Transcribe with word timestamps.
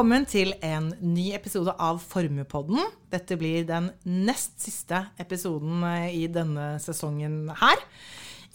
Velkommen 0.00 0.24
til 0.24 0.54
en 0.64 0.96
ny 1.04 1.36
episode 1.36 1.74
av 1.76 1.98
Formuepodden. 2.00 2.80
Dette 3.12 3.36
blir 3.36 3.68
den 3.68 3.92
nest 4.08 4.56
siste 4.64 4.96
episoden 5.20 5.84
eh, 5.84 6.16
i 6.22 6.24
denne 6.32 6.80
sesongen 6.80 7.52
her. 7.60 7.76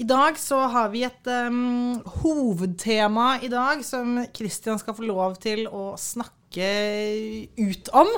I 0.02 0.10
dag 0.10 0.42
så 0.42 0.66
har 0.74 0.90
vi 0.90 1.06
et 1.06 1.30
um, 1.46 2.02
hovedtema 2.24 3.38
i 3.46 3.50
dag 3.54 3.86
som 3.86 4.26
Christian 4.34 4.82
skal 4.82 4.98
få 4.98 5.06
lov 5.06 5.38
til 5.46 5.70
å 5.70 5.94
snakke 6.02 6.66
ut 7.62 7.94
om. 7.94 8.10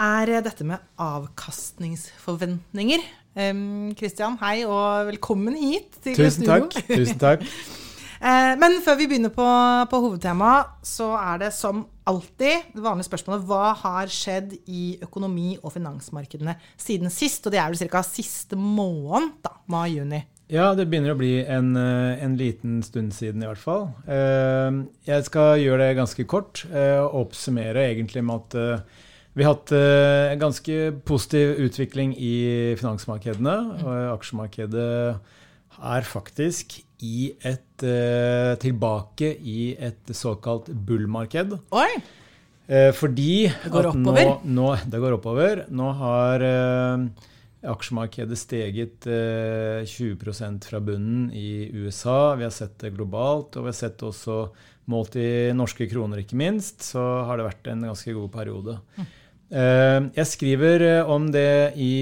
Er 0.00 0.40
dette 0.48 0.64
med 0.64 0.80
avkastningsforventninger. 0.96 3.04
Um, 3.36 3.92
Christian, 3.92 4.40
hei 4.40 4.64
og 4.64 5.12
velkommen 5.12 5.52
hit. 5.60 6.00
til 6.00 6.16
Tusen 6.16 6.48
takk. 6.48 6.72
Tusen 6.88 7.20
takk. 7.28 7.44
Eh, 8.24 8.54
men 8.56 8.78
før 8.80 8.96
vi 8.96 9.06
begynner 9.10 9.32
på, 9.34 9.46
på 9.90 9.98
hovedtemaet, 10.00 10.78
så 10.86 11.10
er 11.18 11.42
det 11.42 11.50
som 11.52 11.82
alltid 12.08 12.70
det 12.72 12.84
vanlige 12.84 13.10
spørsmålet 13.10 13.44
hva 13.48 13.74
har 13.82 14.12
skjedd 14.12 14.54
i 14.64 14.94
økonomi- 15.04 15.58
og 15.60 15.74
finansmarkedene 15.74 16.54
siden 16.80 17.12
sist? 17.12 17.44
Og 17.44 17.52
det 17.52 17.60
er 17.60 17.74
vel 17.74 17.92
ca. 17.92 18.00
siste 18.06 18.56
måned, 18.56 19.34
da, 19.44 19.52
mai-juni. 19.68 20.22
Ja, 20.52 20.70
det 20.76 20.86
begynner 20.88 21.12
å 21.12 21.20
bli 21.20 21.34
en, 21.42 21.74
eh, 21.76 22.24
en, 22.24 22.38
liten 22.40 22.80
stund 22.84 23.12
siden 23.16 23.44
i 23.44 23.48
hvert 23.48 23.60
fall. 23.60 23.90
Eh, 24.08 24.80
jeg 25.04 25.28
skal 25.28 25.60
gjøre 25.60 25.90
det 25.90 26.00
ganske 26.00 26.28
kort 26.28 26.64
og 26.72 27.20
oppsummere 27.26 27.90
egentlig 27.90 28.24
med 28.24 28.40
at 28.40 28.84
vi 29.34 29.42
har 29.42 29.56
hatt 29.56 29.72
en 29.74 30.38
ganske 30.38 30.74
positiv 31.04 31.58
utvikling 31.66 32.14
i 32.16 32.76
finansmarkedene. 32.78 33.56
og 33.82 34.12
Aksjemarkedet 34.14 34.92
er 35.82 36.06
faktisk 36.06 36.78
i 37.04 37.28
et 37.44 37.84
uh, 37.84 38.54
tilbake 38.60 39.34
i 39.40 39.74
et 39.76 40.12
såkalt 40.16 40.70
bull-marked. 40.72 41.56
Oi! 41.74 41.90
Uh, 42.64 42.90
fordi 42.96 43.46
Det 43.50 43.72
går 43.72 43.90
oppover? 43.90 44.32
Nå, 44.42 44.56
nå, 44.56 44.68
det 44.88 45.00
går 45.02 45.16
oppover. 45.18 45.64
Nå 45.68 45.90
har 46.00 46.44
uh, 46.48 47.30
aksjemarkedet 47.74 48.36
steget 48.36 49.06
20% 49.08 50.68
fra 50.68 50.80
bunnen 50.84 51.30
i 51.32 51.70
USA. 51.72 52.34
Vi 52.36 52.44
har 52.44 52.52
sett 52.52 52.76
det 52.82 52.92
globalt, 52.96 53.56
og 53.56 53.64
vi 53.64 53.72
har 53.72 53.78
sett 53.78 54.04
også 54.04 54.42
målt 54.92 55.16
i 55.16 55.48
norske 55.56 55.88
kroner, 55.88 56.20
ikke 56.20 56.36
minst. 56.36 56.84
Så 56.92 57.00
har 57.24 57.40
det 57.40 57.46
vært 57.48 57.70
en 57.72 57.86
ganske 57.88 58.16
god 58.16 58.28
periode. 58.34 58.76
Mm. 58.98 59.12
Eh, 59.54 60.00
jeg 60.16 60.26
skriver 60.26 60.82
eh, 60.82 61.10
om 61.10 61.28
det 61.30 61.76
i 61.78 61.92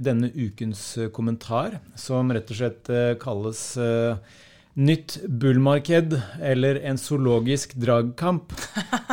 denne 0.00 0.30
ukens 0.30 0.82
eh, 0.96 1.10
kommentar, 1.12 1.80
som 1.98 2.30
rett 2.32 2.48
og 2.48 2.60
slett 2.60 2.92
kalles 3.20 3.64
Nytt 4.74 5.20
bullmarked 5.30 6.16
eller 6.42 6.80
en 6.82 6.98
zoologisk 6.98 7.76
dragkamp. 7.78 8.52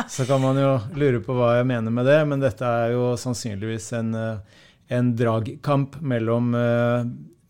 Så 0.08 0.26
kan 0.26 0.42
man 0.42 0.58
jo 0.58 0.72
lure 0.98 1.20
på 1.22 1.36
hva 1.38 1.52
jeg 1.60 1.68
mener 1.70 1.94
med 1.94 2.08
det, 2.10 2.18
men 2.26 2.42
dette 2.42 2.66
er 2.66 2.96
jo 2.96 3.12
sannsynligvis 3.20 3.92
en, 4.00 4.16
en 4.90 5.12
dragkamp 5.18 6.00
mellom 6.02 6.50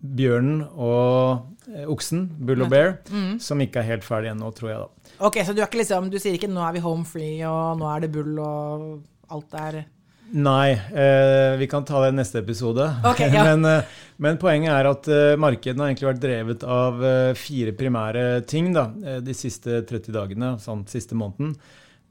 bjørnen 0.03 0.61
og 0.75 1.49
oksen, 1.89 2.27
bull 2.43 2.65
og 2.67 2.73
bear, 2.73 2.97
mm. 3.09 3.39
som 3.41 3.61
ikke 3.63 3.81
er 3.81 3.89
helt 3.95 4.05
ferdig 4.05 4.33
ennå, 4.33 4.51
tror 4.57 4.71
jeg 4.71 4.83
da. 4.83 5.15
Ok, 5.23 5.41
Så 5.47 5.55
du, 5.55 5.63
liksom, 5.79 6.11
du 6.11 6.19
sier 6.19 6.37
ikke 6.37 6.51
'nå 6.51 6.63
er 6.67 6.77
vi 6.77 6.85
home 6.85 7.05
free', 7.05 7.47
og 7.49 7.79
'nå 7.79 7.89
er 7.97 8.01
det 8.01 8.13
bull', 8.13 8.39
og 8.43 9.03
alt 9.31 9.55
er 9.55 9.85
Nei, 10.33 10.73
eh, 10.73 11.57
vi 11.61 11.67
kan 11.69 11.85
ta 11.85 12.01
det 12.01 12.13
i 12.13 12.17
neste 12.17 12.41
episode. 12.41 12.87
Okay, 13.05 13.29
ja. 13.37 13.45
men, 13.51 13.67
eh, 13.69 14.01
men, 14.17 14.39
poenget 14.41 14.73
er 14.73 14.89
at 14.89 15.09
eh, 15.13 15.35
markedene 15.41 15.85
har 15.85 15.93
egentlig 15.93 16.09
vært 16.09 16.23
drevet 16.23 16.65
av 16.65 17.05
eh, 17.05 17.35
fire 17.37 17.75
primære 17.77 18.25
ting 18.49 18.73
da, 18.73 18.89
de 19.21 19.37
siste 19.37 19.83
30 19.89 20.17
dagene, 20.17 20.55
sånn 20.63 20.87
siste 20.89 21.19
måneden. 21.19 21.53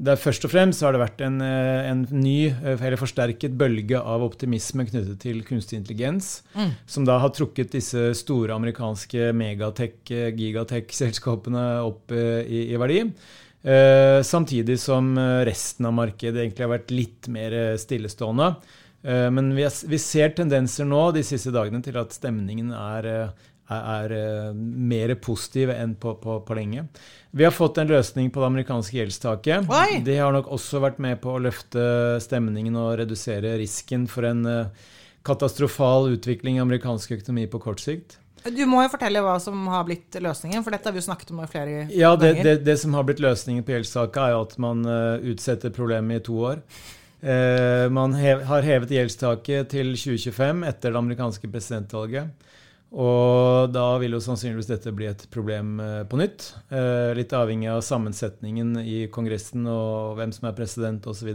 Der 0.01 0.17
først 0.17 0.45
og 0.45 0.53
fremst 0.53 0.81
har 0.81 0.93
det 0.93 1.01
vært 1.01 1.19
en, 1.21 1.35
en 1.45 1.99
ny, 2.09 2.49
eller 2.49 2.97
forsterket 2.97 3.53
bølge 3.53 3.99
av 3.99 4.23
optimisme 4.25 4.87
knyttet 4.87 5.19
til 5.21 5.43
kunstig 5.45 5.77
intelligens, 5.77 6.39
mm. 6.55 6.71
som 6.89 7.05
da 7.05 7.19
har 7.21 7.29
trukket 7.37 7.75
disse 7.75 8.07
store 8.17 8.55
amerikanske 8.57 9.29
megatech, 9.37 9.99
gigatech-selskapene 10.09 11.67
opp 11.85 12.17
i, 12.17 12.63
i 12.73 12.81
verdi. 12.81 13.03
Eh, 13.63 14.21
samtidig 14.23 14.79
som 14.79 15.17
eh, 15.17 15.45
resten 15.45 15.85
av 15.85 15.93
markedet 15.93 16.41
egentlig 16.41 16.65
har 16.65 16.73
vært 16.73 16.93
litt 16.93 17.29
mer 17.29 17.53
eh, 17.53 17.77
stillestående. 17.77 18.55
Men 19.01 19.47
vi, 19.57 19.63
er, 19.65 19.97
ser 19.97 20.35
tendenser 20.37 20.85
nå 20.85 21.07
de 21.15 21.23
siste 21.25 21.49
dagene 21.49 21.79
til 21.81 21.95
at 21.97 22.11
stemningen 22.13 22.67
er, 22.69 23.07
er, 23.09 23.79
er 24.13 24.53
mer 24.53 25.15
positiv 25.17 25.71
enn 25.73 25.95
på, 25.97 26.11
på, 26.21 26.35
på, 26.45 26.53
lenge. 26.53 26.83
Vi 27.33 27.47
har 27.47 27.55
fått 27.55 27.79
en 27.81 27.89
løsning 27.89 28.29
på 28.29 28.43
det 28.43 28.49
amerikanske 28.51 28.99
gjeldstaket. 28.99 29.65
Oi. 29.73 30.03
Det 30.05 30.19
har 30.19 30.29
nok 30.37 30.51
også 30.53 30.83
vært 30.85 31.01
med 31.01 31.17
på 31.23 31.33
å 31.33 31.41
løfte 31.41 31.81
stemningen 32.21 32.77
og 32.77 32.91
redusere 33.01 33.55
risken 33.57 34.05
for 34.05 34.29
en 34.29 34.45
katastrofal 35.25 36.11
utvikling 36.13 36.61
i 36.61 36.65
amerikansk 36.67 37.17
økonomi 37.17 37.49
på 37.49 37.65
kort 37.65 37.81
sikt. 37.81 38.20
Du 38.49 38.63
må 38.65 38.81
jo 38.81 38.89
fortelle 38.89 39.21
hva 39.21 39.35
som 39.41 39.67
har 39.69 39.83
blitt 39.85 40.17
løsningen, 40.17 40.63
for 40.65 40.73
dette 40.73 40.89
har 40.89 40.95
vi 40.95 41.01
jo 41.01 41.05
snakket 41.05 41.33
om 41.33 41.43
flere 41.49 41.85
ja, 41.93 42.15
det, 42.17 42.31
ganger. 42.31 42.47
Det, 42.47 42.55
det, 42.65 42.77
som 42.81 42.95
har 42.97 43.05
blitt 43.05 43.21
løsningen 43.21 43.65
på 43.65 43.75
gjeldssaka, 43.75 44.31
er 44.31 44.37
at 44.39 44.55
man 44.61 44.81
uh, 44.87 45.21
utsetter 45.31 45.73
problemet 45.75 46.21
i 46.21 46.25
to 46.25 46.39
år. 46.49 46.63
Uh, 47.21 47.85
man 47.93 48.17
hev, 48.17 48.41
har 48.49 48.65
hevet 48.65 48.95
gjeldstaket 48.95 49.69
til 49.75 49.93
2025 49.93 50.65
etter 50.71 50.89
det 50.89 51.03
amerikanske 51.03 51.51
presidentvalget. 51.53 52.49
Og 52.91 53.69
da 53.71 53.85
vil 54.01 54.17
jo 54.17 54.23
sannsynligvis 54.25 54.67
dette 54.67 54.91
bli 54.95 55.07
et 55.11 55.21
problem 55.31 55.77
uh, 55.79 56.01
på 56.09 56.17
nytt. 56.19 56.49
litt 57.15 57.37
avhengig 57.37 57.69
av 57.71 57.85
sammensetningen 57.85 58.81
i 58.81 59.05
Kongressen 59.13 59.69
og 59.69 60.17
hvem 60.17 60.33
som 60.33 60.49
er 60.49 60.57
president 60.57 61.05
osv. 61.07 61.29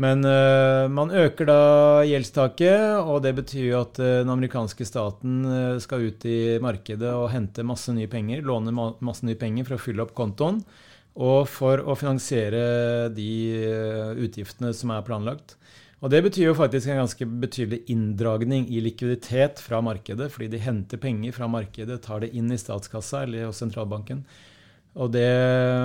Men 0.00 0.24
uh, 0.24 0.88
man 0.88 1.10
øker 1.12 1.48
da 1.48 1.62
gjeldstaket, 2.08 3.02
og 3.04 3.20
det 3.24 3.34
betyr 3.36 3.66
jo 3.66 3.80
at 3.82 3.98
uh, 4.00 4.20
den 4.22 4.32
amerikanske 4.32 4.86
staten 4.88 5.42
uh, 5.44 5.80
skal 5.82 6.06
ut 6.08 6.24
i 6.24 6.56
markedet 6.62 7.10
og 7.12 7.28
hente 7.34 7.66
masse 7.66 7.92
nye 7.92 8.08
penger, 8.08 8.40
låne 8.46 8.72
ma 8.72 8.90
masse 9.04 9.26
nye 9.28 9.36
penger 9.40 9.68
for 9.68 9.76
å 9.76 9.82
fylle 9.82 10.06
opp 10.06 10.14
kontoen, 10.16 10.62
og 11.20 11.42
for 11.52 11.82
å 11.84 11.98
finansiere 11.98 13.10
de 13.12 13.30
utgiftene 14.24 14.70
som 14.76 14.92
er 14.94 15.04
planlagt. 15.04 15.56
Og 16.00 16.08
Det 16.08 16.22
betyr 16.24 16.46
jo 16.46 16.56
faktisk 16.56 16.88
en 16.88 17.02
ganske 17.02 17.26
betydelig 17.42 17.82
inndragning 17.92 18.64
i 18.72 18.80
likviditet 18.80 19.60
fra 19.60 19.82
markedet, 19.84 20.30
fordi 20.32 20.48
de 20.54 20.62
henter 20.64 21.02
penger 21.02 21.34
fra 21.36 21.50
markedet, 21.50 21.98
tar 22.06 22.22
det 22.24 22.30
inn 22.32 22.48
i 22.48 22.60
statskassa 22.62 23.26
eller 23.26 23.50
hos 23.50 23.60
sentralbanken. 23.60 24.22
Og 24.98 25.12
det 25.14 25.28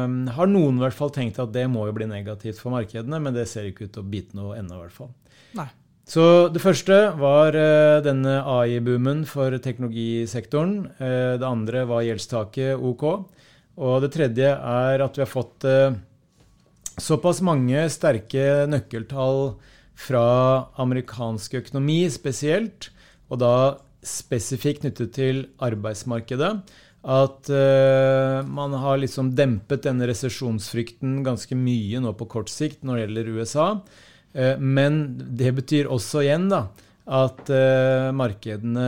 um, 0.05 0.23
har 0.33 0.49
noen 0.49 0.79
i 0.79 0.81
hvert 0.81 0.97
fall 0.97 1.11
tenkt 1.13 1.37
at 1.41 1.51
det 1.53 1.67
må 1.69 1.85
jo 1.85 1.95
bli 1.95 2.07
negativt 2.09 2.57
for 2.61 2.73
markedene, 2.73 3.19
men 3.21 3.35
det 3.35 3.45
ser 3.51 3.67
ikke 3.69 3.85
ut 3.85 3.93
til 3.93 4.01
å 4.01 4.09
bite 4.09 4.37
noe 4.37 4.55
ennå, 4.57 4.79
i 4.79 4.85
hvert 4.85 4.95
fall. 4.95 5.11
Nei. 5.59 5.67
Så 6.09 6.23
det 6.53 6.61
første 6.61 6.97
var 7.17 7.55
uh, 7.57 8.01
denne 8.05 8.39
AI-boomen 8.45 9.23
for 9.29 9.53
teknologisektoren. 9.61 10.75
Uh, 10.99 11.37
det 11.41 11.47
andre 11.47 11.85
var 11.89 12.05
gjeldstaket 12.05 12.81
OK. 12.81 13.05
Og 13.75 13.95
det 14.03 14.11
tredje 14.15 14.51
er 14.55 15.05
at 15.05 15.17
vi 15.17 15.23
har 15.23 15.29
fått 15.31 15.65
uh, 15.69 15.95
såpass 17.01 17.41
mange 17.45 17.87
sterke 17.93 18.65
nøkkeltall 18.69 19.55
fra 19.95 20.27
amerikansk 20.81 21.57
økonomi 21.61 22.03
spesielt, 22.11 22.89
og 23.29 23.41
da 23.41 23.55
spesifikt 24.05 24.83
knyttet 24.83 25.13
til 25.15 25.45
arbeidsmarkedet 25.63 26.51
at 27.05 27.49
uh, 27.53 28.41
man 28.49 28.73
har 28.81 28.97
liksom 28.97 29.29
dempet 29.37 29.83
denne 29.85 30.07
resesjonsfrykten 30.09 31.19
ganske 31.25 31.57
mye 31.57 32.01
nå 32.01 32.15
på 32.17 32.25
kort 32.31 32.49
sikt 32.49 32.81
når 32.81 32.97
det 32.97 33.03
gjelder 33.03 33.29
USA. 33.37 33.67
Uh, 34.33 34.55
men 34.57 35.03
det 35.37 35.51
betyr 35.59 35.91
også 35.93 36.23
igjen 36.25 36.47
da, 36.49 36.63
at 37.05 37.51
uh, 37.53 38.09
markedene 38.17 38.87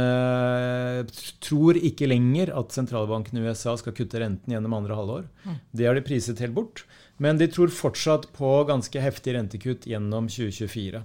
tror 1.46 1.78
ikke 1.78 2.10
lenger 2.10 2.56
at 2.58 2.74
sentralbanken 2.74 3.38
i 3.38 3.46
USA 3.46 3.78
skal 3.78 3.94
kutte 3.94 4.24
renten 4.24 4.56
gjennom 4.56 4.74
andre 4.80 4.98
halvår. 4.98 5.30
Mm. 5.46 5.62
Det 5.78 5.86
har 5.86 6.00
de 6.00 6.06
priset 6.10 6.42
helt 6.42 6.58
bort. 6.58 6.88
Men 7.22 7.38
de 7.38 7.46
tror 7.50 7.70
fortsatt 7.74 8.32
på 8.34 8.50
ganske 8.70 9.02
heftig 9.02 9.38
rentekutt 9.38 9.86
gjennom 9.90 10.28
2024. 10.30 11.00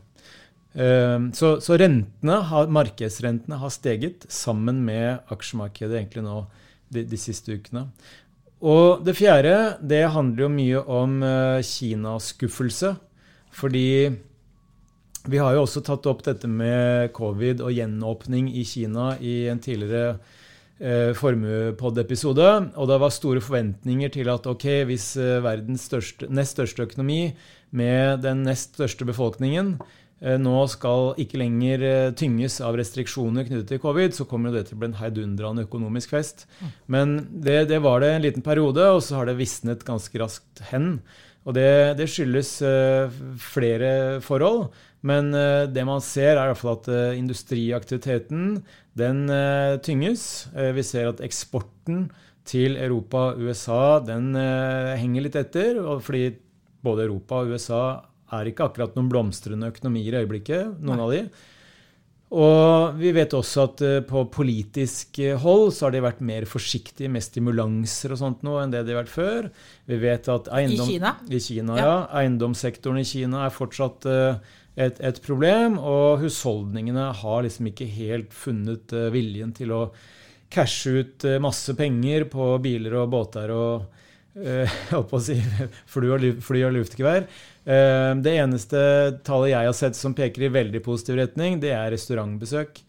Så, 1.36 1.48
så 1.64 1.76
rentene, 1.80 2.36
markedsrentene 2.72 3.56
har 3.60 3.72
steget 3.72 4.26
sammen 4.32 4.82
med 4.84 5.24
aksjemarkedet 5.32 5.98
egentlig 5.98 6.24
nå 6.24 6.36
de, 6.92 7.04
de, 7.08 7.20
siste 7.20 7.56
ukene. 7.56 7.86
Og 8.62 9.02
det 9.06 9.16
fjerde 9.18 9.78
det 9.80 10.04
handler 10.14 10.44
jo 10.44 10.52
mye 10.52 10.82
om 11.00 11.16
uh, 11.24 11.62
Kina-skuffelse. 11.66 12.94
Fordi 13.52 13.88
vi 15.28 15.38
har 15.38 15.54
jo 15.54 15.64
også 15.64 15.82
tatt 15.84 16.06
opp 16.10 16.22
dette 16.26 16.48
med 16.50 17.12
covid 17.16 17.60
og 17.62 17.74
gjenåpning 17.74 18.48
i 18.54 18.64
Kina 18.66 19.12
i 19.20 19.48
en 19.52 19.60
tidligere 19.62 20.14
uh, 20.16 21.10
formuepod-episode. 21.18 22.48
Og 22.76 22.90
det 22.90 23.00
var 23.02 23.14
store 23.14 23.42
forventninger 23.44 24.14
til 24.14 24.30
at 24.32 24.46
ok, 24.50 24.68
hvis 24.88 25.14
eh, 25.20 25.40
verdens 25.44 25.88
største, 25.90 26.30
nest 26.30 26.56
største 26.56 26.86
økonomi 26.86 27.34
med 27.72 28.22
den 28.24 28.46
nest 28.46 28.76
største 28.76 29.06
befolkningen 29.08 29.76
Eh, 29.78 30.01
nå 30.38 30.54
skal 30.70 31.16
ikke 31.18 31.40
lenger 31.40 31.82
eh, 31.82 32.12
tynges 32.14 32.60
av 32.62 32.76
restriksjoner 32.78 33.46
knyttet 33.48 33.72
til 33.72 33.80
covid, 33.82 34.14
så 34.14 34.26
kommer 34.30 34.54
det 34.54 34.68
til 34.68 34.76
å 34.76 34.82
bli 34.82 34.92
en 34.92 35.00
heidundrende 35.00 35.64
økonomisk 35.66 36.14
fest. 36.14 36.46
Men 36.86 37.16
det, 37.32 37.64
det, 37.72 37.80
var 37.82 38.02
det 38.02 38.12
en 38.12 38.22
liten 38.22 38.44
periode, 38.46 38.86
og 38.94 39.02
så 39.02 39.18
har 39.18 39.26
det 39.26 39.40
visnet 39.40 39.82
ganske 39.86 40.22
raskt 40.22 40.62
hen. 40.70 41.00
Og 41.42 41.56
det, 41.56 41.98
det 41.98 42.06
skyldes 42.06 42.52
uh, 42.62 43.10
flere 43.42 44.20
forhold. 44.22 44.68
Men 45.02 45.32
det 45.74 45.82
man 45.82 45.98
ser, 45.98 46.36
er 46.36 46.44
i 46.44 46.50
hvert 46.52 46.60
fall 46.60 46.76
at 46.76 47.16
industriaktiviteten 47.18 48.60
den 48.94 49.24
tynges. 49.82 50.46
vi 50.54 50.84
ser 50.86 51.08
at 51.08 51.22
eksporten 51.26 52.04
til 52.46 52.78
Europa 52.78 53.32
og 53.32 53.42
USA 53.42 53.98
den 54.06 54.30
henger 54.38 55.26
litt 55.26 55.40
etter. 55.40 55.82
fordi 56.06 56.36
både 56.86 57.08
Europa 57.08 57.42
og 57.42 57.50
USA 57.50 57.82
er 58.32 58.50
ikke 58.50 58.68
akkurat 58.68 58.94
noen 58.96 59.10
blomstrende 59.12 59.70
økonomier 59.72 60.16
i 60.16 60.22
øyeblikket, 60.22 60.78
noen 60.80 61.00
Nei. 61.00 61.06
av 61.06 61.12
de. 61.16 61.50
Og 62.32 62.96
vi 62.96 63.10
vet 63.12 63.34
også 63.36 63.64
at 63.66 63.82
uh, 63.84 63.98
på 64.08 64.24
politisk 64.32 65.18
eh, 65.20 65.36
hold 65.36 65.68
så 65.76 65.86
har 65.86 65.92
de 65.92 66.00
vært 66.04 66.22
mer 66.24 66.46
forsiktige 66.48 67.10
med 67.12 67.24
stimulanser 67.24 68.14
og 68.14 68.20
sånt 68.22 68.46
nå 68.46 68.56
enn 68.62 68.72
det 68.72 68.86
de 68.86 68.94
har 68.94 69.02
vært 69.02 69.12
før. 69.12 69.50
Vi 69.90 69.98
vet 70.00 70.30
at 70.32 70.48
eiendom, 70.56 70.88
I 70.88 70.94
Kina? 70.94 71.12
I 71.28 71.42
Kina, 71.44 71.76
ja. 71.76 71.84
ja. 71.84 71.98
Eiendomssektoren 72.22 73.02
i 73.02 73.06
Kina 73.08 73.44
er 73.44 73.52
fortsatt 73.52 74.08
uh, 74.08 74.40
et, 74.72 74.96
et, 75.04 75.20
problem, 75.20 75.76
og 75.76 76.22
husholdningene 76.22 77.10
har 77.20 77.44
liksom 77.44 77.68
ikke 77.68 77.90
helt 77.98 78.32
funnet 78.32 78.94
viljen 79.12 79.52
til 79.52 79.74
å 79.76 79.82
cashe 80.52 81.02
ut 81.02 81.26
masse 81.40 81.72
penger 81.76 82.24
på 82.32 82.54
biler 82.64 82.96
og 83.02 83.12
båter 83.12 83.52
og 83.52 84.00
si 85.26 85.36
fly 85.92 86.08
og, 86.08 86.24
fly 86.44 86.62
og 86.66 86.72
luftgevær. 86.78 87.26
Eh, 87.64 88.12
det 88.24 88.32
eneste 88.40 88.80
tallet 89.26 89.52
jeg 89.52 89.68
har 89.68 89.76
sett 89.76 89.98
som 89.98 90.16
peker 90.16 90.46
i 90.46 90.52
veldig 90.52 90.80
positiv 90.84 91.20
retning, 91.20 91.60
det 91.62 91.74
er 91.76 91.92
restaurantbesøk. 91.94 92.82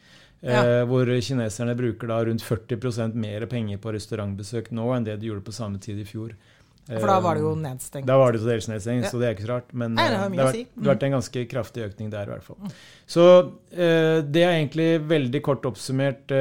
Eh, 0.43 0.55
ja. 0.55 0.81
Hvor 0.87 1.07
kineserne 1.23 1.75
bruker 1.79 2.11
da 2.11 2.21
rundt 2.27 2.43
40% 2.45 3.15
mer 3.19 3.45
penger 3.51 3.79
på 3.83 3.93
restaurantbesøk 3.95 4.71
nå 4.75 4.89
enn 4.95 5.07
det 5.07 5.19
de 5.21 5.31
gjorde 5.31 5.45
på 5.45 5.55
samme 5.55 5.81
tid 5.83 6.01
i 6.03 6.07
fjor. 6.07 6.35
For 6.83 7.07
da 7.07 7.15
var 7.23 7.37
det 7.39 7.45
jo 7.45 7.53
nedstengt. 7.55 8.07
Da 8.09 8.17
var 8.19 8.35
det 8.35 8.41
dels 8.43 8.65
nedstengt, 8.67 9.05
ja. 9.05 9.11
så 9.11 9.19
det 9.21 9.27
er 9.27 9.35
ikke 9.37 9.45
så 9.45 9.53
rart. 9.53 9.69
Men 9.71 9.93
Nei, 9.95 10.03
det, 10.03 10.17
har 10.19 10.31
det, 10.31 10.39
har 10.41 10.49
vært, 10.49 10.71
mm. 10.73 10.87
vært 10.89 11.05
en 11.07 11.13
ganske 11.15 11.43
kraftig 11.53 11.85
økning 11.85 12.09
der, 12.11 12.27
i 12.27 12.33
hvert 12.33 12.43
fall. 12.43 12.57
Mm. 12.59 12.73
Så 13.07 13.27
det 13.71 14.43
er 14.43 14.57
egentlig 14.57 14.89
veldig 15.07 15.41
kort 15.45 15.63
oppsummert 15.69 16.33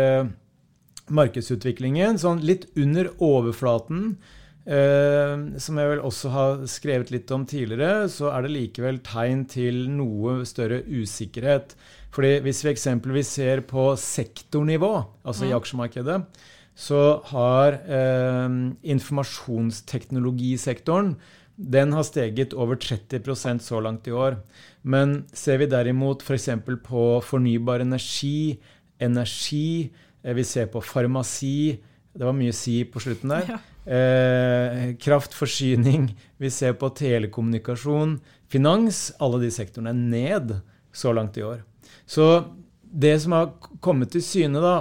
markedsutviklingen. 1.15 2.19
Sånn 2.19 2.43
litt 2.43 2.67
under 2.75 3.13
overflaten 3.23 4.17
Uh, 4.63 5.59
som 5.59 5.75
jeg 5.81 5.89
vel 5.91 6.05
også 6.07 6.29
har 6.31 6.61
skrevet 6.71 7.11
litt 7.11 7.27
om 7.35 7.43
tidligere, 7.49 8.09
så 8.13 8.29
er 8.31 8.43
det 8.45 8.53
likevel 8.55 8.99
tegn 9.03 9.45
til 9.51 9.91
noe 9.91 10.45
større 10.47 10.83
usikkerhet. 10.87 11.75
Fordi 12.13 12.41
Hvis 12.45 12.65
vi 12.65 12.71
eksempelvis 12.71 13.27
ser 13.41 13.61
på 13.67 13.97
sektornivå, 13.97 15.05
altså 15.25 15.45
i 15.49 15.53
aksjemarkedet, 15.57 16.23
så 16.77 17.21
har 17.33 17.73
eh, 17.85 18.49
informasjonsteknologisektoren 18.95 21.17
den 21.57 21.93
har 21.93 22.03
steget 22.03 22.55
over 22.57 22.77
30% 22.81 23.61
så 23.61 23.81
langt 23.81 24.09
i 24.09 24.15
år. 24.17 24.39
Men 24.83 25.25
ser 25.33 25.61
vi 25.61 25.69
derimot 25.71 26.23
f.eks. 26.25 26.49
For 26.65 26.79
på 26.85 27.05
fornybar 27.25 27.85
energi, 27.85 28.59
energi, 29.01 29.93
eh, 30.25 30.35
vi 30.35 30.45
ser 30.45 30.71
på 30.73 30.81
farmasi 30.81 31.81
Det 32.13 32.27
var 32.27 32.35
mye 32.37 32.53
si 32.53 32.83
på 32.85 33.01
slutten 33.01 33.31
der. 33.33 33.47
Ja. 33.49 33.59
Eh, 33.83 34.93
kraftforsyning, 35.03 36.13
vi 36.39 36.51
ser 36.51 36.77
på 36.79 36.91
telekommunikasjon, 36.95 38.21
finans. 38.53 39.09
Alle 39.19 39.41
de 39.43 39.51
sektorene 39.51 39.91
er 39.91 39.99
ned 39.99 40.53
så 40.95 41.15
langt 41.15 41.39
i 41.39 41.47
år. 41.47 41.65
Så 42.07 42.29
det 42.83 43.17
som 43.25 43.35
har 43.35 43.55
kommet 43.83 44.13
til 44.15 44.23
syne, 44.23 44.63
da, 44.63 44.77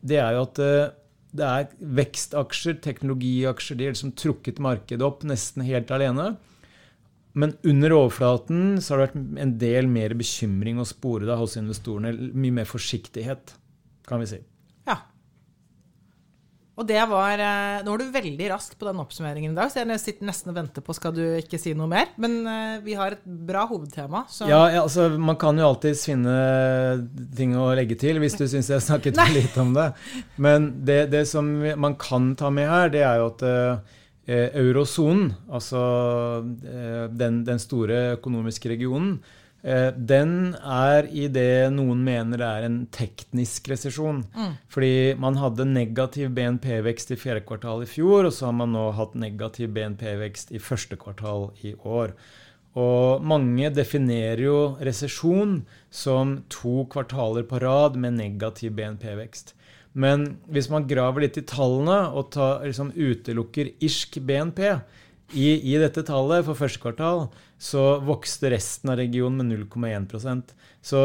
det 0.00 0.22
er 0.22 0.38
jo 0.38 0.46
at 0.46 0.62
eh, 0.62 0.94
det 1.36 1.46
er 1.46 1.70
vekstaksjer, 2.00 2.78
teknologiaksjer, 2.80 3.76
de 3.76 3.88
har 3.88 3.96
liksom 3.96 4.14
trukket 4.16 4.62
markedet 4.62 5.04
opp 5.04 5.26
nesten 5.28 5.66
helt 5.66 5.92
alene. 5.92 6.32
Men 7.36 7.52
under 7.68 7.92
overflaten 7.92 8.78
så 8.80 8.94
har 8.94 9.02
det 9.02 9.08
vært 9.10 9.40
en 9.42 9.56
del 9.60 9.90
mer 9.92 10.14
bekymring 10.16 10.80
å 10.80 10.88
spore 10.88 11.28
da 11.28 11.36
hos 11.36 11.58
investorene. 11.60 12.14
Mye 12.32 12.62
mer 12.62 12.70
forsiktighet, 12.70 13.52
kan 14.08 14.22
vi 14.22 14.30
si. 14.30 14.40
Og 16.76 16.84
det 16.84 17.00
var 17.08 17.40
eh, 17.40 17.82
Nå 17.84 17.92
var 17.94 18.02
du 18.02 18.12
veldig 18.12 18.50
rask 18.52 18.74
på 18.76 18.88
den 18.88 19.00
oppsummeringen 19.00 19.54
i 19.54 19.56
dag, 19.56 19.70
så 19.72 19.80
jeg 19.80 20.02
sitter 20.02 20.28
nesten 20.28 20.52
og 20.52 20.58
venter 20.58 20.84
på 20.84 20.96
skal 20.96 21.14
du 21.16 21.22
ikke 21.38 21.60
si 21.60 21.72
noe 21.76 21.88
mer. 21.88 22.10
Men 22.20 22.36
uh, 22.44 22.76
vi 22.84 22.96
har 22.98 23.16
et 23.16 23.22
bra 23.24 23.64
hovedtema. 23.70 24.26
Så. 24.28 24.48
Ja, 24.50 24.60
altså 24.82 25.08
man 25.16 25.38
kan 25.40 25.56
jo 25.56 25.70
alltids 25.70 26.04
finne 26.08 26.36
ting 27.36 27.56
å 27.56 27.70
legge 27.76 27.96
til 28.00 28.20
hvis 28.20 28.36
du 28.36 28.44
syns 28.44 28.68
jeg 28.72 28.84
snakket 28.84 29.16
for 29.16 29.32
lite 29.32 29.64
om 29.64 29.72
det. 29.76 29.88
Men 30.36 30.68
det, 30.84 31.06
det, 31.14 31.24
som 31.30 31.48
man 31.80 31.96
kan 32.00 32.34
ta 32.36 32.52
med 32.52 32.68
her, 32.68 32.92
det 32.92 33.06
er 33.08 33.22
jo 33.22 33.30
at 33.32 33.46
uh, 33.48 33.96
eurosonen, 34.26 35.30
altså 35.48 35.80
den, 36.42 37.44
den 37.46 37.60
store 37.62 38.18
økonomiske 38.18 38.74
regionen, 38.74 39.20
Eh, 39.22 39.45
den 39.66 40.54
er 40.62 41.08
i 41.10 41.24
det 41.32 41.72
noen 41.74 42.04
mener 42.06 42.42
er 42.46 42.66
en 42.68 42.78
teknisk 42.94 43.66
resesjon. 43.72 44.20
Mm. 44.30 44.52
Fordi 44.70 44.96
man 45.18 45.38
hadde 45.40 45.66
negativ 45.66 46.30
BNP-vekst 46.36 47.10
i 47.10 47.18
fjerde 47.18 47.42
kvartal 47.48 47.82
i 47.82 47.90
fjor, 47.90 48.28
og 48.28 48.34
så 48.36 48.48
har 48.48 48.56
man 48.60 48.74
nå 48.76 48.88
hatt 48.94 49.16
negativ 49.18 49.72
BNP-vekst 49.74 50.54
i 50.54 50.62
første 50.62 50.98
kvartal 51.00 51.50
i 51.66 51.74
år. 51.82 52.14
Og 52.76 53.24
mange 53.24 53.70
definerer 53.72 54.42
jo 54.44 54.58
resesjon 54.84 55.62
som 55.90 56.38
to 56.52 56.84
kvartaler 56.92 57.46
på 57.48 57.58
rad 57.64 57.96
med 57.98 58.18
negativ 58.20 58.76
BNP-vekst. 58.76 59.54
Men 59.96 60.34
hvis 60.52 60.68
man 60.68 60.84
graver 60.88 61.24
litt 61.24 61.38
i 61.40 61.46
tallene 61.48 62.10
og 62.12 62.28
tar, 62.36 62.60
liksom, 62.68 62.92
utelukker 62.92 63.72
irsk 63.80 64.20
BNP 64.28 64.60
i, 65.32 65.48
i 65.56 65.78
dette 65.80 66.04
tallet 66.04 66.44
for 66.44 66.58
første 66.58 66.82
kvartal, 66.82 67.30
så 67.58 67.98
vokste 68.04 68.50
resten 68.52 68.92
av 68.92 68.98
regionen 69.00 69.48
med 69.48 69.64
0,1% 69.66 70.52
Så 70.84 71.00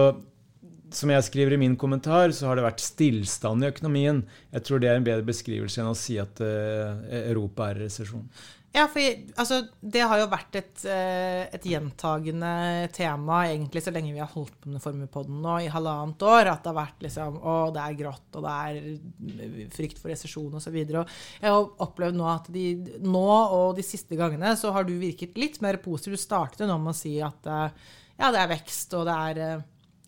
som 0.92 1.12
jeg 1.14 1.24
skriver 1.24 1.56
i 1.56 1.62
min 1.62 1.78
kommentar, 1.80 2.34
så 2.36 2.50
har 2.50 2.58
det 2.60 2.66
vært 2.66 2.84
stillstand 2.84 3.64
i 3.64 3.70
økonomien. 3.72 4.26
Jeg 4.52 4.66
tror 4.68 4.82
det 4.82 4.90
er 4.92 5.00
en 5.00 5.06
bedre 5.08 5.24
beskrivelse 5.24 5.80
enn 5.80 5.92
å 5.92 5.98
si 5.98 6.18
at 6.20 6.42
uh, 6.44 7.00
Europa 7.22 7.70
er 7.70 7.80
i 7.80 7.86
resesjon. 7.86 8.26
Ja, 8.72 8.86
for 8.88 9.04
altså, 9.04 9.58
det 9.84 10.04
har 10.08 10.20
jo 10.22 10.30
vært 10.32 10.56
et, 10.56 10.84
eh, 10.88 11.42
et, 11.52 11.66
gjentagende 11.68 12.88
tema 12.96 13.42
egentlig 13.50 13.82
så 13.84 13.92
lenge 13.92 14.14
vi 14.16 14.22
har 14.22 14.32
holdt 14.32 14.54
på 14.64 14.72
med 14.72 14.80
Formuepodden 14.80 15.42
nå, 15.44 15.58
i 15.66 15.72
halvannet 15.74 16.24
år. 16.24 16.54
At 16.54 16.64
det 16.64 16.72
har 16.72 16.78
vært 16.78 17.04
liksom 17.04 17.42
Å, 17.42 17.56
det 17.76 17.84
er 17.84 17.98
grått, 18.00 18.30
og 18.40 18.48
det 18.48 18.54
er 18.56 19.68
frykt 19.76 20.00
for 20.00 20.14
resesjon 20.14 20.56
osv. 20.56 20.78
Jeg 20.80 21.04
har 21.44 21.84
opplevd 21.84 22.16
nå 22.16 22.30
at 22.32 22.48
de, 22.56 22.66
nå 23.04 23.26
og 23.28 23.76
de 23.76 23.84
siste 23.84 24.16
gangene 24.16 24.56
så 24.56 24.72
har 24.72 24.88
du 24.88 24.96
virket 24.96 25.36
litt 25.42 25.60
mer 25.60 25.82
positiv. 25.84 26.16
Du 26.16 26.24
startet 26.24 26.64
nå 26.70 26.80
med 26.80 26.96
å 26.96 27.02
si 27.02 27.18
at 27.20 27.52
eh, 27.52 27.92
ja, 28.22 28.32
det 28.32 28.40
er 28.40 28.54
vekst, 28.54 28.96
og 28.96 29.04
det 29.10 29.20
er 29.28 29.44
eh, 29.50 29.68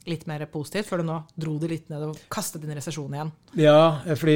litt 0.10 0.26
mer 0.28 0.44
positivt, 0.52 0.90
før 0.90 1.02
du 1.02 1.08
nå 1.08 1.18
dro 1.40 1.56
det 1.62 1.70
litt 1.72 1.92
ned 1.92 2.06
og 2.10 2.20
kastet 2.34 2.64
inn 2.66 2.76
resesjon 2.76 3.16
igjen? 3.16 3.32
Ja, 3.60 4.04
fordi 4.20 4.36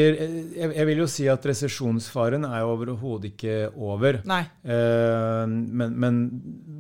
jeg, 0.56 0.88
vil 0.90 1.04
jo 1.04 1.08
si 1.12 1.28
at 1.32 1.46
resesjonsfaren 1.50 2.48
er 2.48 2.68
overhodet 2.68 3.34
ikke 3.34 3.58
over. 3.74 4.22
Nei. 4.28 4.44
Eh, 4.64 5.44
men, 5.48 5.96
men, 6.00 6.20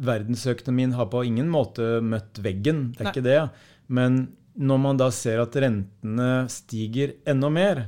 verdensøkonomien 0.07 0.95
har 0.97 1.09
på 1.11 1.25
ingen 1.27 1.49
måte 1.51 1.97
møtt 2.05 2.39
veggen. 2.43 2.91
Det 2.95 3.03
er 3.03 3.09
Nei. 3.09 3.15
ikke 3.15 3.27
det. 3.27 3.39
Men 3.87 4.19
når 4.57 4.83
man 4.83 4.99
da 4.99 5.09
ser 5.13 5.41
at 5.43 5.55
rentene 5.59 6.29
stiger 6.51 7.17
enda 7.29 7.49
mer, 7.53 7.87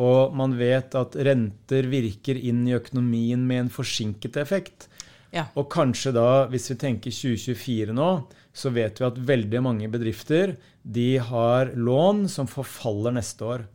og 0.00 0.34
man 0.36 0.54
vet 0.56 0.94
at 0.96 1.16
renter 1.28 1.88
virker 1.92 2.38
inn 2.38 2.62
i 2.68 2.76
økonomien 2.76 3.42
med 3.46 3.66
en 3.66 3.72
forsinket 3.72 4.38
effekt, 4.40 4.88
ja. 5.34 5.46
og 5.54 5.68
kanskje 5.72 6.12
da, 6.16 6.28
hvis 6.50 6.70
vi 6.72 6.78
tenker 6.80 7.14
2024 7.14 7.96
nå, 7.96 8.10
så 8.52 8.72
vet 8.74 9.00
vi 9.00 9.06
at 9.06 9.20
veldig 9.30 9.60
mange 9.62 9.90
bedrifter 9.90 10.56
de 10.82 11.12
har 11.22 11.74
lån 11.76 12.26
som 12.32 12.48
forfaller 12.50 13.14
neste 13.14 13.46
år. 13.46 13.68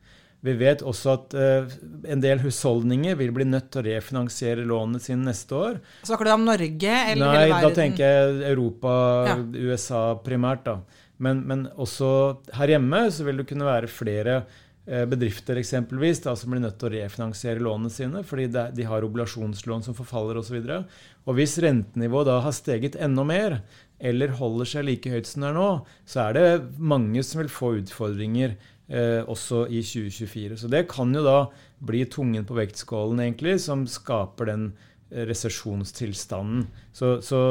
Vi 0.45 0.53
vet 0.59 0.83
også 0.85 1.13
at 1.15 1.33
uh, 1.33 1.71
en 2.11 2.21
del 2.21 2.43
husholdninger 2.43 3.15
vil 3.17 3.31
bli 3.33 3.47
nødt 3.49 3.71
til 3.73 3.81
å 3.81 3.85
refinansiere 3.87 4.67
lånene 4.67 5.01
sine 5.01 5.25
neste 5.25 5.57
år. 5.57 5.79
Snakker 6.05 6.27
du 6.27 6.33
om 6.35 6.45
Norge 6.45 6.99
eller 7.13 7.23
Nei, 7.23 7.39
hele 7.39 7.55
verden? 7.55 7.65
da 7.65 7.79
tenker 7.79 8.05
jeg 8.05 8.43
Europa, 8.51 8.93
ja. 9.31 9.39
USA 9.71 10.03
primært. 10.21 10.67
da. 10.67 10.77
Men, 11.17 11.41
men, 11.47 11.65
også 11.79 12.09
her 12.57 12.75
hjemme 12.75 13.05
så 13.13 13.25
vil 13.25 13.41
det 13.41 13.47
kunne 13.49 13.67
være 13.67 13.89
flere 13.89 14.41
bedrifter 14.85 15.57
eksempelvis 15.57 16.19
da, 16.21 16.35
som 16.37 16.51
blir 16.53 16.61
nødt 16.61 16.75
til 16.77 16.91
å 16.91 16.93
refinansiere 16.93 17.63
lånene 17.63 17.89
sine 17.89 18.19
fordi 18.27 18.43
de, 18.53 18.83
har 18.85 19.07
obligasjonslån 19.07 19.81
som 19.87 19.97
forfaller 19.97 20.37
osv. 20.37 20.59
Og, 20.61 20.67
så 20.69 21.25
og 21.25 21.39
hvis 21.39 21.57
rentenivået 21.63 22.29
da 22.29 22.35
har 22.45 22.53
steget 22.53 22.99
enda 23.01 23.25
mer, 23.25 23.57
eller 23.99 24.35
holder 24.37 24.69
seg 24.69 24.87
like 24.89 25.11
høyt 25.11 25.29
som 25.29 25.45
det 25.45 25.51
er 25.51 25.57
nå, 25.57 25.69
så 26.05 26.27
er 26.27 26.37
det 26.37 26.47
mange 26.77 27.23
som 27.25 27.41
vil 27.41 27.51
få 27.51 27.71
utfordringer 27.79 28.55
eh, 28.89 29.21
også 29.23 29.65
i 29.71 29.81
2024. 29.85 30.59
Så 30.61 30.71
det 30.71 30.85
kan 30.91 31.13
jo 31.15 31.23
da 31.25 31.37
bli 31.85 32.03
tungen 32.11 32.45
på 32.47 32.57
vektskålen 32.57 33.23
egentlig, 33.23 33.57
som 33.63 33.85
skaper 33.89 34.51
den 34.51 34.67
eh, 35.09 35.25
resesjonstilstanden. 35.29 36.67
Så, 36.95 37.17
så, 37.25 37.41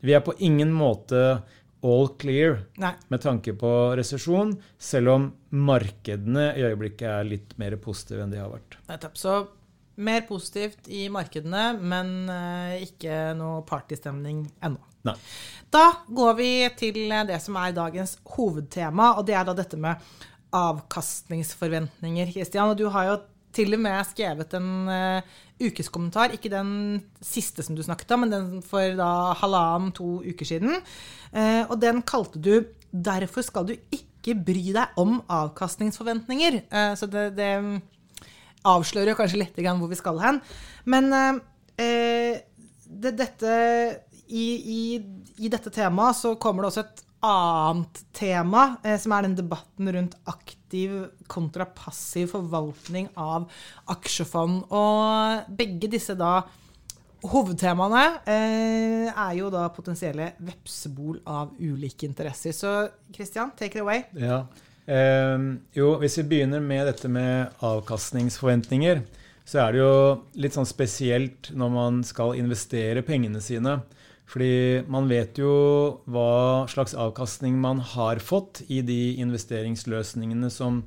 vi 0.00 0.14
er 0.16 0.24
på 0.24 0.32
ingen 0.40 0.70
måte 0.72 1.42
all 1.82 2.10
clear 2.20 2.58
Nei. 2.80 2.92
med 3.08 3.22
tanke 3.22 3.54
på 3.58 3.70
resesjon, 3.98 4.52
selv 4.78 5.14
om 5.14 5.30
markedene 5.50 6.50
i 6.56 6.66
øyeblikket 6.68 7.08
er 7.08 7.28
litt 7.28 7.56
mer 7.60 7.76
positive 7.80 8.24
enn 8.24 8.34
de 8.34 8.40
har 8.42 8.52
vært. 8.52 8.76
Nettopp. 8.90 9.18
Så 9.18 9.38
mer 10.00 10.24
positivt 10.28 10.88
i 10.88 11.06
markedene, 11.12 11.72
men 11.80 12.14
eh, 12.32 12.86
ikke 12.86 13.32
noe 13.38 13.64
partystemning 13.68 14.44
ennå. 14.64 14.80
Nei. 15.08 15.16
Da 15.72 15.86
går 16.08 16.34
vi 16.36 16.50
til 16.76 17.02
det 17.28 17.38
som 17.40 17.56
er 17.56 17.76
dagens 17.76 18.18
hovedtema, 18.34 19.14
og 19.16 19.24
det 19.28 19.36
er 19.38 19.46
da 19.48 19.56
dette 19.56 19.78
med 19.80 20.00
avkastningsforventninger, 20.56 22.32
Kristian. 22.34 22.72
Og 22.72 22.80
du 22.80 22.88
har 22.92 23.08
jo 23.08 23.20
til 23.56 23.74
og 23.74 23.82
med 23.82 24.00
skrevet 24.06 24.56
en 24.58 24.70
uh, 24.90 25.38
ukeskommentar, 25.60 26.34
ikke 26.34 26.52
den 26.52 26.72
siste 27.24 27.64
som 27.64 27.76
du 27.76 27.82
snakket 27.84 28.14
om, 28.16 28.24
men 28.24 28.34
den 28.34 28.48
for 28.66 28.96
da 28.98 29.34
halvannen, 29.40 29.92
to 29.96 30.20
uker 30.24 30.48
siden. 30.48 30.80
Uh, 31.34 31.64
og 31.68 31.80
den 31.82 32.02
kalte 32.02 32.40
du 32.42 32.66
'Derfor 32.90 33.42
skal 33.46 33.66
du 33.66 33.76
ikke 33.92 34.34
bry 34.34 34.72
deg 34.74 34.98
om 34.98 35.20
avkastningsforventninger'. 35.28 36.64
Uh, 36.72 36.94
så 36.98 37.06
det, 37.06 37.36
det 37.36 37.82
avslører 38.66 39.14
kanskje 39.14 39.44
litt 39.44 39.54
hvor 39.54 39.88
vi 39.88 39.96
skal 39.96 40.18
hen. 40.20 40.40
Men 40.84 41.08
det, 41.80 43.12
dette 43.16 43.52
i, 44.30 44.46
i, 44.54 44.80
i, 45.38 45.48
dette 45.48 45.70
temaet 45.70 46.16
så 46.16 46.34
kommer 46.40 46.62
det 46.62 46.70
også 46.70 46.84
et 46.84 47.04
annet 47.26 48.02
tema, 48.16 48.76
eh, 48.84 48.98
som 49.00 49.12
er 49.12 49.26
den 49.26 49.36
debatten 49.38 49.90
rundt 49.92 50.16
aktiv 50.30 50.59
kontra 51.30 51.66
passiv 51.66 52.32
forvaltning 52.34 53.10
av 53.18 53.48
aksjefond. 53.90 54.64
Og 54.70 55.52
begge 55.58 55.90
disse 55.92 56.16
da 56.18 56.40
hovedtemaene 57.30 58.04
eh, 58.24 59.10
er 59.10 59.36
jo 59.36 59.50
da 59.52 59.66
potensielle 59.74 60.32
vepsebol 60.40 61.20
av 61.28 61.52
ulike 61.60 62.08
interesser. 62.08 62.54
Så 62.56 62.74
Christian, 63.14 63.52
take 63.58 63.78
it 63.78 63.84
away. 63.84 64.04
Ja. 64.16 64.44
Eh, 64.86 65.36
jo, 65.76 65.94
hvis 66.00 66.18
vi 66.20 66.28
begynner 66.34 66.64
med 66.64 66.86
dette 66.88 67.10
med 67.12 67.62
avkastningsforventninger, 67.66 69.04
så 69.50 69.64
er 69.64 69.72
det 69.74 69.80
jo 69.82 69.94
litt 70.40 70.54
sånn 70.54 70.68
spesielt 70.68 71.50
når 71.58 71.72
man 71.74 72.04
skal 72.06 72.36
investere 72.38 73.04
pengene 73.06 73.42
sine. 73.42 73.80
Fordi 74.30 74.82
man 74.86 75.08
vet 75.10 75.38
jo 75.40 75.52
hva 76.06 76.66
slags 76.70 76.94
avkastning 76.94 77.56
man 77.58 77.80
har 77.96 78.20
fått 78.22 78.62
i 78.70 78.78
de 78.86 79.16
investeringsløsningene 79.24 80.50
som 80.54 80.84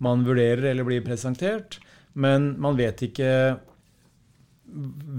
man 0.00 0.24
vurderer 0.24 0.70
eller 0.70 0.86
blir 0.86 1.04
presentert, 1.04 1.78
men 2.16 2.54
man 2.60 2.78
vet 2.78 3.02
ikke 3.04 3.30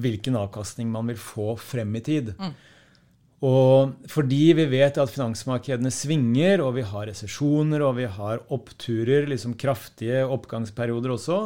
hvilken 0.01 0.37
avkastning 0.39 0.89
man 0.91 1.11
vil 1.11 1.21
få 1.21 1.53
frem 1.61 1.93
i 1.99 2.03
tid. 2.05 2.33
Mm. 2.37 2.55
Og 3.47 4.09
fordi 4.09 4.41
vi 4.57 4.65
vet 4.71 4.97
at 4.97 5.13
finansmarkedene 5.13 5.93
svinger, 5.93 6.63
og 6.65 6.73
vi 6.79 6.85
har 6.89 7.05
resesjoner 7.11 7.85
og 7.85 7.99
vi 7.99 8.07
har 8.09 8.41
oppturer, 8.53 9.29
liksom 9.29 9.53
kraftige 9.61 10.23
oppgangsperioder 10.25 11.13
også, 11.13 11.41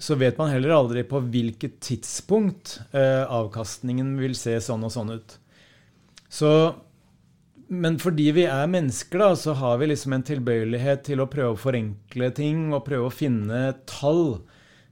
så 0.00 0.16
vet 0.16 0.40
man 0.40 0.48
heller 0.48 0.72
aldri 0.72 1.04
på 1.04 1.20
hvilket 1.28 1.76
tidspunkt 1.84 2.78
eh, 2.96 3.28
avkastningen 3.28 4.14
vil 4.16 4.32
se 4.38 4.56
sånn 4.64 4.88
og 4.88 4.94
sånn 4.94 5.12
ut. 5.18 5.36
Så, 6.30 6.50
men 7.68 7.98
fordi 8.02 8.28
vi 8.36 8.46
er 8.46 8.70
mennesker, 8.70 9.18
da, 9.18 9.34
så 9.38 9.56
har 9.58 9.80
vi 9.80 9.90
liksom 9.90 10.14
en 10.14 10.26
tilbøyelighet 10.26 11.04
til 11.10 11.22
å 11.22 11.28
prøve 11.30 11.56
å 11.56 11.60
forenkle 11.60 12.30
ting 12.36 12.70
og 12.70 12.84
prøve 12.86 13.10
å 13.10 13.14
finne 13.14 13.64
tall 13.90 14.40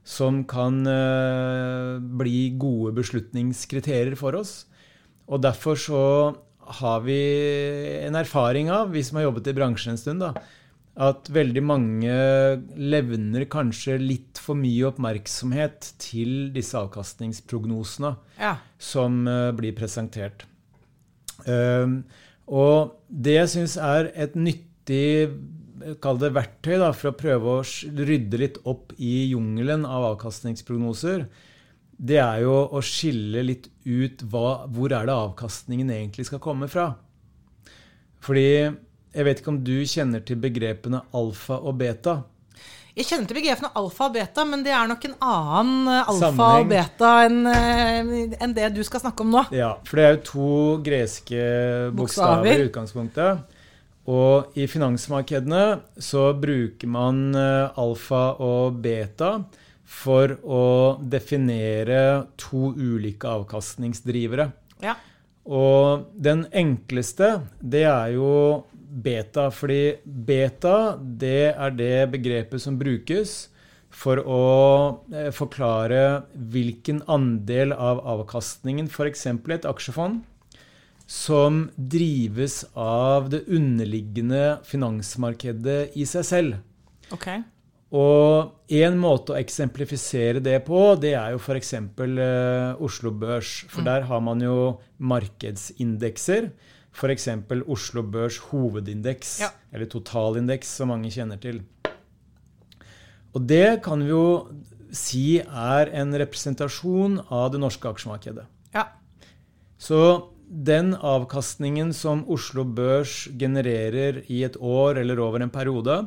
som 0.09 0.43
kan 0.49 0.81
uh, 0.87 1.99
bli 2.19 2.49
gode 2.59 2.95
beslutningskriterier 2.97 4.17
for 4.19 4.35
oss. 4.39 4.63
Og 5.29 5.43
derfor 5.45 5.79
så 5.79 6.03
har 6.81 7.03
vi 7.05 7.19
en 8.05 8.17
erfaring 8.17 8.71
av, 8.73 8.91
vi 8.93 9.03
som 9.05 9.19
har 9.19 9.29
jobbet 9.29 9.51
i 9.51 9.57
bransjen 9.57 9.93
en 9.95 10.01
stund, 10.01 10.25
da, 10.25 10.33
at 10.99 11.29
veldig 11.31 11.61
mange 11.63 12.13
levner 12.75 13.45
kanskje 13.51 13.95
litt 14.01 14.41
for 14.41 14.59
mye 14.59 14.89
oppmerksomhet 14.89 15.93
til 16.01 16.49
disse 16.55 16.75
avkastningsprognosene 16.75 18.15
ja. 18.41 18.57
som 18.81 19.23
uh, 19.29 19.53
blir 19.55 19.77
presentert. 19.77 20.43
Um, 21.45 22.01
og 22.49 22.97
det 23.07 23.37
jeg 23.37 23.51
syns 23.53 23.77
er 23.77 24.09
et 24.17 24.35
nyttig 24.37 25.29
kall 26.03 26.19
det 26.19 26.33
verktøy 26.35 26.75
da, 26.81 26.89
for 26.95 27.11
å 27.11 27.17
prøve 27.17 27.59
å 27.59 27.65
rydde 28.09 28.41
litt 28.41 28.57
opp 28.67 28.93
i 28.97 29.29
jungelen 29.31 29.85
av 29.87 30.09
avkastningsprognoser, 30.13 31.27
det 31.99 32.19
er 32.23 32.43
jo 32.45 32.55
å 32.75 32.81
skille 32.85 33.43
litt 33.43 33.67
ut 33.83 34.23
hva, 34.31 34.65
hvor 34.71 34.93
er 34.95 35.07
det 35.07 35.15
avkastningen 35.15 35.91
egentlig 35.91 36.27
skal 36.29 36.41
komme 36.43 36.69
fra. 36.71 36.93
Fordi 38.23 38.47
jeg 38.49 39.25
vet 39.25 39.41
ikke 39.41 39.53
om 39.53 39.63
du 39.65 39.77
kjenner 39.87 40.23
til 40.25 40.39
begrepene 40.41 41.01
alfa 41.17 41.59
og 41.59 41.79
beta. 41.81 42.21
Jeg 42.99 43.07
kjenner 43.07 43.29
til 43.29 43.37
begrepene 43.37 43.69
alfa 43.79 44.09
og 44.09 44.15
beta, 44.17 44.43
men 44.43 44.63
det 44.65 44.73
er 44.75 44.87
nok 44.89 45.05
en 45.07 45.13
annen 45.23 45.87
eh, 45.87 46.09
alfa 46.11 46.31
Sammenheng. 46.33 46.65
og 46.65 46.73
beta 46.73 47.11
enn 47.29 47.37
eh, 47.47 48.41
en 48.43 48.55
det 48.57 48.65
du 48.75 48.81
skal 48.83 49.05
snakke 49.05 49.23
om 49.23 49.31
nå. 49.37 49.45
Ja, 49.55 49.69
for 49.87 50.01
det 50.01 50.03
er 50.03 50.17
jo 50.17 50.19
to 50.27 50.49
greske 50.83 51.45
bokstaver 51.95 52.51
i 52.57 52.65
utgangspunktet. 52.67 53.55
Og 54.09 54.57
i 54.59 54.65
finansmarkedene 54.67 55.63
så 56.01 56.25
bruker 56.35 56.91
man 56.91 57.29
eh, 57.39 57.79
alfa 57.79 58.23
og 58.43 58.81
beta 58.83 59.37
for 59.89 60.35
å 60.43 60.65
definere 60.99 62.01
to 62.35 62.73
ulike 62.75 63.31
avkastningsdrivere. 63.31 64.49
Ja. 64.83 64.97
Og 65.47 66.09
den 66.19 66.43
enkleste, 66.51 67.37
det 67.63 67.87
er 67.87 68.11
jo 68.17 68.33
beta. 68.89 69.49
Fordi 69.53 69.99
beta 70.03 70.97
det 70.99 71.53
er 71.53 71.77
det 71.77 71.95
begrepet 72.15 72.63
som 72.63 72.77
brukes 72.79 73.47
for 73.89 74.21
å 74.21 74.41
eh, 75.13 75.29
forklare 75.33 76.25
hvilken 76.53 77.01
andel 77.09 77.73
av 77.73 78.03
avkastningen, 78.17 78.89
f.eks. 78.89 79.25
et 79.31 79.69
aksjefond, 79.69 80.21
som 81.09 81.63
drives 81.73 82.61
av 82.77 83.31
det 83.33 83.47
underliggende 83.49 84.59
finansmarkedet 84.69 85.97
i 85.97 86.05
seg 86.05 86.27
selv. 86.27 86.59
Okay. 87.09 87.41
Og 87.89 88.69
en 88.77 88.99
måte 89.01 89.33
å 89.33 89.39
eksemplifisere 89.39 90.43
det 90.45 90.59
på, 90.67 90.93
det 91.01 91.15
er 91.17 91.33
jo 91.33 91.41
f.eks. 91.41 91.73
Eh, 91.73 92.83
Oslo 92.85 93.09
Børs. 93.09 93.63
For 93.71 93.81
mm. 93.81 93.87
der 93.89 94.05
har 94.11 94.21
man 94.21 94.45
jo 94.45 94.57
markedsindekser 95.01 96.51
F.eks. 96.95 97.27
Oslo 97.67 98.03
Børs 98.03 98.39
hovedindeks, 98.49 99.39
ja. 99.43 99.51
eller 99.71 99.89
totalindeks, 99.89 100.71
som 100.79 100.91
mange 100.93 101.11
kjenner 101.13 101.39
til. 101.41 101.61
Og 103.35 103.45
det 103.45 103.81
kan 103.85 104.01
vi 104.01 104.09
jo 104.09 104.25
si 104.95 105.39
er 105.39 105.91
en 105.93 106.15
representasjon 106.17 107.19
av 107.29 107.51
det 107.53 107.61
norske 107.61 107.91
aksjemarkedet. 107.91 108.47
Ja. 108.73 108.87
Så 109.77 109.99
den 110.49 110.95
avkastningen 110.95 111.93
som 111.93 112.23
Oslo 112.31 112.65
Børs 112.65 113.27
genererer 113.37 114.23
i 114.27 114.41
et 114.47 114.57
år 114.57 114.97
eller 115.03 115.21
over 115.21 115.45
en 115.45 115.53
periode, 115.53 116.01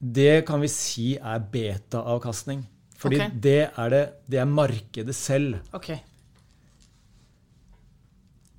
det 0.00 0.46
kan 0.48 0.62
vi 0.62 0.70
si 0.72 1.14
er 1.16 1.44
beta-avkastning. 1.52 2.64
Fordi 2.96 3.18
okay. 3.20 3.32
det, 3.44 3.62
er 3.76 3.92
det, 3.92 4.04
det, 4.24 4.38
er 4.40 4.48
markedet 4.48 5.14
selv. 5.14 5.58
Okay. 5.76 5.98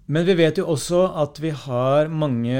Men 0.07 0.27
vi 0.27 0.37
vet 0.39 0.59
jo 0.59 0.67
også 0.71 1.01
at 1.19 1.39
vi 1.43 1.51
har 1.51 2.07
mange 2.07 2.59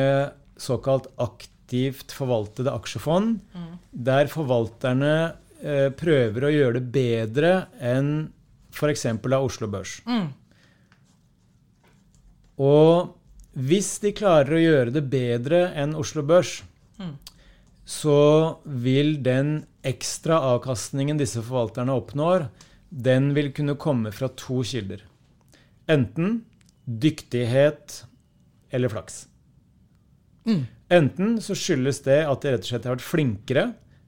såkalt 0.59 1.07
aktivt 1.21 2.11
forvaltede 2.15 2.73
aksjefond, 2.73 3.37
mm. 3.53 3.69
der 3.91 4.31
forvalterne 4.31 5.13
eh, 5.61 5.87
prøver 5.95 6.47
å 6.47 6.51
gjøre 6.51 6.81
det 6.81 6.89
bedre 6.91 7.53
enn 7.79 8.11
f.eks. 8.73 9.05
av 9.07 9.39
Oslo 9.39 9.69
Børs. 9.71 9.99
Mm. 10.07 10.27
Og 12.67 13.15
hvis 13.57 13.95
de 14.03 14.13
klarer 14.17 14.57
å 14.57 14.61
gjøre 14.61 14.93
det 14.97 15.05
bedre 15.09 15.63
enn 15.77 15.95
Oslo 15.97 16.25
Børs, 16.27 16.59
mm. 16.99 17.15
så 17.87 18.19
vil 18.65 19.15
den 19.25 19.61
ekstra 19.87 20.41
avkastningen 20.51 21.19
disse 21.21 21.41
forvalterne 21.45 21.95
oppnår, 21.95 22.49
den 22.89 23.31
vil 23.37 23.53
kunne 23.55 23.77
komme 23.79 24.11
fra 24.15 24.29
to 24.35 24.61
kilder. 24.67 25.01
Enten 25.87 26.41
dyktighet 26.87 28.05
eller 28.71 28.89
flaks. 28.89 29.25
Mm. 30.47 30.63
Enten 30.89 31.35
så 31.43 31.55
skyldes 31.55 31.99
det 32.05 32.21
at 32.23 32.43
de 32.43 32.53
rett 32.53 32.63
og 32.63 32.69
slett 32.71 32.87
har 32.87 32.95
vært 32.95 33.03
flinkere 33.03 33.65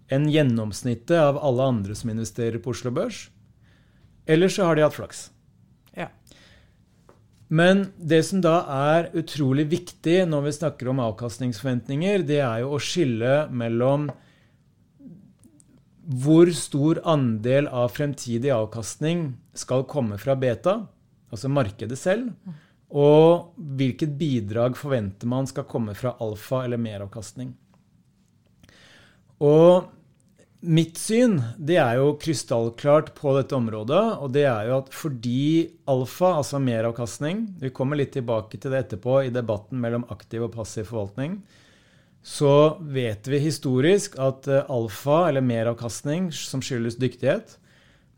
enn 0.09 0.29
gjennomsnittet 0.31 1.17
av 1.19 1.37
alle 1.43 1.67
andre 1.73 1.97
som 1.97 2.11
investerer 2.13 2.61
på 2.63 2.71
Oslo 2.73 2.93
Børs, 2.95 3.27
eller 4.29 4.51
så 4.51 4.69
har 4.69 4.77
de 4.77 4.85
hatt 4.85 4.95
flaks. 4.95 5.27
Ja. 5.97 6.07
Men 7.49 7.89
det 7.97 8.23
som 8.29 8.41
da 8.45 8.61
er 8.93 9.11
utrolig 9.17 9.67
viktig 9.73 10.21
når 10.29 10.47
vi 10.47 10.55
snakker 10.61 10.89
om 10.89 11.03
avkastningsforventninger, 11.03 12.23
det 12.23 12.39
er 12.45 12.63
jo 12.63 12.73
å 12.77 12.81
skille 12.81 13.43
mellom 13.51 14.07
hvor 16.09 16.49
stor 16.57 17.03
andel 17.05 17.67
av 17.67 17.91
fremtidig 17.93 18.49
avkastning 18.55 19.27
skal 19.53 19.85
komme 19.89 20.17
fra 20.21 20.33
beta, 20.39 20.79
altså 21.29 21.51
markedet 21.53 21.99
selv, 22.01 22.31
mm. 22.33 22.57
Og 22.89 23.53
hvilket 23.77 24.15
bidrag 24.17 24.77
forventer 24.77 25.29
man 25.29 25.47
skal 25.49 25.67
komme 25.69 25.93
fra 25.97 26.15
alfa 26.23 26.63
eller 26.65 26.81
meravkastning. 26.81 27.53
Og 29.45 29.85
mitt 30.59 30.97
syn 30.99 31.37
det 31.55 31.77
er 31.79 31.99
jo 31.99 32.15
krystallklart 32.19 33.13
på 33.15 33.35
dette 33.37 33.55
området. 33.55 34.03
Og 34.19 34.33
det 34.35 34.47
er 34.49 34.71
jo 34.71 34.79
at 34.81 34.91
fordi 34.95 35.69
alfa, 35.89 36.33
altså 36.41 36.59
meravkastning 36.59 37.45
Vi 37.61 37.71
kommer 37.75 37.99
litt 37.99 38.15
tilbake 38.17 38.57
til 38.57 38.73
det 38.73 38.85
etterpå 38.85 39.21
i 39.27 39.33
debatten 39.33 39.79
mellom 39.81 40.07
aktiv 40.09 40.49
og 40.49 40.53
passiv 40.57 40.89
forvaltning. 40.89 41.39
Så 42.25 42.75
vet 42.83 43.27
vi 43.31 43.39
historisk 43.39 44.17
at 44.19 44.47
eh, 44.51 44.65
alfa, 44.67 45.29
eller 45.29 45.45
meravkastning, 45.45 46.33
som 46.35 46.59
skyldes 46.59 46.97
dyktighet, 46.99 47.55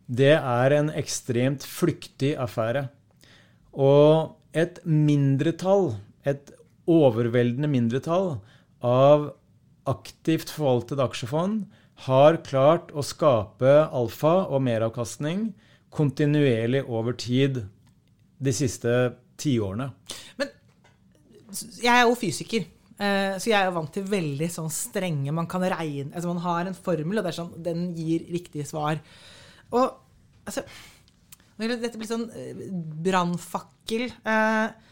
det 0.10 0.34
er 0.34 0.74
en 0.74 0.90
ekstremt 0.98 1.64
flyktig 1.64 2.34
affære. 2.42 2.88
Og 3.78 4.41
et 4.58 4.82
mindretall, 4.86 5.96
et 6.28 6.52
overveldende 6.90 7.70
mindretall 7.72 8.34
av 8.86 9.32
aktivt 9.90 10.52
forvaltede 10.54 11.06
aksjefond 11.06 11.66
har 12.08 12.40
klart 12.46 12.92
å 12.98 13.04
skape 13.06 13.74
alfa 13.94 14.42
og 14.50 14.64
meravkastning 14.66 15.52
kontinuerlig 15.94 16.84
over 16.88 17.16
tid 17.20 17.64
de 18.42 18.54
siste 18.56 18.94
tiårene. 19.42 19.92
Men 20.40 20.54
jeg 21.82 21.92
er 21.94 22.06
jo 22.08 22.16
fysiker. 22.18 22.68
Eh, 23.02 23.36
så 23.42 23.52
jeg 23.52 23.58
er 23.58 23.74
vant 23.76 23.92
til 23.94 24.06
veldig 24.06 24.48
sånn 24.54 24.70
strenge 24.70 25.32
Man 25.34 25.48
kan 25.50 25.64
regne 25.66 26.12
altså 26.14 26.30
Man 26.30 26.44
har 26.44 26.68
en 26.70 26.76
formel, 26.78 27.18
og 27.18 27.26
det 27.26 27.32
er 27.32 27.38
sånn, 27.40 27.56
den 27.66 27.88
gir 27.98 28.28
riktige 28.30 28.68
svar. 28.70 29.02
Og 29.74 29.88
altså 30.46 30.64
Dette 31.62 32.00
blir 32.00 32.10
sånn 32.10 32.30
eh, 32.34 32.64
brannfakkel. 33.06 34.08
Eh, 34.10 34.92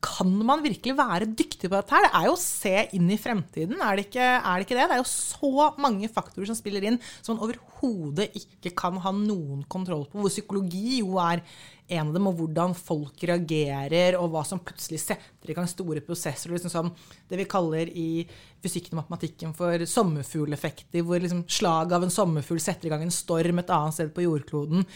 kan 0.00 0.30
man 0.48 0.62
virkelig 0.64 0.94
være 0.96 1.28
dyktig 1.36 1.68
på 1.68 1.76
dette 1.76 1.92
her? 1.92 2.06
Det 2.06 2.12
er 2.16 2.26
jo 2.30 2.32
å 2.32 2.40
se 2.40 2.72
inn 2.96 3.10
i 3.12 3.18
fremtiden, 3.20 3.82
er 3.84 3.98
det, 3.98 4.06
ikke, 4.08 4.28
er 4.38 4.54
det 4.56 4.64
ikke 4.64 4.78
det? 4.78 4.86
Det 4.88 4.96
er 4.96 5.02
jo 5.02 5.10
så 5.10 5.66
mange 5.84 6.08
faktorer 6.08 6.48
som 6.48 6.56
spiller 6.56 6.86
inn, 6.88 6.96
som 7.20 7.36
man 7.36 7.44
overhodet 7.44 8.30
ikke 8.40 8.72
kan 8.80 8.96
ha 9.04 9.12
noen 9.12 9.60
kontroll 9.68 10.06
på. 10.08 10.22
Hvor 10.22 10.32
psykologi 10.32 11.02
jo 11.02 11.20
er 11.20 11.44
en 11.90 12.08
av 12.08 12.16
dem, 12.16 12.30
og 12.30 12.40
hvordan 12.40 12.72
folk 12.78 13.20
reagerer, 13.28 14.16
og 14.16 14.32
hva 14.32 14.44
som 14.48 14.62
plutselig 14.64 15.02
setter 15.02 15.52
i 15.52 15.56
gang 15.58 15.68
store 15.68 16.00
prosesser. 16.06 16.54
Liksom 16.54 16.72
som 16.72 16.92
det 17.28 17.42
vi 17.42 17.48
kaller 17.50 17.92
i 17.92 18.24
fysikken 18.64 18.96
og 18.96 19.02
matematikken 19.02 19.52
for 19.58 19.84
sommerfugleffekter, 19.84 21.04
hvor 21.04 21.20
liksom 21.20 21.44
slaget 21.50 21.98
av 21.98 22.06
en 22.06 22.14
sommerfugl 22.14 22.62
setter 22.62 22.88
i 22.88 22.94
gang 22.94 23.04
en 23.04 23.12
storm 23.12 23.60
et 23.60 23.74
annet 23.76 24.00
sted 24.00 24.14
på 24.16 24.24
jordkloden. 24.24 24.86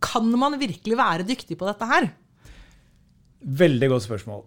Kan 0.00 0.30
man 0.40 0.58
virkelig 0.60 0.96
være 0.98 1.26
dyktig 1.28 1.58
på 1.60 1.68
dette 1.68 1.88
her? 1.88 2.10
Veldig 3.40 3.88
godt 3.92 4.06
spørsmål. 4.06 4.44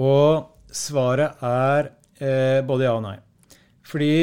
Og 0.00 0.72
svaret 0.72 1.40
er 1.44 1.90
eh, 2.20 2.60
både 2.66 2.86
ja 2.86 2.94
og 2.96 3.04
nei. 3.04 3.16
Fordi 3.86 4.14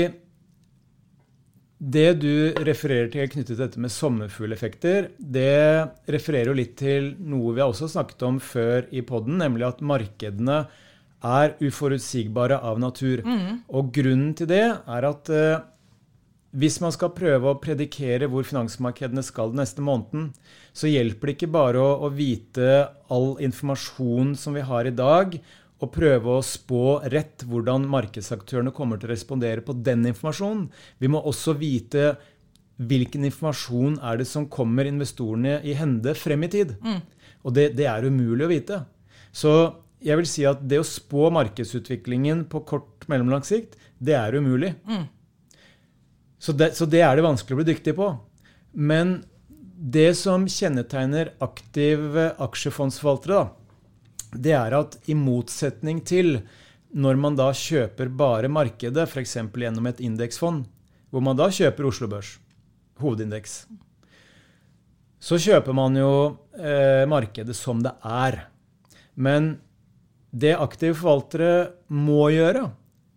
det 1.78 2.08
du 2.18 2.58
refererer 2.66 3.10
til 3.14 3.30
knyttet 3.30 3.54
til 3.54 3.60
dette 3.60 3.82
med 3.82 3.94
sommerfugleffekter, 3.94 5.12
det 5.18 6.10
refererer 6.10 6.50
jo 6.50 6.58
litt 6.58 6.74
til 6.80 7.12
noe 7.22 7.54
vi 7.54 7.62
har 7.62 7.70
også 7.70 7.90
snakket 7.94 8.26
om 8.26 8.40
før 8.42 8.88
i 8.90 9.04
poden, 9.06 9.38
nemlig 9.44 9.68
at 9.68 9.84
markedene 9.86 10.64
er 11.28 11.54
uforutsigbare 11.62 12.58
av 12.66 12.82
natur. 12.82 13.22
Mm. 13.26 13.62
Og 13.74 13.92
grunnen 13.94 14.34
til 14.38 14.50
det 14.50 14.66
er 14.66 15.10
at 15.10 15.34
eh, 15.34 15.60
hvis 16.56 16.80
man 16.80 16.94
skal 16.96 17.12
prøve 17.16 17.51
å 17.51 17.60
predikere 17.60 18.30
hvor 18.32 18.46
finansmarkedene 18.48 19.24
skal 19.25 19.51
den 19.51 19.62
neste 19.62 19.84
måneden, 19.84 20.30
så 20.72 20.89
hjelper 20.89 21.30
det 21.30 21.36
ikke 21.36 21.51
bare 21.51 21.82
å, 21.82 21.89
å, 22.08 22.12
vite 22.13 22.88
all 23.13 23.36
informasjon 23.44 24.36
som 24.39 24.56
vi 24.56 24.63
har 24.66 24.88
i 24.88 24.96
dag, 24.96 25.36
og 25.77 25.92
prøve 25.94 26.38
å 26.38 26.46
spå 26.46 27.00
rett 27.13 27.44
hvordan 27.46 27.86
markedsaktørene 27.92 28.74
kommer 28.74 28.98
til 28.98 29.12
å 29.12 29.13
respondere 29.13 29.62
på 29.62 29.76
den 29.86 30.08
informasjonen. 30.10 30.63
Vi 30.98 31.12
må 31.12 31.21
også 31.21 31.54
vite 31.60 32.15
hvilken 32.78 33.28
informasjon 33.28 34.00
er 34.06 34.17
det 34.21 34.26
som 34.30 34.48
kommer 34.50 34.89
investorene 34.89 35.60
i 35.65 35.76
hende 35.78 36.15
frem 36.17 36.45
i 36.48 36.50
tid. 36.54 36.74
Mm. 36.82 37.04
Og 37.45 37.54
det, 37.54 37.67
det 37.78 37.86
er 37.89 38.08
umulig 38.10 38.48
å 38.48 38.50
vite. 38.50 38.80
Så 39.30 39.54
jeg 40.02 40.17
vil 40.19 40.30
si 40.30 40.45
at 40.50 40.63
det 40.65 40.82
å 40.82 40.88
spå 40.88 41.30
markedsutviklingen 41.34 42.45
på 42.50 42.63
kort 42.69 43.06
mellomlang 43.10 43.45
sikt, 43.45 43.78
det 43.98 44.17
er 44.17 44.38
umulig. 44.38 44.74
Mm. 44.89 45.06
Så 46.39 46.54
det, 46.54 46.76
så 46.78 46.86
det, 46.86 47.02
er 47.02 47.17
det 47.17 47.26
vanskelig 47.26 47.56
å 47.56 47.60
bli 47.62 47.71
dyktig 47.71 47.95
på. 47.97 48.12
Men 48.78 49.19
det 49.78 50.12
som 50.17 50.45
kjennetegner 50.50 51.34
aktive 51.43 52.32
aksjefondsforvaltere, 52.41 53.47
det 54.38 54.54
er 54.58 54.76
at 54.78 54.97
i 55.10 55.15
motsetning 55.17 56.02
til 56.06 56.39
når 56.97 57.19
man 57.19 57.38
da 57.38 57.50
kjøper 57.56 58.10
bare 58.10 58.50
markedet, 58.52 59.08
f.eks. 59.10 59.38
gjennom 59.38 59.89
et 59.89 60.02
indeksfond, 60.04 60.65
hvor 61.12 61.23
man 61.23 61.38
da 61.38 61.50
kjøper 61.54 61.88
Oslo 61.89 62.10
Børs, 62.12 62.38
hovedindeks, 63.02 63.60
så 65.17 65.39
kjøper 65.41 65.76
man 65.76 65.97
jo 65.97 66.12
eh, 66.58 67.04
markedet 67.10 67.56
som 67.58 67.82
det 67.84 67.93
er. 68.06 68.43
Men 69.17 69.56
det 70.32 70.54
aktive 70.58 70.97
forvaltere 71.00 71.71
må 71.89 72.28
gjøre 72.34 72.67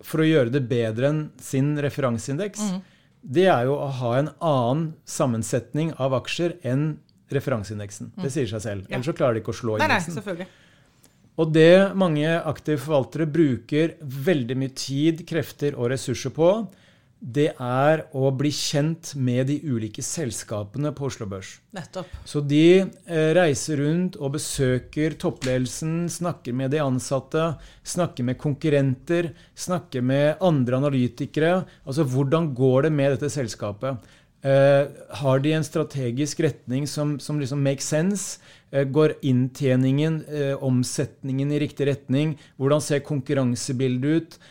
for 0.01 0.23
å 0.23 0.27
gjøre 0.27 0.53
det 0.53 0.63
bedre 0.69 1.11
enn 1.11 1.21
sin 1.41 1.75
referanseindeks, 1.81 2.65
mm 2.65 2.90
det 3.21 3.47
er 3.53 3.67
jo 3.69 3.77
å 3.77 3.87
ha 4.01 4.11
en 4.17 4.31
annen 4.39 4.85
sammensetning 5.05 5.93
av 6.01 6.15
aksjer 6.17 6.57
enn 6.67 6.95
referanseindeksen. 7.31 8.11
Mm. 8.15 8.23
Det 8.25 8.31
sier 8.33 8.49
seg 8.49 8.63
selv. 8.63 8.87
Ja. 8.87 8.97
Ellers 8.97 9.11
så 9.11 9.15
klarer 9.15 9.37
de 9.37 9.43
ikke 9.43 9.53
å 9.53 9.59
slå 9.61 9.77
indeksen. 9.77 10.17
Nei, 10.25 10.43
nei. 10.43 10.49
Og 11.39 11.53
det 11.55 11.93
mange 11.97 12.27
aktive 12.27 12.81
forvaltere 12.83 13.27
bruker 13.29 13.95
veldig 14.01 14.57
mye 14.59 14.73
tid, 14.77 15.23
krefter 15.29 15.77
og 15.79 15.93
ressurser 15.93 16.33
på, 16.35 16.49
det 17.21 17.51
er 17.61 18.01
å 18.17 18.31
bli 18.33 18.49
kjent 18.49 19.11
med 19.13 19.45
de 19.51 19.59
ulike 19.61 20.01
selskapene 20.01 20.89
på 20.97 21.05
Oslo 21.05 21.27
Børs. 21.29 21.53
Nettopp. 21.77 22.09
Så 22.25 22.41
de 22.41 22.81
eh, 22.81 23.29
reiser 23.37 23.77
rundt 23.83 24.15
og 24.17 24.33
besøker 24.39 25.13
toppledelsen, 25.21 26.07
snakker 26.09 26.55
med 26.57 26.73
de 26.73 26.79
ansatte, 26.81 27.51
snakker 27.85 28.25
med 28.25 28.39
konkurrenter, 28.41 29.29
snakker 29.53 30.01
med 30.01 30.41
andre 30.41 30.79
analytikere. 30.81 31.51
Altså 31.85 32.07
hvordan 32.09 32.49
går 32.57 32.87
det 32.87 32.91
med 32.97 33.13
dette 33.13 33.29
selskapet? 33.33 34.01
Eh, 34.41 34.89
har 35.21 35.43
de 35.43 35.53
en 35.53 35.67
strategisk 35.67 36.41
retning 36.41 36.87
som, 36.89 37.19
som 37.21 37.37
liksom 37.37 37.61
makes 37.61 37.91
sense? 37.93 38.41
Eh, 38.73 38.87
går 38.89 39.19
inntjeningen, 39.21 40.23
omsetningen 40.57 41.53
i 41.53 41.61
riktig 41.67 41.85
retning? 41.91 42.33
Hvordan 42.57 42.81
ser 42.81 43.05
konkurransebildet 43.05 44.17
ut? 44.17 44.41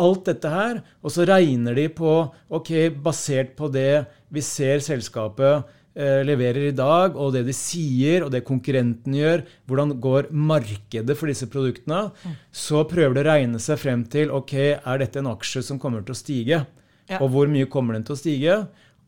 Alt 0.00 0.26
dette 0.28 0.50
her, 0.50 0.82
og 1.02 1.14
så 1.14 1.26
regner 1.28 1.76
de 1.76 1.86
på 1.92 2.12
ok, 2.54 2.70
Basert 3.04 3.54
på 3.58 3.70
det 3.72 4.04
vi 4.34 4.42
ser 4.44 4.82
selskapet 4.82 5.64
eh, 5.94 6.22
leverer 6.26 6.68
i 6.68 6.76
dag, 6.76 7.16
og 7.16 7.34
det 7.36 7.44
de 7.48 7.54
sier, 7.56 8.24
og 8.24 8.32
det 8.34 8.44
konkurrenten 8.46 9.16
gjør, 9.18 9.44
hvordan 9.68 9.96
går 10.02 10.30
markedet 10.34 11.18
for 11.18 11.30
disse 11.30 11.48
produktene, 11.50 12.08
mm. 12.10 12.38
så 12.50 12.84
prøver 12.90 13.16
de 13.16 13.24
å 13.24 13.28
regne 13.30 13.62
seg 13.62 13.80
frem 13.82 14.06
til 14.10 14.34
ok, 14.34 14.56
er 14.76 15.04
dette 15.04 15.22
en 15.22 15.30
aksje 15.34 15.64
som 15.66 15.80
kommer 15.82 16.04
til 16.04 16.16
å 16.16 16.22
stige. 16.22 16.64
Ja. 17.10 17.20
Og 17.20 17.28
hvor 17.34 17.50
mye 17.52 17.68
kommer 17.68 17.96
den 17.96 18.06
til 18.06 18.16
å 18.16 18.20
stige? 18.20 18.58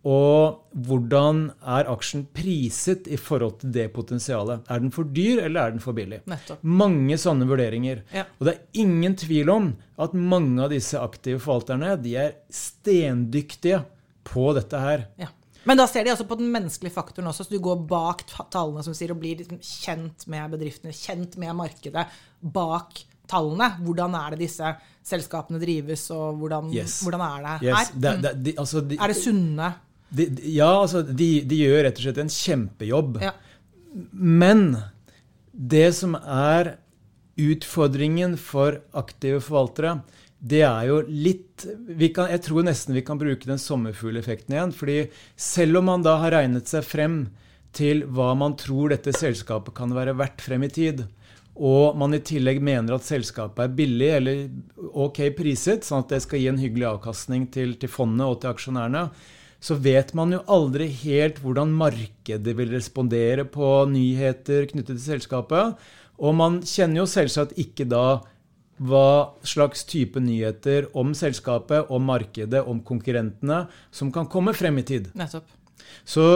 Og 0.06 0.60
hvordan 0.86 1.48
er 1.66 1.88
aksjen 1.90 2.28
priset 2.36 3.08
i 3.10 3.18
forhold 3.18 3.56
til 3.62 3.72
det 3.74 3.88
potensialet? 3.94 4.62
Er 4.70 4.82
den 4.82 4.92
for 4.94 5.08
dyr, 5.10 5.42
eller 5.48 5.64
er 5.64 5.74
den 5.74 5.82
for 5.82 5.96
billig? 5.96 6.20
Nettopp. 6.30 6.62
Mange 6.62 7.18
sånne 7.18 7.48
vurderinger. 7.48 8.04
Ja. 8.14 8.22
Og 8.38 8.46
det 8.46 8.54
er 8.54 8.84
ingen 8.84 9.16
tvil 9.18 9.50
om 9.50 9.72
at 10.02 10.14
mange 10.14 10.62
av 10.62 10.70
disse 10.70 11.00
aktive 11.00 11.42
forvalterne 11.42 11.96
de 12.04 12.14
er 12.22 12.36
stendyktige 12.54 13.82
på 14.26 14.52
dette 14.54 14.78
her. 14.78 15.08
Ja. 15.18 15.32
Men 15.66 15.80
da 15.80 15.88
ser 15.90 16.06
de 16.06 16.12
altså 16.12 16.28
på 16.30 16.38
den 16.38 16.52
menneskelige 16.54 16.94
faktoren 16.94 17.26
også, 17.26 17.42
så 17.42 17.56
du 17.56 17.62
går 17.62 17.80
bak 17.90 18.22
tallene 18.54 18.84
som 18.86 18.94
sier, 18.94 19.10
og 19.10 19.18
blir 19.18 19.40
liksom 19.40 19.58
kjent 19.58 20.28
med 20.30 20.54
bedriftene, 20.54 20.94
kjent 20.94 21.34
med 21.42 21.56
markedet 21.58 22.04
bak 22.38 23.00
tallene. 23.26 23.72
Hvordan 23.82 24.14
er 24.14 24.36
det 24.36 24.44
disse 24.44 24.70
selskapene 25.06 25.58
drives, 25.58 26.06
og 26.14 26.38
hvordan, 26.38 26.70
yes. 26.74 27.00
hvordan 27.02 27.26
er 27.26 27.42
det 27.42 27.56
her? 27.56 27.66
Yes. 27.72 27.90
Det, 27.96 28.14
det, 28.22 28.32
de, 28.46 28.54
altså 28.62 28.84
de, 28.86 29.00
er 29.02 29.10
det 29.10 29.18
sunne? 29.18 29.72
De, 30.08 30.28
ja, 30.54 30.68
altså, 30.82 31.02
de, 31.02 31.30
de, 31.42 31.62
gjør 31.66 31.84
rett 31.86 31.98
og 31.98 32.06
slett 32.06 32.20
en 32.22 32.32
kjempejobb. 32.32 33.18
Ja. 33.24 33.32
Men 34.12 34.68
det 35.52 35.88
som 35.98 36.14
er 36.20 36.76
utfordringen 37.36 38.36
for 38.40 38.80
aktive 38.96 39.42
forvaltere, 39.44 39.98
det 40.36 40.62
er 40.68 40.86
jo 40.90 41.00
litt 41.08 41.64
kan, 42.14 42.28
Jeg 42.30 42.42
tror 42.44 42.66
nesten 42.66 42.94
vi 42.94 43.02
kan 43.04 43.18
bruke 43.18 43.48
den 43.48 43.60
sommerfugleffekten 43.60 44.54
igjen. 44.54 44.72
fordi 44.72 44.98
selv 45.36 45.80
om 45.80 45.88
man 45.90 46.04
da 46.04 46.18
har 46.20 46.36
regnet 46.36 46.68
seg 46.68 46.84
frem 46.84 47.18
til 47.76 48.04
hva 48.04 48.34
man 48.36 48.56
tror 48.56 48.92
dette 48.92 49.12
selskapet 49.16 49.74
kan 49.76 49.92
være 49.92 50.16
verdt 50.16 50.44
frem 50.44 50.64
i 50.64 50.72
tid, 50.72 51.04
og 51.56 51.96
man 51.96 52.12
i 52.12 52.20
tillegg 52.20 52.60
mener 52.64 52.96
at 52.96 53.04
selskapet 53.04 53.64
er 53.64 53.76
billig 53.76 54.10
eller 54.18 54.42
ok 54.92 55.22
priset, 55.36 55.84
sånn 55.84 56.04
at 56.04 56.12
det 56.12 56.22
skal 56.24 56.40
gi 56.40 56.50
en 56.50 56.60
hyggelig 56.60 56.88
avkastning 56.90 57.46
til, 57.52 57.74
til 57.80 57.92
fondet 57.92 58.28
og 58.28 58.40
til 58.42 58.52
aksjonærene, 58.52 59.06
så 59.66 59.74
vet 59.82 60.12
man 60.14 60.30
jo 60.30 60.44
aldri 60.52 60.86
helt 61.02 61.40
hvordan 61.42 61.72
markedet 61.74 62.52
vil 62.54 62.70
respondere 62.70 63.46
på 63.50 63.70
nyheter 63.90 64.68
knyttet 64.70 65.00
til 65.00 65.04
selskapet. 65.16 65.74
Og 66.22 66.36
man 66.38 66.60
kjenner 66.62 67.02
jo 67.02 67.10
selvsagt 67.10 67.56
ikke 67.58 67.88
da 67.90 68.20
hva 68.76 69.32
slags 69.46 69.86
type 69.88 70.20
nyheter 70.20 70.90
om 70.96 71.14
selskapet, 71.16 71.88
om 71.90 72.04
markedet, 72.06 72.60
om 72.62 72.82
konkurrentene 72.84 73.64
som 73.90 74.12
kan 74.14 74.28
komme 74.30 74.54
frem 74.54 74.78
i 74.78 74.84
tid. 74.86 75.08
Nettopp. 75.16 75.48
Så 76.04 76.26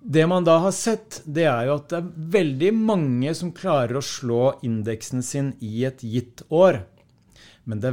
det 0.00 0.24
man 0.26 0.46
da 0.48 0.56
har 0.64 0.72
sett, 0.74 1.20
det 1.28 1.44
er 1.44 1.68
jo 1.68 1.76
at 1.76 1.90
det 1.92 2.00
er 2.00 2.10
veldig 2.40 2.72
mange 2.80 3.34
som 3.36 3.52
klarer 3.54 4.00
å 4.00 4.04
slå 4.04 4.56
indeksen 4.66 5.22
sin 5.22 5.52
i 5.60 5.84
et 5.86 6.02
gitt 6.02 6.42
år. 6.48 6.82
Men 7.68 7.84
det, 7.84 7.92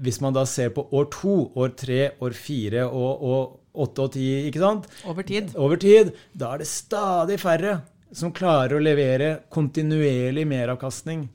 hvis 0.00 0.22
man 0.22 0.36
da 0.36 0.46
ser 0.48 0.70
på 0.76 0.86
år 0.94 1.10
to, 1.12 1.36
år 1.58 1.74
tre, 1.78 2.00
år 2.22 2.38
fire 2.38 2.86
og, 2.86 3.26
og 3.26 3.65
åtte 3.84 4.06
og 4.06 4.14
ti, 4.16 4.26
ikke 4.48 4.62
sant? 4.62 4.88
Over 5.08 5.26
tid. 5.28 5.52
Over 5.60 5.80
tid, 5.82 6.14
da 6.32 6.54
er 6.54 6.64
det 6.64 6.70
stadig 6.70 7.38
færre 7.42 7.80
som 8.14 8.32
klarer 8.34 8.76
å 8.76 8.82
levere 8.82 9.32
kontinuerlig 9.52 10.46
meravkastning. 10.48 11.26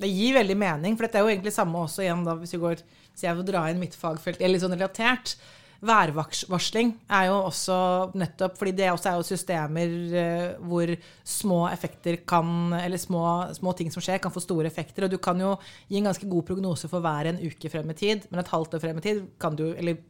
Det 0.00 0.10
gir 0.10 0.34
veldig 0.34 0.56
mening, 0.58 0.96
for 0.96 1.06
dette 1.06 1.20
er 1.20 1.26
jo 1.26 1.34
egentlig 1.34 1.54
samme 1.54 1.84
også 1.84 2.04
igjen 2.04 2.24
da, 2.26 2.34
hvis, 2.40 2.54
vi 2.56 2.62
går, 2.64 2.80
hvis 3.12 3.26
jeg 3.26 3.38
vil 3.38 3.46
dra 3.46 3.68
inn 3.70 3.82
mitt 3.82 3.94
fagfelt, 3.98 4.42
eller 4.42 4.62
sånn 4.62 4.74
relatert. 4.74 5.36
Værvarsling 5.84 6.94
er 7.12 7.26
jo 7.28 7.34
også 7.50 7.76
nettopp 8.16 8.54
fordi 8.56 8.72
det 8.78 8.86
også 8.88 9.10
er 9.10 9.18
jo 9.18 9.26
systemer 9.28 9.90
eh, 10.16 10.46
hvor 10.64 10.92
små 11.28 11.58
effekter 11.68 12.22
kan, 12.24 12.72
eller 12.78 13.00
små, 13.00 13.24
små, 13.58 13.74
ting 13.76 13.92
som 13.92 14.04
skjer, 14.04 14.22
kan 14.22 14.32
få 14.32 14.40
store 14.40 14.70
effekter. 14.70 15.04
Og 15.04 15.12
du 15.12 15.18
kan 15.22 15.40
jo 15.40 15.52
gi 15.90 16.00
en 16.00 16.08
ganske 16.08 16.30
god 16.30 16.48
prognose 16.48 16.88
for 16.88 17.04
hver 17.04 17.28
en 17.30 17.42
uke 17.42 17.70
frem 17.72 17.92
i 17.92 17.98
tid, 18.00 18.24
men 18.30 18.40
et 18.40 18.52
halvt 18.54 18.78
år 18.78 18.84
frem 18.86 19.00
i 19.02 19.04
tid 19.04 19.22
kan 19.42 19.58
du, 19.58 19.66
eller 19.74 20.00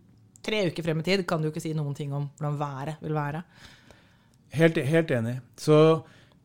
tre 0.44 0.66
uker 0.70 0.86
frem 0.86 1.00
i 1.00 1.06
tid 1.06 1.24
kan 1.28 1.42
du 1.42 1.50
ikke 1.50 1.62
si 1.62 1.74
noen 1.76 1.96
ting 1.96 2.12
om 2.14 2.28
hvordan 2.38 2.58
været 2.60 3.04
vil 3.04 3.16
være. 3.16 3.44
Helt, 4.54 4.76
helt 4.86 5.10
enig. 5.10 5.38
Så 5.58 5.78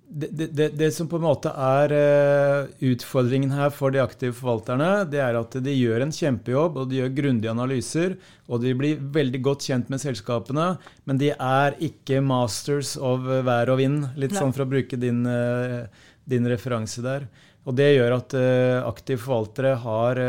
det, 0.10 0.48
det, 0.58 0.70
det, 0.70 0.92
som 0.92 1.08
på 1.08 1.20
en 1.20 1.26
måte 1.28 1.52
er 1.54 1.92
uh, 1.94 2.72
utfordringen 2.90 3.52
her 3.54 3.70
for 3.74 3.94
de 3.94 4.02
aktive 4.02 4.34
forvalterne, 4.34 5.04
det 5.10 5.22
er 5.22 5.38
at 5.38 5.58
de 5.62 5.76
gjør 5.76 6.02
en 6.02 6.14
kjempejobb, 6.16 6.80
og 6.82 6.90
de 6.90 6.98
gjør 7.04 7.12
grundige 7.20 7.54
analyser, 7.54 8.16
og 8.50 8.64
de 8.64 8.74
blir 8.78 9.04
veldig 9.20 9.42
godt 9.46 9.68
kjent 9.70 9.92
med 9.94 10.02
selskapene, 10.02 10.72
men 11.06 11.22
de 11.22 11.30
er 11.36 11.78
ikke 11.86 12.24
masters 12.26 12.96
of 12.98 13.28
vær 13.46 13.70
og 13.70 13.78
vind, 13.84 14.08
litt 14.18 14.34
sånn 14.34 14.56
for 14.56 14.66
å 14.66 14.72
bruke 14.72 14.98
din, 14.98 15.22
uh, 15.30 15.86
din 16.26 16.50
referanse 16.50 17.06
der. 17.06 17.30
Og 17.70 17.76
det 17.78 17.92
gjør 17.94 18.16
at 18.16 18.34
uh, 18.34 18.88
aktive 18.90 19.22
forvaltere 19.22 19.76
har 19.84 20.20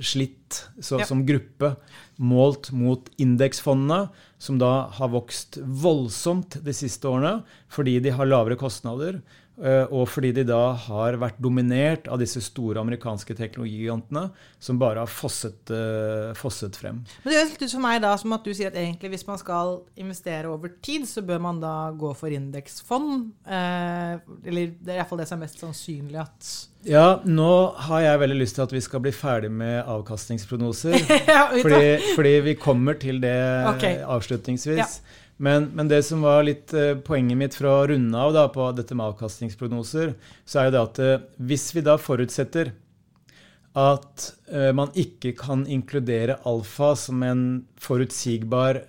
slitt 0.00 0.62
så, 0.80 0.96
ja. 1.02 1.04
som 1.04 1.24
gruppe 1.28 1.74
målt 2.16 2.70
mot 2.72 3.10
indeksfondene, 3.20 4.06
som 4.40 4.56
da 4.60 4.88
har 4.96 5.12
vokst 5.12 5.58
voldsomt 5.60 6.58
de 6.64 6.74
siste 6.76 7.08
årene 7.08 7.42
fordi 7.72 7.98
de 8.04 8.14
har 8.16 8.28
lavere 8.28 8.56
kostnader. 8.60 9.20
Eh, 9.56 9.86
og 9.88 10.04
fordi 10.12 10.34
de 10.36 10.42
da 10.44 10.74
har 10.84 11.16
vært 11.16 11.38
dominert 11.40 12.10
av 12.12 12.20
disse 12.20 12.42
store 12.44 12.82
amerikanske 12.82 13.36
teknologigigantene 13.38 14.26
som 14.60 14.76
bare 14.80 15.00
har 15.00 15.08
fosset, 15.08 15.72
uh, 15.72 16.34
fosset, 16.36 16.76
frem. 16.76 16.98
Men 17.24 17.32
Det 17.32 17.38
høres 17.38 17.54
litt 17.54 17.64
ut 17.64 17.76
for 17.78 17.84
meg 17.86 18.02
da 18.04 18.12
som 18.20 18.34
at 18.36 18.44
du 18.44 18.52
sier 18.52 18.68
at 18.68 18.76
egentlig 18.76 19.14
hvis 19.14 19.26
man 19.28 19.40
skal 19.40 19.78
investere 19.96 20.52
over 20.52 20.74
tid, 20.84 21.08
så 21.08 21.24
bør 21.24 21.40
man 21.48 21.60
da 21.64 21.74
gå 21.96 22.12
for 22.18 22.32
indeksfond? 22.36 23.30
Uh, 23.48 24.20
eller 24.44 24.76
det 24.76 24.92
er 24.92 25.00
iallfall 25.00 25.24
det 25.24 25.30
som 25.30 25.40
er 25.40 25.46
mest 25.46 25.62
sannsynlig 25.64 26.20
at 26.26 26.54
Ja, 26.86 27.06
nå 27.26 27.50
har 27.88 28.02
jeg 28.04 28.20
veldig 28.22 28.36
lyst 28.38 28.58
til 28.58 28.62
at 28.62 28.72
vi 28.76 28.80
skal 28.84 29.00
bli 29.02 29.10
ferdig 29.10 29.48
med 29.50 29.80
avkastningsprognoser. 29.90 30.94
ja, 31.32 31.48
fordi, 31.50 31.96
fordi, 32.14 32.34
vi 32.44 32.54
kommer 32.60 33.00
til 33.00 33.18
det 33.24 33.38
okay. 33.72 34.04
avslutningsvis. 34.04 34.78
Ja. 34.78 35.24
Men, 35.36 35.70
men, 35.74 35.88
det 35.88 36.00
som 36.02 36.22
var 36.24 36.46
litt 36.46 36.72
eh, 36.72 36.94
poenget 37.04 37.36
mitt 37.36 37.56
for 37.58 37.68
å 37.68 37.76
runde 37.90 38.16
av 38.18 38.32
da, 38.32 38.46
på 38.52 38.70
dette 38.76 38.96
med 38.96 39.12
avkastningsprognoser, 39.12 40.14
så 40.48 40.60
er 40.60 40.68
jo 40.68 40.74
det 40.74 40.82
at 40.82 41.00
eh, 41.04 41.24
hvis 41.50 41.68
vi 41.76 41.84
da 41.84 41.98
forutsetter 42.00 42.72
at 43.76 44.28
eh, 44.48 44.70
man 44.72 44.94
ikke 44.96 45.34
kan 45.36 45.66
inkludere 45.68 46.38
alfa 46.48 46.94
som 46.96 47.24
en 47.26 47.48
forutsigbar 47.80 48.82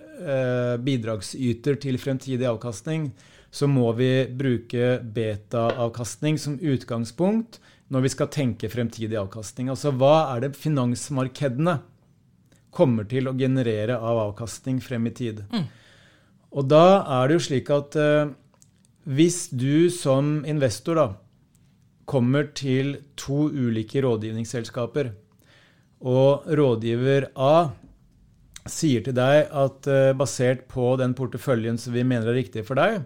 bidragsyter 0.82 1.76
til 1.78 1.94
fremtidig 2.02 2.42
avkastning, 2.50 3.12
så 3.54 3.68
må 3.70 3.92
vi 3.94 4.26
bruke 4.34 4.96
beta-avkastning 5.14 6.40
som 6.42 6.56
utgangspunkt 6.58 7.60
når 7.94 8.02
vi 8.02 8.10
skal 8.10 8.30
tenke 8.34 8.70
fremtidig 8.72 9.14
avkastning. 9.20 9.70
Altså 9.70 9.92
hva 9.94 10.32
er 10.32 10.42
det 10.42 10.58
finansmarkedene 10.58 11.76
kommer 12.74 13.06
til 13.08 13.30
å 13.30 13.36
generere 13.38 13.94
av 13.94 14.24
avkastning 14.24 14.82
frem 14.82 15.06
i 15.06 15.14
tid? 15.22 15.44
Mm. 15.54 15.68
Og 16.52 16.68
da 16.70 17.04
er 17.04 17.28
det 17.28 17.38
jo 17.38 17.46
slik 17.48 17.70
at 17.74 17.96
eh, 18.00 18.30
hvis 19.08 19.48
du 19.52 19.88
som 19.92 20.44
investor 20.48 20.98
da 20.98 21.08
kommer 22.08 22.48
til 22.56 22.96
to 23.20 23.48
ulike 23.52 24.00
rådgivningsselskaper, 24.04 25.12
og 25.98 26.46
rådgiver 26.46 27.28
A 27.34 27.70
sier 28.68 29.02
til 29.04 29.16
deg 29.16 29.48
at 29.48 29.88
eh, 29.90 30.16
basert 30.16 30.66
på 30.70 30.94
den 31.00 31.14
porteføljen 31.18 31.80
som 31.80 31.96
vi 31.96 32.04
mener 32.06 32.30
er 32.30 32.38
riktig 32.38 32.64
for 32.68 32.78
deg, 32.78 33.02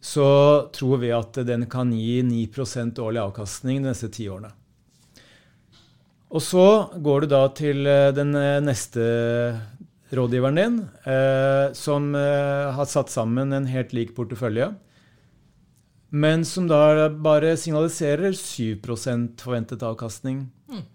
så 0.00 0.70
tror 0.74 1.02
vi 1.02 1.10
at 1.14 1.40
den 1.46 1.66
kan 1.70 1.90
gi 1.92 2.22
9% 2.22 2.98
årlig 3.02 3.22
avkastning 3.24 3.82
de 3.82 3.90
neste 3.90 4.10
ti 4.14 4.28
årene. 4.30 4.52
Og 6.28 6.44
så 6.44 6.66
går 7.00 7.24
du 7.24 7.30
da 7.32 7.42
til 7.56 7.86
eh, 7.88 8.10
den 8.14 8.34
eh, 8.36 8.60
neste 8.64 9.04
rådgiveren 10.14 10.58
din, 10.58 10.76
eh, 11.04 11.72
som 11.76 12.14
eh, 12.14 12.68
har 12.74 12.88
satt 12.88 13.10
sammen 13.12 13.52
en 13.52 13.66
helt 13.68 13.92
lik 13.92 14.14
portefølje, 14.16 14.70
men 16.08 16.44
som 16.48 16.68
da 16.68 17.08
bare 17.12 17.56
signaliserer 17.60 18.32
7% 18.32 19.42
forventet 19.44 19.82
avkastning. 19.84 20.46
Mm. 20.70 20.86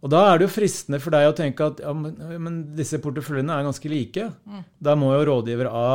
Og 0.00 0.12
da 0.12 0.22
er 0.30 0.38
det 0.38 0.46
jo 0.46 0.54
fristende 0.54 1.00
for 1.02 1.12
deg 1.12 1.28
å 1.28 1.34
tenke 1.36 1.66
at 1.66 1.82
ja, 1.84 1.92
men, 1.96 2.14
men 2.40 2.60
disse 2.78 3.00
porteføljene 3.02 3.52
er 3.52 3.66
ganske 3.66 3.90
like. 3.92 4.30
Mm. 4.46 4.62
Da 4.88 4.94
må 4.96 5.12
jo 5.12 5.26
rådgiver 5.28 5.68
A 5.68 5.90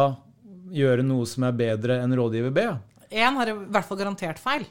gjøre 0.71 1.05
noe 1.05 1.25
som 1.29 1.47
er 1.47 1.57
bedre 1.57 1.97
enn 2.03 2.13
rådgiver 2.17 2.53
B. 2.53 2.67
Én 3.11 3.39
har 3.39 3.49
i 3.49 3.55
hvert 3.57 3.87
fall 3.87 3.99
garantert 3.99 4.39
feil. 4.39 4.67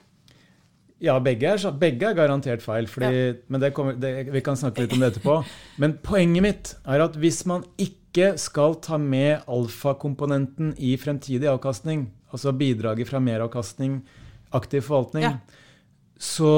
Ja, 1.01 1.15
begge 1.25 1.49
er, 1.49 1.63
begge 1.81 2.11
er 2.11 2.17
garantert 2.17 2.63
feil. 2.65 2.89
Fordi, 2.91 3.11
ja. 3.17 3.37
Men 3.49 3.63
det 3.63 3.73
kommer, 3.77 3.97
det, 3.97 4.29
vi 4.35 4.43
kan 4.45 4.59
snakke 4.61 4.85
litt 4.85 4.95
om 4.97 5.01
det 5.01 5.15
etterpå. 5.15 5.39
Men 5.81 5.97
poenget 6.05 6.45
mitt 6.45 6.75
er 6.85 7.07
at 7.07 7.17
hvis 7.21 7.43
man 7.49 7.65
ikke 7.81 8.35
skal 8.41 8.77
ta 8.85 8.99
med 9.01 9.47
alfakomponenten 9.49 10.75
i 10.77 10.97
fremtidig 11.01 11.49
avkastning, 11.49 12.09
altså 12.35 12.53
bidraget 12.53 13.09
fra 13.09 13.23
meravkastning, 13.23 14.01
aktiv 14.57 14.85
forvaltning, 14.85 15.25
ja. 15.25 15.33
så 16.21 16.53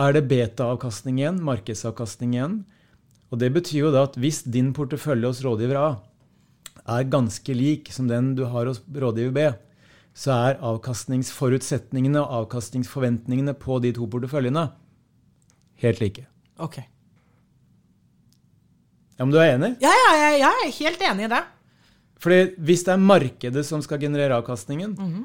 er 0.00 0.16
det 0.16 0.26
beta-avkastning 0.28 1.20
igjen, 1.22 1.40
markedsavkastning 1.46 2.36
igjen. 2.36 2.60
Og 3.30 3.40
det 3.40 3.52
betyr 3.54 3.86
jo 3.86 3.94
da 3.94 4.04
at 4.08 4.18
hvis 4.20 4.42
din 4.44 4.72
portefølje 4.76 5.30
hos 5.30 5.42
rådgiver 5.46 5.78
A 5.78 5.90
er 6.98 7.10
ganske 7.12 7.54
lik 7.54 7.90
som 7.94 8.08
den 8.10 8.34
du 8.38 8.46
har 8.50 8.68
hos 8.68 8.80
rådgiver 8.90 9.34
B, 9.34 9.44
så 10.16 10.34
er 10.34 10.58
avkastningsforutsetningene 10.66 12.20
og 12.20 12.32
avkastningsforventningene 12.44 13.54
på 13.58 13.78
de 13.84 13.92
to 13.96 14.08
porteføljene 14.10 14.66
helt 15.80 16.00
like. 16.02 16.26
Ok. 16.60 16.80
Ja, 19.16 19.24
Men 19.24 19.32
du 19.32 19.38
er 19.40 19.54
enig? 19.54 19.74
Ja, 19.84 19.92
ja, 19.92 20.12
ja, 20.16 20.30
jeg 20.40 20.66
er 20.66 20.76
helt 20.78 21.02
enig 21.10 21.26
i 21.26 21.32
det. 21.32 21.42
Fordi 22.20 22.38
hvis 22.60 22.84
det 22.84 22.92
er 22.94 23.02
markedet 23.02 23.64
som 23.68 23.82
skal 23.84 24.00
generere 24.00 24.36
avkastningen, 24.36 24.94
mm 24.98 25.10
-hmm. 25.14 25.24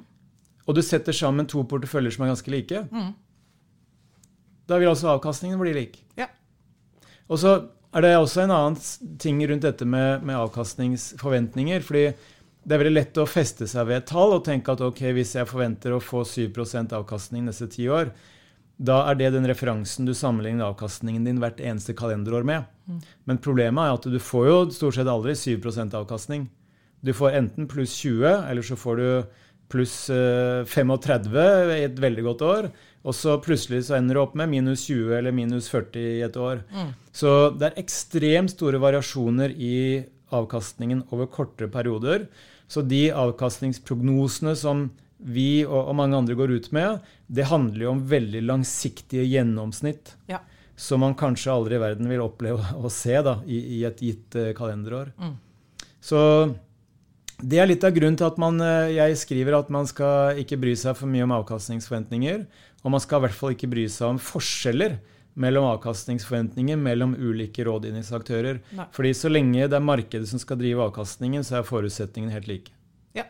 og 0.68 0.76
du 0.76 0.82
setter 0.82 1.12
sammen 1.12 1.46
to 1.46 1.64
porteføljer 1.64 2.12
som 2.12 2.24
er 2.24 2.28
ganske 2.28 2.52
like, 2.52 2.88
mm. 2.92 3.14
da 4.68 4.78
vil 4.78 4.88
også 4.88 5.08
avkastningen 5.08 5.60
bli 5.60 5.74
lik. 5.74 6.04
Ja. 6.18 6.26
Og 7.28 7.40
så 7.40 7.68
er 7.94 8.02
det 8.02 8.18
også 8.18 8.42
en 8.42 8.52
annen 8.52 8.80
ting 9.20 9.50
rundt 9.50 9.62
dette 9.62 9.86
med, 9.86 10.24
med 10.24 10.36
avkastningsforventninger. 10.36 11.82
fordi 11.82 12.14
det 12.66 12.74
er 12.74 12.82
veldig 12.82 12.96
lett 12.96 13.20
å 13.22 13.28
feste 13.30 13.68
seg 13.70 13.86
ved 13.88 14.02
et 14.02 14.08
tall 14.10 14.34
og 14.40 14.46
tenke 14.48 14.74
at 14.74 14.82
ok, 14.82 15.04
hvis 15.14 15.36
jeg 15.38 15.50
forventer 15.50 15.94
å 15.94 16.02
få 16.02 16.24
7% 16.26 16.96
avkastning 16.98 17.46
neste 17.46 17.68
ti 17.70 17.86
år, 17.86 18.10
da 18.76 19.04
er 19.10 19.20
det 19.20 19.32
den 19.36 19.48
referansen 19.48 20.08
du 20.08 20.14
sammenligner 20.18 20.68
avkastningen 20.68 21.28
din 21.28 21.40
hvert 21.40 21.62
eneste 21.64 21.96
kalenderår 21.96 22.44
med. 22.48 22.66
Mm. 22.90 23.00
Men 23.30 23.40
problemet 23.44 23.86
er 23.86 24.00
at 24.00 24.08
du 24.12 24.18
får 24.20 24.48
jo 24.50 24.58
stort 24.76 24.98
sett 24.98 25.12
aldri 25.12 25.36
7% 25.38 25.96
avkastning. 25.96 26.50
Du 27.06 27.14
får 27.16 27.38
enten 27.38 27.70
pluss 27.72 27.94
20, 28.02 28.26
eller 28.50 28.66
så 28.66 28.76
får 28.80 29.00
du 29.00 29.08
pluss 29.72 29.94
35 30.10 31.38
eh, 31.38 31.72
i 31.78 31.86
et 31.86 32.02
veldig 32.02 32.26
godt 32.26 32.44
år. 32.50 32.68
Og 33.06 33.14
så 33.14 33.38
plutselig 33.42 33.86
så 33.88 34.00
ender 34.00 34.18
du 34.18 34.24
opp 34.24 34.34
med 34.38 34.50
minus 34.50 34.88
20 34.90 35.14
eller 35.20 35.36
minus 35.36 35.70
40 35.70 36.10
i 36.18 36.26
et 36.26 36.38
år. 36.42 36.66
Mm. 36.74 36.92
Så 37.14 37.32
det 37.54 37.70
er 37.70 37.80
ekstremt 37.84 38.56
store 38.56 38.82
variasjoner 38.82 39.54
i 39.54 39.78
avkastningen 40.36 41.06
over 41.14 41.30
kortere 41.32 41.70
perioder. 41.72 42.26
Så 42.68 42.82
de 42.86 43.08
avkastningsprognosene 43.14 44.56
som 44.58 44.88
vi 45.18 45.64
og, 45.64 45.80
og, 45.80 45.94
mange 45.98 46.18
andre 46.18 46.36
går 46.38 46.54
ut 46.58 46.70
med, 46.76 47.00
det 47.28 47.48
handler 47.50 47.86
jo 47.86 47.94
om 47.94 48.04
veldig 48.10 48.44
langsiktige 48.46 49.26
gjennomsnitt. 49.30 50.16
Ja. 50.30 50.42
Som 50.76 51.06
man 51.06 51.16
kanskje 51.18 51.54
aldri 51.54 51.78
i 51.78 51.82
verden 51.82 52.10
vil 52.12 52.24
oppleve 52.26 52.76
å 52.86 52.92
se 52.92 53.18
da, 53.26 53.40
i, 53.48 53.62
i 53.80 53.82
et 53.88 54.02
gitt 54.04 54.38
uh, 54.38 54.52
kalenderår. 54.58 55.14
Mm. 55.18 55.36
Så 56.04 56.20
det 57.42 57.60
er 57.60 57.70
litt 57.70 57.84
av 57.84 57.96
grunnen 57.96 58.18
til 58.20 58.28
at 58.30 58.38
man, 58.40 58.60
eh, 58.64 58.94
jeg 58.96 59.18
skriver 59.20 59.58
at 59.58 59.72
man 59.74 59.88
skal 59.90 60.38
ikke 60.40 60.60
bry 60.62 60.76
seg 60.80 60.96
for 60.96 61.12
mye 61.12 61.26
om 61.26 61.34
avkastningsforventninger. 61.36 62.46
Og 62.86 62.94
man 62.94 63.02
skal 63.04 63.20
i 63.20 63.26
hvert 63.26 63.36
fall 63.36 63.56
ikke 63.56 63.72
bry 63.72 63.88
seg 63.92 64.14
om 64.14 64.22
forskjeller 64.22 65.00
mellom 65.36 65.66
avkastningsforventninger 65.74 66.80
mellom 66.80 67.16
ulike 67.20 67.66
rådgivningsaktører. 67.68 68.62
Nei. 68.78 68.88
Fordi 68.96 69.12
så 69.18 69.32
lenge 69.32 69.68
det 69.68 69.76
er 69.76 69.84
markedet 69.84 70.30
som 70.32 70.40
skal 70.42 70.60
drive 70.62 70.88
avkastningen, 70.88 71.44
så 71.44 71.60
er 71.60 71.68
forutsetningene 71.68 72.34
helt 72.36 72.48
like. 72.48 72.72
Ja. 73.18 73.28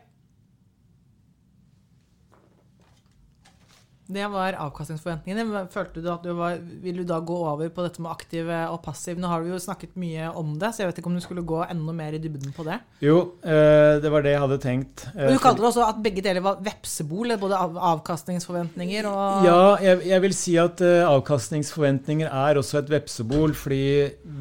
Det 4.08 4.26
var 4.30 4.54
avkastningsforventningene. 4.62 5.64
Følte 5.74 6.02
du 6.04 6.12
at 6.14 6.22
du 6.22 6.30
var, 6.38 6.60
Vil 6.84 7.00
du 7.00 7.04
da 7.10 7.18
gå 7.26 7.36
over 7.50 7.72
på 7.74 7.82
dette 7.88 8.02
med 8.04 8.12
aktiv 8.12 8.50
og 8.70 8.78
passiv? 8.86 9.18
Nå 9.18 9.28
har 9.32 9.42
du 9.42 9.50
jo 9.50 9.58
snakket 9.62 9.96
mye 9.98 10.28
om 10.38 10.52
det, 10.62 10.70
så 10.76 10.84
jeg 10.84 10.92
vet 10.92 11.00
ikke 11.02 11.10
om 11.10 11.16
du 11.18 11.24
skulle 11.26 11.42
gå 11.42 11.64
enda 11.66 11.96
mer 11.98 12.14
i 12.14 12.20
dybden 12.22 12.54
på 12.54 12.66
det. 12.68 12.78
Jo, 13.02 13.18
eh, 13.42 13.98
det 14.04 14.12
var 14.14 14.22
det 14.22 14.36
jeg 14.36 14.44
hadde 14.44 14.60
tenkt. 14.62 15.08
Eh, 15.16 15.26
Og 15.26 15.34
du 15.34 15.42
kalte 15.42 15.64
det 15.64 15.70
også 15.72 15.88
at 15.90 16.04
begge 16.06 16.22
deler 16.22 16.46
var 16.46 16.62
vepsebol, 16.62 17.34
både 17.42 17.58
avkastningsforventninger 17.94 19.10
og 19.10 19.46
Ja, 19.50 19.60
jeg, 19.82 20.06
jeg 20.12 20.22
vil 20.28 20.38
si 20.38 20.56
at 20.62 20.86
eh, 20.86 21.02
avkastningsforventninger 21.10 22.30
er 22.30 22.62
også 22.62 22.84
et 22.84 22.94
vepsebol, 22.94 23.56
fordi 23.58 23.82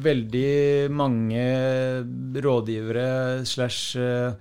veldig 0.05 0.91
mange 0.93 1.41
rådgivere 2.45 3.41
slash 3.49 3.97
eh, 3.97 4.37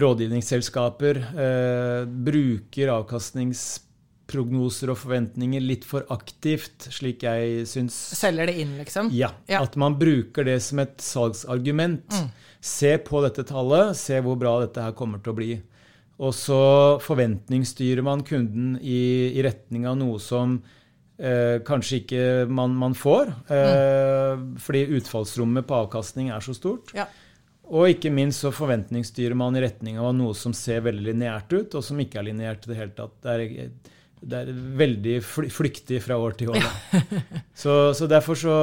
rådgivningsselskaper 0.00 1.18
eh, 1.36 2.04
bruker 2.26 2.92
avkastningsprognoser 4.26 4.90
og 4.90 4.98
forventninger 4.98 5.60
litt 5.62 5.84
for 5.84 6.04
aktivt, 6.10 6.88
slik 6.90 7.22
jeg 7.22 7.66
syns. 7.66 7.94
selger 7.94 8.46
det 8.46 8.58
inn, 8.60 8.76
liksom. 8.78 9.10
Ja, 9.12 9.30
Ja. 9.46 9.62
At 9.62 9.76
man 9.76 9.96
bruker 9.98 10.44
det 10.44 10.62
som 10.62 10.78
et 10.80 10.98
salgsargument. 10.98 12.08
Mm. 12.10 12.30
Se 12.60 12.98
på 12.98 13.22
dette 13.22 13.44
tallet, 13.46 13.96
se 13.96 14.20
hvor 14.20 14.36
bra 14.36 14.60
dette 14.60 14.80
her 14.82 14.92
kommer 14.92 15.22
til 15.22 15.32
å 15.32 15.36
bli. 15.36 15.62
Og 16.18 16.32
så 16.32 16.98
forventningsstyrer 17.00 18.02
man 18.02 18.22
kunden 18.22 18.78
i, 18.80 19.32
i 19.36 19.42
retning 19.42 19.86
av 19.86 19.96
noe 19.98 20.18
som 20.18 20.62
eh, 21.18 21.60
kanskje 21.62 22.00
ikke 22.02 22.48
man, 22.48 22.74
man 22.74 22.94
får. 22.94 23.28
Eh, 23.48 24.36
Fordi 24.58 24.86
utfallsrommet 24.96 25.66
på 25.66 25.74
avkastning 25.86 26.30
er 26.30 26.40
så 26.40 26.54
stort. 26.54 26.94
Ja. 26.94 27.06
Og 27.68 27.90
ikke 27.90 28.10
minst 28.10 28.40
så 28.40 28.50
forventningsstyrer 28.54 29.34
man 29.34 29.56
i 29.56 29.60
retning 29.60 29.98
av 29.98 30.14
noe 30.14 30.34
som 30.34 30.52
ser 30.54 30.80
veldig 30.86 31.12
lineært 31.12 31.52
ut, 31.52 31.74
og 31.74 31.84
som 31.84 31.98
ikke 31.98 32.18
er 32.20 32.28
lineært 32.30 32.64
i 32.66 32.72
det 32.72 32.76
hele 32.78 32.94
tatt. 32.96 33.14
Det 33.22 33.30
er, 33.34 33.70
det 34.26 34.38
er 34.42 34.52
veldig 34.80 35.16
flyktig 35.54 36.00
fra 36.02 36.16
år 36.18 36.34
til 36.38 36.50
år. 36.54 36.62
da. 36.64 37.00
Så, 37.62 37.72
så 37.96 38.08
derfor 38.10 38.36
så 38.38 38.54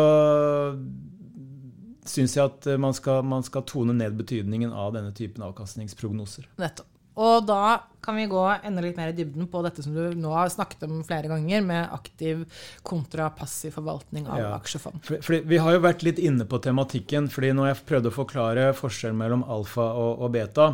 syns 2.07 2.35
jeg 2.35 2.43
at 2.43 2.67
man 2.81 2.93
skal, 2.95 3.23
man 3.25 3.45
skal 3.47 3.63
tone 3.67 3.95
ned 3.95 4.17
betydningen 4.19 4.73
av 4.75 4.91
denne 4.95 5.13
typen 5.15 5.45
avkastningsprognoser. 5.47 6.49
Nettopp. 6.61 6.89
Og 7.13 7.45
da 7.45 7.77
kan 8.01 8.17
vi 8.17 8.25
gå 8.25 8.41
enda 8.65 8.81
litt 8.81 8.97
mer 8.97 9.11
i 9.11 9.15
dybden 9.15 9.45
på 9.51 9.59
dette 9.61 9.83
som 9.85 9.93
du 9.93 10.15
nå 10.17 10.31
har 10.33 10.49
snakket 10.49 10.87
om 10.87 11.03
flere 11.05 11.29
ganger, 11.29 11.61
med 11.61 11.91
aktiv 11.93 12.41
kontra 12.85 13.27
passiv 13.37 13.75
forvaltning 13.77 14.25
av 14.25 14.39
Ja. 14.41 14.49
aksjefond. 14.57 14.97
For, 15.05 15.21
for 15.21 15.45
vi 15.45 15.59
har 15.61 15.75
jo 15.75 15.83
vært 15.85 16.03
litt 16.03 16.17
inne 16.19 16.47
på 16.49 16.57
tematikken, 16.65 17.29
fordi 17.29 17.53
når 17.53 17.69
jeg 17.69 17.85
prøvde 17.91 18.09
å 18.09 18.17
forklare 18.17 18.73
forskjellen 18.73 19.19
mellom 19.21 19.45
alfa 19.45 19.85
og, 19.93 20.25
og 20.25 20.33
beta, 20.33 20.71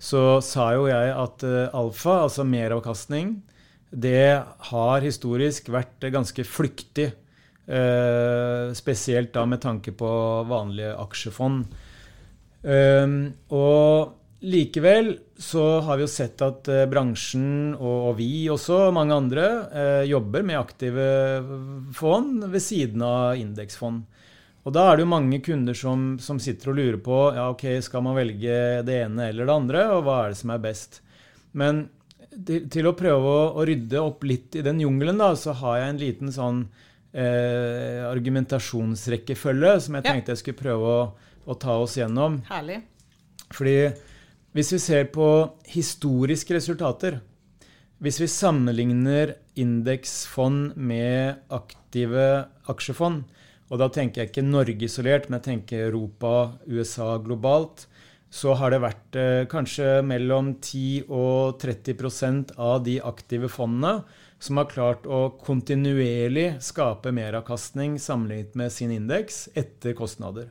så 0.00 0.40
sa 0.44 0.72
jo 0.74 0.88
jeg 0.88 1.12
at 1.12 1.44
uh, 1.44 1.68
alfa, 1.76 2.22
altså 2.24 2.48
meravkastning, 2.48 3.36
det 3.94 4.42
har 4.70 5.04
historisk 5.06 5.70
vært 5.70 6.10
ganske 6.12 6.44
flyktig. 6.44 7.12
eh, 7.66 8.72
spesielt 8.76 9.32
da 9.32 9.46
med 9.46 9.62
tanke 9.62 9.92
på 9.96 10.08
vanlige 10.44 10.92
aksjefond. 11.00 11.64
Um, 12.64 13.32
og 13.52 14.44
likevel 14.44 15.14
så 15.40 15.80
har 15.84 15.98
vi 15.98 16.04
jo 16.04 16.10
sett 16.12 16.40
at 16.44 16.68
eh, 16.68 16.86
bransjen, 16.88 17.74
og, 17.74 18.14
vi 18.18 18.46
også, 18.52 18.88
og 18.88 18.96
mange 18.96 19.16
andre, 19.16 19.46
eh, 19.72 20.02
jobber 20.08 20.44
med 20.46 20.60
aktive 20.60 21.06
fond 21.96 22.44
ved 22.44 22.62
siden 22.62 23.04
av 23.04 23.40
indeksfond. 23.40 24.04
Og 24.64 24.72
da 24.72 24.86
er 24.88 24.96
det 24.96 25.04
jo 25.04 25.12
mange 25.12 25.40
kunder 25.44 25.76
som, 25.76 26.14
som 26.20 26.38
sitter 26.40 26.72
og 26.72 26.78
lurer 26.78 27.00
på 27.04 27.18
ja, 27.36 27.50
ok, 27.52 27.66
skal 27.84 28.04
man 28.04 28.16
velge 28.16 28.84
det 28.86 29.00
ene 29.02 29.28
eller 29.28 29.48
det 29.48 29.56
andre, 29.56 29.88
og 29.92 30.06
hva 30.06 30.22
er 30.22 30.32
det 30.32 30.40
som 30.40 30.54
er 30.54 30.62
best. 30.64 31.02
Men 31.52 31.86
til, 32.46 32.64
til 32.72 32.88
å 32.88 32.94
prøve 32.98 33.30
å, 33.30 33.44
å 33.58 33.66
rydde 33.66 34.00
opp 34.02 34.24
litt 34.26 34.56
i 34.58 34.64
den 34.64 34.82
jungelen, 34.82 35.20
da, 35.20 35.32
så 35.38 35.54
har 35.60 35.80
jeg 35.80 35.92
en 35.92 36.00
liten 36.00 36.32
sånn 36.34 36.64
eh, 37.12 38.00
argumentasjonsrekkefølge 38.08 39.76
som 39.86 39.98
jeg 39.98 40.06
tenkte 40.08 40.34
jeg 40.34 40.42
skulle 40.42 40.62
prøve 40.62 40.96
å, 40.96 41.04
å 41.46 41.56
ta 41.60 41.78
oss 41.82 41.98
gjennom. 42.00 42.40
Herlig. 42.50 42.80
Fordi 43.54 43.76
hvis 44.54 44.72
vi 44.76 44.80
ser 44.82 45.08
på 45.14 45.28
historiske 45.66 46.54
resultater 46.54 47.20
Hvis 48.02 48.20
vi 48.20 48.26
sammenligner 48.28 49.32
indeksfond 49.56 50.74
med 50.76 51.38
aktive 51.54 52.24
aksjefond, 52.68 53.22
og 53.70 53.80
da 53.80 53.86
tenker 53.88 54.20
jeg 54.20 54.30
ikke 54.30 54.44
Norge 54.44 54.84
isolert, 54.84 55.28
men 55.30 55.38
jeg 55.38 55.46
tenker 55.46 55.86
Europa, 55.86 56.58
USA 56.66 57.14
globalt, 57.22 57.86
så 58.34 58.56
har 58.58 58.74
det 58.74 58.82
vært 58.82 59.18
eh, 59.20 59.44
kanskje 59.50 60.00
mellom 60.06 60.56
10 60.58 61.06
og 61.14 61.60
30% 61.62 62.56
av 62.58 62.80
de 62.86 62.98
aktive 62.98 63.50
fondene 63.52 64.00
som 64.42 64.58
har 64.58 64.68
klart 64.72 65.06
å 65.06 65.28
kontinuerlig 65.40 66.56
skape 66.64 67.14
meravkastning 67.14 67.96
sammenlignet 68.02 68.56
med 68.58 68.72
sin 68.74 68.92
indeks 68.92 69.46
etter 69.54 69.94
kostnader. 69.96 70.50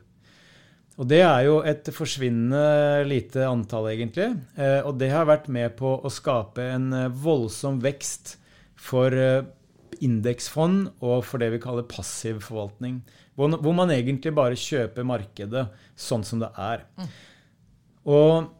Og 0.94 1.08
det 1.10 1.20
er 1.26 1.42
jo 1.48 1.58
et 1.66 1.88
forsvinnende 1.90 3.02
lite 3.10 3.42
antall, 3.48 3.90
egentlig. 3.90 4.30
Eh, 4.54 4.80
og 4.86 4.96
det 5.00 5.10
har 5.10 5.26
vært 5.28 5.50
med 5.52 5.74
på 5.78 5.96
å 5.98 6.12
skape 6.12 6.64
en 6.76 6.88
eh, 6.94 7.10
voldsom 7.10 7.80
vekst 7.82 8.36
for 8.78 9.14
eh, 9.14 9.42
indeksfond 10.04 10.88
og 11.04 11.20
for 11.26 11.42
det 11.42 11.50
vi 11.54 11.62
kaller 11.62 11.86
passiv 11.90 12.40
forvaltning. 12.46 13.02
Hvor, 13.34 13.58
hvor 13.58 13.74
man 13.74 13.90
egentlig 13.90 14.32
bare 14.36 14.58
kjøper 14.58 15.06
markedet 15.06 15.66
sånn 15.98 16.22
som 16.26 16.42
det 16.42 16.52
er. 16.54 16.86
Og 18.04 18.50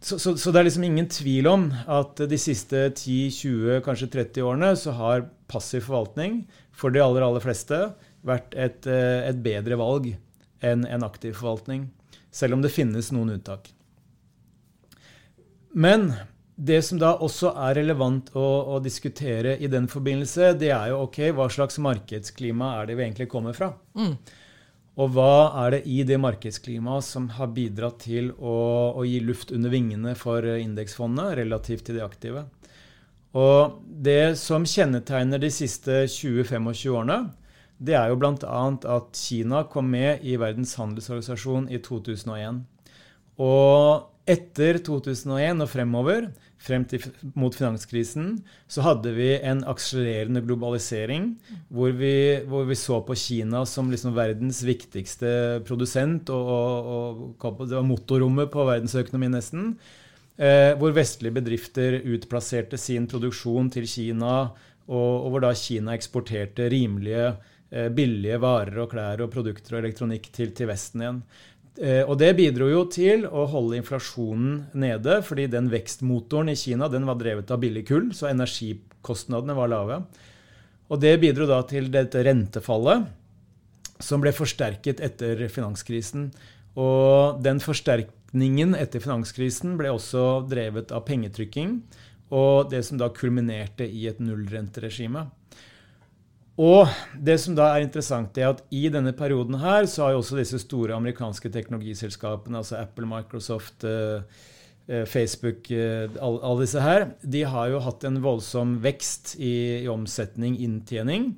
så, 0.00 0.18
så, 0.18 0.36
så 0.38 0.52
det 0.54 0.60
er 0.60 0.68
liksom 0.68 0.86
ingen 0.86 1.08
tvil 1.10 1.48
om 1.50 1.66
at 1.90 2.20
de 2.30 2.38
siste 2.38 2.84
10-20, 2.92 3.80
kanskje 3.86 4.10
30 4.14 4.46
årene 4.46 4.72
så 4.78 4.94
har 4.94 5.26
passiv 5.50 5.88
forvaltning 5.88 6.44
for 6.76 6.94
de 6.94 7.02
aller, 7.02 7.24
aller 7.26 7.42
fleste 7.42 7.80
vært 8.26 8.54
et, 8.58 8.86
eh, 8.86 9.26
et 9.30 9.42
bedre 9.42 9.78
valg 9.80 10.12
enn 10.62 10.84
en 10.86 11.06
aktiv 11.06 11.34
forvaltning. 11.38 11.88
Selv 12.30 12.58
om 12.58 12.62
det 12.62 12.74
finnes 12.74 13.10
noen 13.14 13.34
unntak. 13.34 13.72
Men 15.74 16.12
det 16.58 16.80
som 16.86 16.98
da 16.98 17.12
også 17.22 17.52
er 17.68 17.76
relevant 17.78 18.32
å, 18.36 18.46
å 18.74 18.78
diskutere 18.82 19.56
i 19.62 19.70
den 19.70 19.86
forbindelse, 19.90 20.52
det 20.58 20.72
er 20.74 20.90
jo 20.92 21.04
ok, 21.06 21.20
hva 21.36 21.46
slags 21.52 21.78
markedsklima 21.82 22.74
er 22.80 22.88
det 22.88 22.98
vi 22.98 23.06
egentlig 23.06 23.28
kommer 23.30 23.54
fra? 23.54 23.72
Mm. 23.98 24.16
Og 24.98 25.12
hva 25.14 25.54
er 25.62 25.76
det 25.76 25.82
i 25.86 26.00
det 26.06 26.18
markedsklimaet 26.18 27.06
som 27.06 27.28
har 27.36 27.52
bidratt 27.54 28.00
til 28.02 28.32
å, 28.34 28.54
å 28.98 29.04
gi 29.06 29.20
luft 29.22 29.52
under 29.54 29.70
vingene 29.70 30.14
for 30.18 30.42
indeksfondet 30.42 31.36
relativt 31.38 31.86
til 31.86 32.00
de 32.00 32.06
aktive? 32.06 32.48
Og 33.38 33.78
det 33.84 34.38
som 34.40 34.66
kjennetegner 34.66 35.38
de 35.42 35.50
siste 35.54 36.02
20-25 36.10 36.96
årene, 36.96 37.18
det 37.78 37.94
er 37.94 38.10
jo 38.10 38.18
bl.a. 38.18 38.62
at 38.96 39.14
Kina 39.14 39.62
kom 39.70 39.92
med 39.92 40.24
i 40.26 40.34
Verdens 40.40 40.74
handelsorganisasjon 40.80 41.68
i 41.70 41.78
2001. 41.84 42.64
Og 43.38 44.08
etter 44.28 44.80
2001 44.82 45.62
og 45.62 45.70
fremover, 45.70 46.26
frem 46.58 46.84
til, 46.90 47.04
mot 47.38 47.54
finanskrisen, 47.54 48.32
så 48.70 48.82
hadde 48.86 49.12
vi 49.16 49.30
en 49.36 49.62
akselererende 49.70 50.42
globalisering 50.46 51.30
hvor 51.70 51.94
vi, 51.96 52.40
hvor 52.50 52.66
vi 52.68 52.78
så 52.78 52.98
på 53.06 53.16
Kina 53.18 53.62
som 53.68 53.92
liksom 53.92 54.16
verdens 54.16 54.64
viktigste 54.66 55.62
produsent. 55.68 56.32
Og, 56.34 56.50
og, 56.50 57.22
og 57.38 57.64
det 57.64 57.78
var 57.78 57.86
motorrommet 57.86 58.50
på 58.54 58.66
verdensøkonomien 58.68 59.38
nesten. 59.38 59.72
Eh, 60.38 60.72
hvor 60.78 60.94
vestlige 60.94 61.34
bedrifter 61.34 61.98
utplasserte 62.06 62.78
sin 62.78 63.08
produksjon 63.10 63.70
til 63.74 63.88
Kina, 63.90 64.34
og, 64.86 65.14
og 65.24 65.32
hvor 65.34 65.42
da 65.42 65.54
Kina 65.58 65.96
eksporterte 65.98 66.68
rimelige, 66.70 67.32
eh, 67.74 67.88
billige 67.90 68.38
varer 68.42 68.84
og 68.84 68.92
klær 68.92 69.24
og 69.24 69.32
produkter 69.34 69.76
og 69.76 69.82
elektronikk 69.82 70.30
til, 70.34 70.54
til 70.54 70.70
Vesten 70.70 71.02
igjen. 71.02 71.22
Eh, 71.78 72.02
Og 72.02 72.18
det 72.18 72.32
bidro 72.34 72.66
jo 72.72 72.82
til 72.90 73.24
å 73.26 73.46
holde 73.46 73.78
inflasjonen 73.78 74.66
nede, 74.74 75.20
fordi 75.22 75.46
den 75.46 75.70
vekstmotoren 75.70 76.50
i 76.50 76.56
Kina 76.58 76.88
den 76.90 77.06
var 77.06 77.20
drevet 77.20 77.50
av 77.54 77.60
billig 77.62 77.86
kull, 77.86 78.10
så 78.12 78.26
energikostnadene 78.32 79.54
var 79.54 79.70
lave. 79.70 80.02
Og 80.90 81.00
det 81.00 81.20
bidro 81.20 81.46
da 81.46 81.62
til 81.62 81.90
dette 81.92 82.24
rentefallet, 82.24 83.06
som 84.00 84.22
ble 84.22 84.32
forsterket 84.34 85.00
etter 85.00 85.46
finanskrisen. 85.52 86.32
Og 86.78 87.38
den 87.42 87.60
forsterkningen 87.62 88.74
etter 88.78 89.02
finanskrisen 89.02 89.76
ble 89.78 89.90
også 89.94 90.48
drevet 90.50 90.90
av 90.94 91.04
pengetrykking, 91.06 91.82
og 92.34 92.70
det 92.72 92.84
som 92.86 92.98
da 92.98 93.08
kulminerte 93.14 93.86
i 93.86 94.06
et 94.10 94.18
nullrenteregime. 94.20 95.28
Og 96.58 96.90
det 97.14 97.36
som 97.38 97.54
da 97.54 97.68
er 97.70 97.84
interessant, 97.84 98.34
er 98.38 98.50
at 98.50 98.64
i 98.74 98.88
denne 98.90 99.12
perioden 99.14 99.60
her 99.62 99.86
så 99.86 100.04
har 100.04 100.16
jo 100.16 100.22
også 100.24 100.40
disse 100.40 100.58
store 100.64 100.96
amerikanske 100.96 101.52
teknologiselskapene, 101.54 102.58
altså 102.58 102.80
Apple, 102.80 103.06
Microsoft, 103.06 103.86
eh, 103.86 104.26
eh, 104.88 105.04
Facebook, 105.06 105.70
alle 105.70 106.42
all 106.42 106.58
disse 106.58 106.82
her, 106.82 107.12
de 107.22 107.44
har 107.46 107.70
jo 107.70 107.84
hatt 107.86 108.08
en 108.08 108.18
voldsom 108.24 108.80
vekst 108.82 109.36
i, 109.38 109.84
i 109.84 109.88
omsetning, 109.92 110.58
inntjening. 110.58 111.30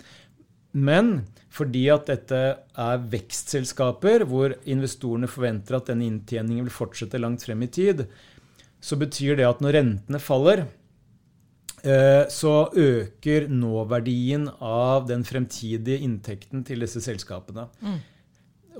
Men 0.72 1.26
fordi 1.50 1.88
at 1.90 2.08
dette 2.08 2.40
er 2.78 3.06
vekstselskaper 3.12 4.24
hvor 4.30 4.54
investorene 4.70 5.28
forventer 5.30 5.76
at 5.76 5.90
denne 5.90 6.06
inntjeningen 6.06 6.64
vil 6.68 6.74
fortsette 6.74 7.20
langt 7.20 7.44
frem 7.44 7.66
i 7.66 7.70
tid, 7.74 8.06
så 8.80 8.96
betyr 8.96 9.36
det 9.36 9.48
at 9.48 9.60
når 9.60 9.76
rentene 9.76 10.20
faller, 10.22 10.64
eh, 10.64 10.79
så 11.80 12.54
øker 12.76 13.46
nåverdien 13.48 14.48
av 14.60 15.06
den 15.08 15.22
fremtidige 15.24 16.04
inntekten 16.04 16.64
til 16.68 16.84
disse 16.84 17.00
selskapene. 17.00 17.68
Mm. 17.80 17.98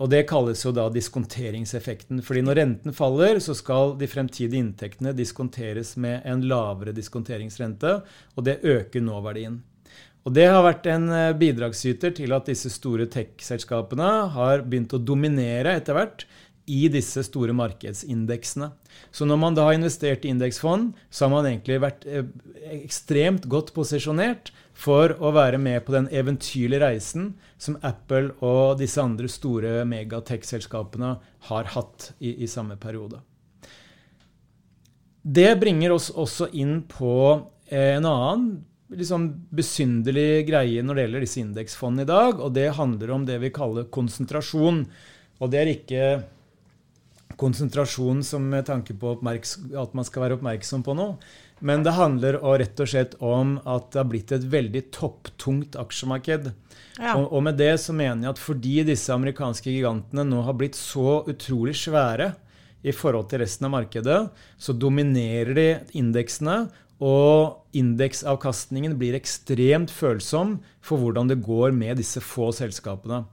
Og 0.01 0.09
det 0.09 0.23
kalles 0.31 0.63
jo 0.65 0.73
da 0.73 0.87
diskonteringseffekten. 0.93 2.23
fordi 2.23 2.43
når 2.43 2.61
renten 2.61 2.93
faller, 2.97 3.39
så 3.39 3.55
skal 3.55 3.97
de 3.99 4.09
fremtidige 4.09 4.61
inntektene 4.61 5.13
diskonteres 5.13 5.97
med 5.97 6.23
en 6.25 6.43
lavere 6.49 6.93
diskonteringsrente, 6.93 8.01
og 8.37 8.45
det 8.45 8.61
øker 8.65 9.01
nåverdien. 9.01 9.63
Og 10.25 10.35
det 10.37 10.47
har 10.53 10.63
vært 10.63 10.87
en 10.93 11.09
eh, 11.09 11.33
bidragsyter 11.37 12.13
til 12.17 12.33
at 12.37 12.49
disse 12.49 12.71
store 12.71 13.07
tech-selskapene 13.09 14.11
har 14.35 14.65
begynt 14.69 14.93
å 14.93 15.01
dominere 15.01 15.79
etter 15.79 15.97
hvert 15.97 16.27
i 16.71 16.87
disse 16.93 17.25
store 17.27 17.55
markedsindeksene. 17.57 18.71
Så 19.11 19.27
når 19.27 19.41
man 19.43 19.57
da 19.57 19.67
har 19.67 19.77
investert 19.77 20.25
i 20.25 20.31
indeksfond, 20.31 20.93
så 21.11 21.27
har 21.27 21.33
man 21.35 21.49
egentlig 21.49 21.81
vært 21.83 22.07
eh, 22.07 22.29
ekstremt 22.79 23.49
godt 23.51 23.73
posisjonert 23.77 24.53
for 24.81 25.17
å 25.19 25.33
være 25.35 25.59
med 25.61 25.83
på 25.85 25.95
den 25.97 26.09
eventyrlige 26.15 26.83
reisen 26.85 27.33
som 27.61 27.79
Apple 27.87 28.37
og 28.47 28.79
disse 28.81 29.03
andre 29.03 29.29
store 29.31 29.83
megatech-selskapene 29.89 31.17
har 31.51 31.75
hatt 31.75 32.13
i, 32.19 32.37
i, 32.39 32.49
samme 32.49 32.79
periode. 32.81 33.21
Det 35.21 35.53
bringer 35.61 35.93
oss 35.93 36.09
også 36.15 36.49
inn 36.57 36.81
på 36.89 37.15
eh, 37.69 37.97
en 37.99 38.09
annen 38.09 38.51
liksom 38.91 39.29
besynderlig 39.55 40.49
greie 40.49 40.83
når 40.83 40.97
det 40.97 41.03
gjelder 41.05 41.25
disse 41.25 41.43
indeksfondene 41.45 42.07
i 42.07 42.11
dag, 42.11 42.41
og 42.41 42.55
det 42.57 42.73
handler 42.79 43.13
om 43.15 43.27
det 43.29 43.39
vi 43.43 43.53
kaller 43.55 43.87
konsentrasjon. 43.93 44.85
Og 45.41 45.53
det 45.53 45.61
er 45.61 45.73
ikke 45.73 46.07
konsentrasjon 47.41 48.25
som 48.27 48.49
med 48.53 48.69
tanke 48.69 48.95
på 48.97 49.17
at 49.17 49.95
man 49.97 50.07
skal 50.07 50.27
være 50.27 50.37
oppmerksom 50.39 50.85
på 50.87 50.97
noe. 50.99 51.17
Men 51.61 51.85
det 51.85 51.93
handler 51.93 52.39
rett 52.61 52.81
og 52.81 52.89
slett 52.89 53.17
om 53.21 53.59
at 53.69 53.91
det 53.93 54.01
har 54.01 54.09
blitt 54.09 54.33
et 54.33 54.47
veldig 54.53 54.83
topptungt 54.97 55.77
aksjemarked. 55.81 56.53
Ja. 56.97 57.17
Og, 57.17 57.27
og, 57.27 57.43
med 57.45 57.59
det 57.61 57.75
så 57.83 57.95
mener 57.97 58.27
jeg 58.27 58.35
at 58.35 58.41
fordi 58.41 58.77
disse 58.89 59.13
amerikanske 59.13 59.69
gigantene 59.69 60.25
nå 60.29 60.41
har 60.47 60.57
blitt 60.57 60.79
så 60.79 61.21
utrolig 61.29 61.77
svære 61.81 62.33
i 62.81 62.95
forhold 62.97 63.29
til 63.29 63.43
resten 63.43 63.69
av 63.69 63.75
markedet, 63.75 64.21
så 64.57 64.73
dominerer 64.73 65.53
de 65.57 65.69
indeksene. 66.01 66.63
Og 67.01 67.77
indeksavkastningen 67.77 68.97
blir 69.01 69.17
ekstremt 69.17 69.93
følsom 69.93 70.59
for 70.85 71.01
hvordan 71.01 71.31
det 71.31 71.41
går 71.45 71.73
med 71.77 72.01
disse 72.01 72.21
få 72.25 72.51
selskapene. 72.57 73.25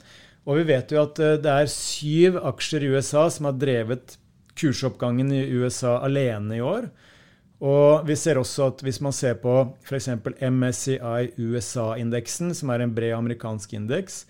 Og 0.48 0.62
vi 0.62 0.70
vet 0.70 0.94
jo 0.94 1.04
at 1.04 1.20
eh, 1.20 1.36
det 1.44 1.52
er 1.52 1.72
syv 1.72 2.40
aksjer 2.48 2.88
i 2.88 2.94
USA 2.96 3.28
som 3.34 3.50
har 3.50 3.60
drevet 3.60 4.16
kursoppgangen 4.58 5.30
i 5.36 5.44
USA 5.60 6.00
alene 6.06 6.58
i 6.58 6.64
år. 6.64 6.90
Og 7.68 8.06
vi 8.06 8.16
ser 8.18 8.38
også 8.38 8.70
at 8.72 8.82
hvis 8.86 9.00
man 9.02 9.16
ser 9.16 9.40
på 9.42 9.54
f.eks. 9.86 10.10
MSCI 10.40 11.32
USA-indeksen, 11.42 12.54
som 12.54 12.70
er 12.70 12.84
en 12.84 12.94
bred 12.94 13.16
amerikansk 13.18 13.74
indeks, 13.74 14.26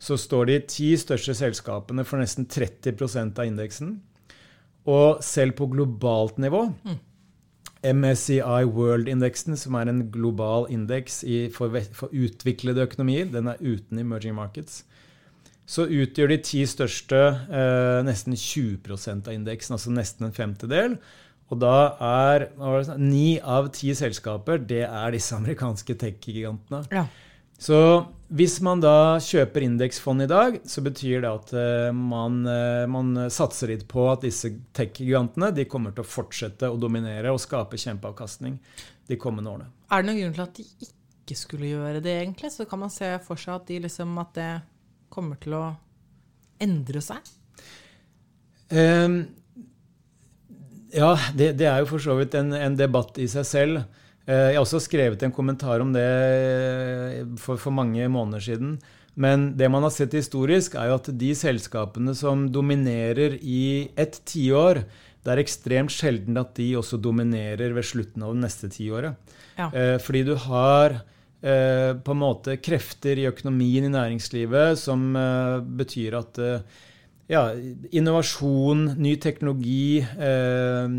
så 0.00 0.16
står 0.16 0.48
de 0.48 0.60
ti 0.64 0.94
største 0.96 1.36
selskapene 1.36 2.06
for 2.08 2.22
nesten 2.22 2.48
30% 2.48 3.36
av 3.36 3.48
indeksen. 3.48 3.98
Og 4.88 5.20
selv 5.24 5.58
på 5.58 5.68
globalt 5.68 6.38
nivå 6.40 6.70
mm. 6.72 6.96
MSCI 7.84 8.64
World-indeksen, 8.64 9.58
som 9.60 9.76
er 9.76 9.92
en 9.92 10.06
global 10.12 10.66
indeks 10.72 11.20
for, 11.52 11.76
for, 11.92 12.12
utviklede 12.16 12.88
økonomier, 12.88 13.28
den 13.28 13.52
er 13.52 13.60
uten 13.60 14.00
emerging 14.00 14.36
markets 14.40 14.82
så 15.70 15.86
utgjør 15.86 16.32
de 16.32 16.38
ti 16.42 16.64
største 16.66 17.18
eh, 17.46 18.00
nesten 18.06 18.34
20% 18.34 19.28
av 19.30 19.36
indeksen, 19.36 19.76
altså 19.76 19.92
nesten 19.94 20.26
en 20.26 20.34
femtedel. 20.34 20.96
Og 21.50 21.58
da 21.62 21.74
er 22.02 22.46
ni 22.98 23.38
av 23.38 23.70
ti 23.74 23.92
selskaper 23.98 24.62
det 24.62 24.84
er 24.86 25.14
disse 25.14 25.34
amerikanske 25.38 25.94
tech-gigantene. 25.98 26.84
Ja. 26.94 27.04
Så 27.60 27.76
hvis 28.32 28.54
man 28.64 28.80
da 28.80 29.18
kjøper 29.20 29.66
indeksfond 29.66 30.24
i 30.24 30.28
dag, 30.30 30.60
så 30.64 30.82
betyr 30.86 31.26
det 31.26 31.30
at 31.30 31.50
uh, 31.52 31.90
man, 31.92 32.38
uh, 32.46 32.86
man, 32.88 33.26
satser 33.28 33.74
litt 33.74 33.84
på 33.90 34.06
at 34.08 34.24
disse 34.24 34.48
tech-gigantene 34.76 35.50
de 35.52 35.66
kommer 35.68 35.92
til 35.92 36.06
å 36.06 36.08
fortsette 36.08 36.70
å 36.70 36.78
dominere 36.80 37.34
og 37.34 37.42
skape 37.42 37.78
kjempeavkastning 37.82 38.56
de 39.10 39.18
kommende 39.20 39.52
årene. 39.52 39.68
Er 39.90 40.02
det 40.02 40.08
noen 40.08 40.22
grunn 40.22 40.38
til 40.38 40.46
at 40.46 40.56
de 40.56 40.88
ikke 40.88 41.36
skulle 41.36 41.74
gjøre 41.74 42.00
det, 42.00 42.16
egentlig? 42.22 42.54
Så 42.54 42.64
kan 42.70 42.80
man 42.86 42.94
se 42.94 43.10
for 43.26 43.38
seg 43.38 43.58
at, 43.58 43.68
de 43.68 43.82
liksom, 43.84 44.16
at 44.22 44.32
det 44.38 44.50
kommer 45.12 45.38
til 45.42 45.58
å 45.58 45.64
endre 46.62 47.02
seg? 47.04 47.26
Um, 48.70 49.24
ja, 50.94 51.14
det, 51.34 51.54
det, 51.58 51.66
er 51.66 51.82
jo 51.82 51.90
for 51.90 52.02
så 52.02 52.14
vidt 52.18 52.36
en, 52.38 52.52
en, 52.54 52.78
debatt 52.78 53.18
i 53.22 53.26
seg 53.30 53.46
selv. 53.48 53.82
Uh, 54.28 54.52
jeg 54.52 54.56
har 54.58 54.62
også 54.62 54.82
skrevet 54.84 55.22
en 55.26 55.34
kommentar 55.34 55.82
om 55.82 55.92
det 55.94 56.06
eh, 56.06 57.20
for, 57.40 57.58
for, 57.58 57.74
mange 57.74 58.06
måneder 58.12 58.46
siden. 58.50 58.74
Men 59.20 59.50
det 59.58 59.68
man 59.72 59.84
har 59.84 59.92
sett 59.92 60.14
historisk, 60.14 60.76
er 60.78 60.90
jo 60.90 60.98
at 61.00 61.10
de 61.18 61.30
selskapene 61.36 62.14
som 62.16 62.46
dominerer 62.52 63.34
i 63.42 63.90
ett 63.98 64.20
tiår, 64.30 64.84
det 65.20 65.32
er 65.34 65.42
ekstremt 65.42 65.92
sjelden 65.92 66.38
at 66.40 66.54
de 66.56 66.70
også 66.78 66.96
dominerer 67.02 67.74
ved 67.76 67.84
slutten 67.84 68.22
av 68.24 68.36
det 68.36 68.44
neste 68.46 68.70
tiåret. 68.72 69.18
Ja. 69.58 69.68
Uh, 69.74 69.96
fordi 70.02 70.24
du 70.30 70.36
har 70.46 71.02
Eh, 71.40 71.94
på 71.96 72.12
en 72.12 72.20
måte 72.20 72.58
krefter 72.60 73.16
i 73.16 73.24
økonomien 73.30 73.86
i 73.86 73.92
næringslivet 73.94 74.76
som 74.76 75.14
eh, 75.16 75.62
betyr 75.80 76.18
at 76.18 76.38
eh, 76.44 76.80
ja, 77.32 77.46
innovasjon, 77.96 78.82
ny 79.00 79.14
teknologi, 79.22 80.02
eh, 80.02 80.90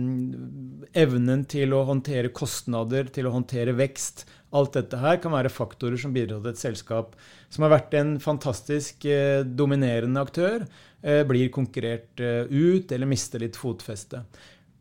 evnen 0.98 1.44
til 1.52 1.76
å 1.78 1.84
håndtere 1.86 2.32
kostnader, 2.34 3.12
til 3.14 3.30
å 3.30 3.36
håndtere 3.36 3.76
vekst, 3.78 4.26
alt 4.58 4.74
dette 4.80 4.98
her 5.00 5.20
kan 5.22 5.36
være 5.36 5.52
faktorer 5.54 6.02
som 6.02 6.16
bidrar 6.16 6.42
til 6.42 6.56
et 6.56 6.60
selskap 6.64 7.14
som 7.52 7.68
har 7.68 7.76
vært 7.76 7.94
en 8.00 8.16
fantastisk 8.24 9.06
eh, 9.06 9.44
dominerende 9.46 10.26
aktør, 10.26 10.66
blir 11.02 11.48
konkurrert 11.50 12.22
ut 12.22 12.92
eller 12.94 13.10
mister 13.10 13.42
litt 13.42 13.56
fotfeste. 13.58 14.20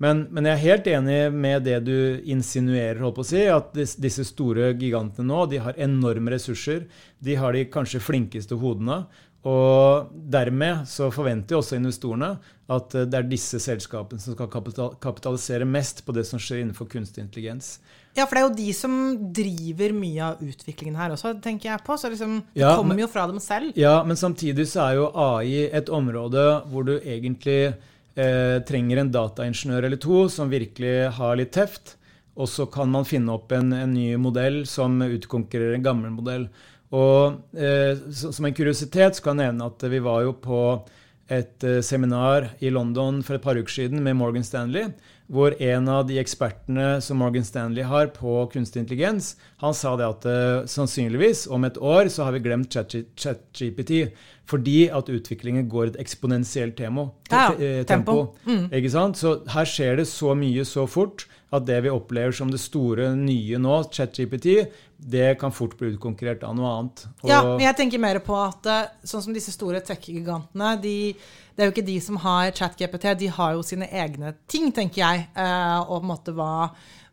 Men, 0.01 0.23
men, 0.33 0.47
jeg 0.49 0.57
er 0.57 0.63
helt 0.65 0.87
enig 0.89 1.19
med 1.37 1.67
det 1.69 1.79
du 1.85 1.97
insinuerer, 2.33 3.03
holdt 3.05 3.19
på 3.19 3.25
å 3.25 3.31
si, 3.31 3.43
at 3.53 3.75
disse 3.77 4.25
store 4.25 4.73
gigantene 4.81 5.29
nå 5.29 5.43
de 5.51 5.61
har 5.61 5.77
enorme 5.77 6.33
ressurser. 6.33 6.87
De 7.21 7.37
har 7.37 7.53
de 7.53 7.67
kanskje 7.69 8.01
flinkeste 8.01 8.57
hodene. 8.63 9.03
Og 9.49 10.11
dermed 10.33 10.85
så 10.89 11.09
forventer 11.13 11.55
jo 11.55 11.61
også 11.63 11.79
investorene 11.79 12.35
at 12.71 12.93
det 13.09 13.17
er 13.17 13.29
disse 13.29 13.61
selskapene 13.63 14.21
som 14.21 14.37
skal 14.37 14.51
kapitalisere 15.01 15.69
mest 15.69 16.03
på 16.05 16.13
det 16.17 16.27
som 16.29 16.41
skjer 16.41 16.61
innenfor 16.61 16.89
kunstig 16.93 17.25
intelligens. 17.25 17.79
Ja, 18.17 18.27
for 18.27 18.37
det 18.37 18.43
er 18.43 18.49
jo 18.49 18.59
de 18.59 18.73
som 18.77 18.99
driver 19.37 19.95
mye 19.97 20.33
av 20.33 20.43
utviklingen 20.45 20.99
her 20.99 21.15
også, 21.15 21.33
tenker 21.43 21.71
jeg 21.71 21.85
på. 21.87 21.97
Så 22.01 22.11
liksom, 22.13 22.41
det 22.53 22.65
ja, 22.65 22.75
kommer 22.77 23.01
jo 23.01 23.09
fra 23.11 23.25
dem 23.31 23.41
selv. 23.43 23.73
Ja, 23.81 24.01
men 24.07 24.19
samtidig 24.21 24.69
så 24.73 24.85
er 24.89 24.99
jo 25.01 25.09
AI 25.15 25.69
et 25.71 25.93
område 25.93 26.47
hvor 26.73 26.89
du 26.89 26.97
egentlig 26.99 27.77
eh, 28.21 28.59
trenger 28.69 29.01
en 29.01 29.13
dataingeniør 29.15 29.89
eller 29.89 30.01
to 30.01 30.27
som 30.33 30.53
virkelig 30.53 31.11
har 31.17 31.39
litt 31.41 31.55
teft. 31.57 31.97
Og 32.41 32.49
så 32.49 32.67
kan 32.71 32.89
man 32.93 33.09
finne 33.09 33.33
opp 33.35 33.53
en, 33.53 33.73
en 33.75 33.95
ny 33.95 34.15
modell 34.21 34.63
som 34.69 35.01
utkonkurrerer 35.03 35.77
en 35.77 35.87
gammel 35.89 36.13
modell. 36.15 36.47
Og 36.95 37.59
eh, 37.59 37.99
Som 38.11 38.49
en 38.49 38.57
kuriositet 38.57 39.19
så 39.19 39.29
kan 39.29 39.39
jeg 39.39 39.53
nevne 39.53 39.71
at 39.71 39.85
vi 39.93 40.03
var 40.03 40.25
jo 40.27 40.35
på 40.43 40.63
et 41.31 41.65
eh, 41.67 41.79
seminar 41.87 42.49
i 42.59 42.73
London 42.75 43.21
for 43.23 43.37
et 43.37 43.45
par 43.45 43.59
uker 43.59 43.73
siden 43.73 44.03
med 44.03 44.19
Morgan 44.19 44.47
Stanley, 44.47 44.91
hvor 45.31 45.55
en 45.63 45.89
av 45.89 46.09
de 46.09 46.19
ekspertene 46.19 46.97
som 47.05 47.21
Morgan 47.23 47.47
Stanley 47.47 47.87
har 47.87 48.11
på 48.17 48.43
kunstig 48.51 48.83
intelligens, 48.83 49.37
han 49.61 49.75
sa 49.77 49.95
det 50.01 50.07
at 50.09 50.27
uh, 50.27 50.67
sannsynligvis 50.69 51.47
om 51.53 51.67
et 51.69 51.77
år 51.77 52.09
så 52.13 52.27
har 52.27 52.37
vi 52.37 52.45
glemt 52.45 52.73
ChatGPT. 52.73 54.07
Fordi 54.51 54.89
at 54.91 55.11
utviklingen 55.13 55.69
går 55.71 55.93
et 55.93 55.99
eksponentielt 56.03 56.75
tempo. 56.79 57.11
Ja, 57.31 57.53
eh, 57.55 57.85
tempo. 57.87 58.35
Mm. 58.47 58.67
Ikke 58.75 58.91
sant? 58.91 59.21
Så 59.21 59.37
her 59.53 59.69
skjer 59.69 60.01
det 60.01 60.09
så 60.11 60.35
mye 60.35 60.65
så 60.67 60.89
fort 60.91 61.29
at 61.55 61.67
det 61.67 61.81
vi 61.85 61.91
opplever 61.91 62.35
som 62.35 62.51
det 62.51 62.61
store 62.63 63.11
nye 63.19 63.59
nå, 63.59 63.77
ChatGPT, 63.95 64.67
det 64.97 65.33
kan 65.41 65.55
fort 65.55 65.77
bli 65.79 65.93
utkonkurrert 65.95 66.45
av 66.47 66.55
noe 66.59 66.73
annet. 66.77 67.05
Og 67.23 67.31
ja, 67.31 67.41
men 67.47 67.65
jeg 67.65 67.79
tenker 67.79 68.03
mer 68.03 68.21
på 68.23 68.37
at 68.39 68.67
eh, 68.71 68.91
sånn 69.07 69.25
som 69.27 69.37
disse 69.37 69.55
store 69.55 69.83
tech-gigantene 69.87 70.77
de, 70.83 70.97
Det 71.55 71.65
er 71.65 71.69
jo 71.69 71.75
ikke 71.75 71.87
de 71.91 71.99
som 72.01 72.17
har 72.23 72.55
ChatGPT, 72.57 73.11
de 73.21 73.31
har 73.37 73.55
jo 73.55 73.67
sine 73.67 73.87
egne 73.91 74.35
ting, 74.49 74.71
tenker 74.73 75.03
jeg. 75.03 75.27
Eh, 75.35 75.79
og 75.83 76.01
på 76.01 76.05
en 76.05 76.11
måte 76.15 76.35
hva 76.35 76.53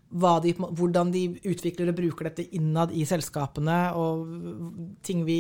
de, 0.10 0.54
hvordan 0.58 1.12
de 1.12 1.24
utvikler 1.44 1.92
og 1.92 1.98
bruker 1.98 2.30
dette 2.30 2.48
innad 2.56 2.94
i 2.96 3.06
selskapene, 3.08 3.80
og 3.98 5.00
ting 5.04 5.26
vi 5.28 5.40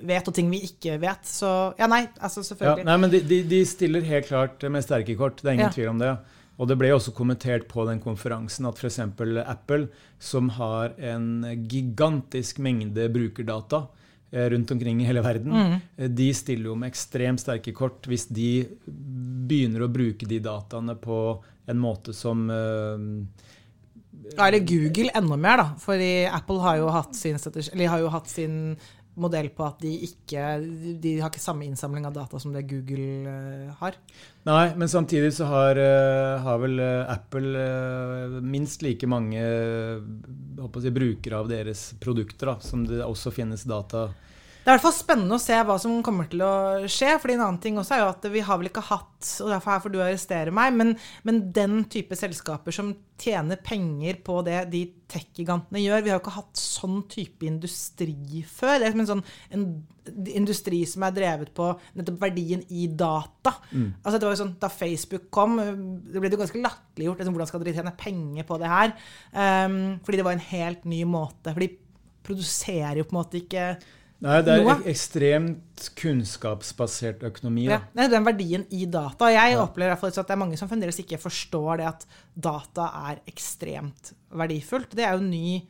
vet, 0.00 0.26
og 0.26 0.34
ting 0.34 0.50
vi 0.52 0.62
ikke 0.68 0.98
vet. 1.00 1.24
Så 1.28 1.48
ja, 1.78 1.88
nei, 1.90 2.04
altså 2.20 2.44
selvfølgelig. 2.46 2.84
Ja, 2.84 2.90
nei, 2.90 2.98
men 3.00 3.12
de, 3.12 3.22
de, 3.26 3.40
de, 3.48 3.62
stiller 3.68 4.04
helt 4.06 4.28
klart 4.30 4.62
med 4.68 4.84
sterke 4.86 5.16
kort, 5.18 5.40
det 5.42 5.48
er 5.48 5.58
ingen 5.58 5.68
ja. 5.70 5.74
tvil 5.76 5.92
om 5.94 6.02
det. 6.02 6.14
Og 6.60 6.68
det 6.68 6.76
ble 6.76 6.90
også 6.92 7.14
kommentert 7.16 7.64
på 7.70 7.86
den 7.88 8.02
konferansen 8.04 8.68
at 8.68 8.76
f.eks. 8.76 9.00
Apple, 9.00 9.86
som 10.20 10.50
har 10.58 10.92
en 11.00 11.46
gigantisk 11.70 12.60
mengde 12.60 13.06
brukerdata 13.12 13.86
eh, 14.30 14.50
rundt 14.52 14.74
omkring 14.74 15.00
i 15.00 15.06
hele 15.08 15.22
verden, 15.24 15.56
mm. 15.56 16.10
de 16.12 16.28
stiller 16.36 16.68
jo 16.68 16.76
med 16.76 16.92
ekstremt 16.92 17.40
sterke 17.40 17.72
kort 17.76 18.04
hvis 18.10 18.28
de 18.28 18.66
begynner 18.84 19.86
å 19.86 19.92
bruke 19.92 20.28
de 20.28 20.42
dataene 20.44 20.98
på 21.00 21.22
en 21.70 21.80
måte 21.80 22.12
som 22.16 22.44
da 24.36 24.46
er 24.46 24.56
det 24.56 24.66
Google 24.68 25.12
enda 25.16 25.36
mer, 25.40 25.60
da. 25.60 25.68
Fordi 25.80 26.12
Apple 26.30 26.62
har 26.64 26.80
jo 26.80 26.88
hatt 26.94 27.14
sin, 27.18 27.38
har 27.38 28.02
jo 28.02 28.10
hatt 28.12 28.30
sin 28.30 28.56
modell 29.20 29.50
på 29.52 29.64
at 29.66 29.80
de 29.82 29.90
ikke 30.06 30.42
de 31.02 31.16
har 31.18 31.32
ikke 31.32 31.42
samme 31.42 31.66
innsamling 31.66 32.06
av 32.08 32.14
data 32.14 32.38
som 32.40 32.54
det 32.54 32.62
Google 32.70 33.26
uh, 33.26 33.72
har. 33.80 33.98
Nei, 34.48 34.70
men 34.78 34.88
samtidig 34.88 35.32
så 35.36 35.48
har, 35.50 35.80
uh, 35.80 36.40
har 36.44 36.60
vel 36.62 36.80
uh, 36.80 37.10
Apple 37.10 38.40
minst 38.40 38.84
like 38.86 39.08
mange 39.10 39.42
si, 39.42 40.94
brukere 40.94 41.42
av 41.42 41.50
deres 41.50 41.90
produkter 42.00 42.54
da, 42.54 42.58
som 42.64 42.86
det 42.88 43.02
også 43.04 43.34
finnes 43.34 43.66
data 43.68 44.08
det 44.60 44.68
er 44.68 44.74
i 44.74 44.76
hvert 44.76 44.84
fall 44.84 44.92
spennende 44.92 45.36
å 45.38 45.40
se 45.40 45.56
hva 45.64 45.74
som 45.80 46.00
kommer 46.04 46.26
til 46.28 46.42
å 46.44 46.54
skje. 46.84 47.14
fordi 47.20 47.36
en 47.38 47.44
annen 47.46 47.60
ting 47.62 47.78
også 47.80 47.96
er 47.96 48.02
jo 48.02 48.10
at 48.12 48.26
vi 48.32 48.42
har 48.44 48.58
vel 48.60 48.68
ikke 48.68 48.84
hatt, 48.90 49.28
og 49.40 49.52
derfor 49.54 49.72
her 49.72 49.84
får 49.84 49.94
du 49.94 50.00
arrestere 50.04 50.52
meg, 50.54 50.74
men, 50.76 50.92
men 51.24 51.38
den 51.56 51.84
type 51.90 52.16
selskaper 52.18 52.74
som 52.76 52.92
tjener 53.20 53.60
penger 53.64 54.20
på 54.24 54.40
det 54.44 54.66
de 54.72 54.82
tech-gigantene 55.10 55.82
gjør 55.82 56.04
Vi 56.04 56.12
har 56.12 56.16
jo 56.18 56.22
ikke 56.22 56.36
hatt 56.38 56.60
sånn 56.60 57.00
type 57.10 57.48
industri 57.48 58.44
før. 58.48 58.78
Det 58.78 58.88
er 58.88 58.94
som 58.94 59.02
en 59.02 59.10
sånn 59.14 59.24
en 59.56 59.64
industri 60.34 60.80
som 60.88 61.04
er 61.06 61.14
drevet 61.14 61.52
på 61.56 61.66
nettopp 61.98 62.20
verdien 62.22 62.62
i 62.72 62.86
data. 62.88 63.54
Mm. 63.70 63.92
Altså 64.00 64.16
det 64.16 64.26
var 64.26 64.34
jo 64.34 64.42
sånn, 64.42 64.56
Da 64.60 64.70
Facebook 64.72 65.28
kom, 65.32 65.56
det 65.60 66.20
ble 66.20 66.32
det 66.32 66.40
ganske 66.40 66.60
latterliggjort. 66.62 67.20
Liksom, 67.20 67.36
hvordan 67.36 67.50
skal 67.50 67.64
dere 67.64 67.78
tjene 67.78 67.96
penger 68.00 68.48
på 68.48 68.60
det 68.60 68.72
her? 68.72 68.96
Um, 69.32 69.78
fordi 70.04 70.20
det 70.20 70.26
var 70.26 70.36
en 70.36 70.50
helt 70.50 70.84
ny 70.88 71.04
måte. 71.08 71.52
For 71.52 71.64
de 71.64 71.72
produserer 72.26 73.00
jo 73.00 73.08
på 73.08 73.14
en 73.14 73.20
måte 73.20 73.40
ikke 73.40 73.64
Nei, 74.20 74.36
det 74.44 74.52
er 74.52 74.62
noe. 74.66 74.76
ekstremt 74.90 75.86
kunnskapsbasert 75.96 77.22
økonomi. 77.24 77.64
Ja, 77.70 77.80
det 77.96 78.04
er 78.04 78.12
den 78.12 78.26
verdien 78.26 78.66
i 78.76 78.84
data. 78.84 79.30
Jeg 79.32 79.54
ja. 79.54 79.62
opplever 79.64 79.96
at 79.96 80.18
det 80.18 80.34
er 80.34 80.40
mange 80.42 80.58
som 80.60 80.68
fremdeles 80.68 81.00
ikke 81.00 81.18
forstår 81.20 81.80
det 81.80 81.86
at 81.88 82.04
data 82.36 82.90
er 83.10 83.22
ekstremt 83.30 84.12
verdifullt. 84.36 84.92
Det 84.96 85.06
er 85.06 85.16
jo 85.16 85.22
en 85.24 85.30
ny 85.32 85.60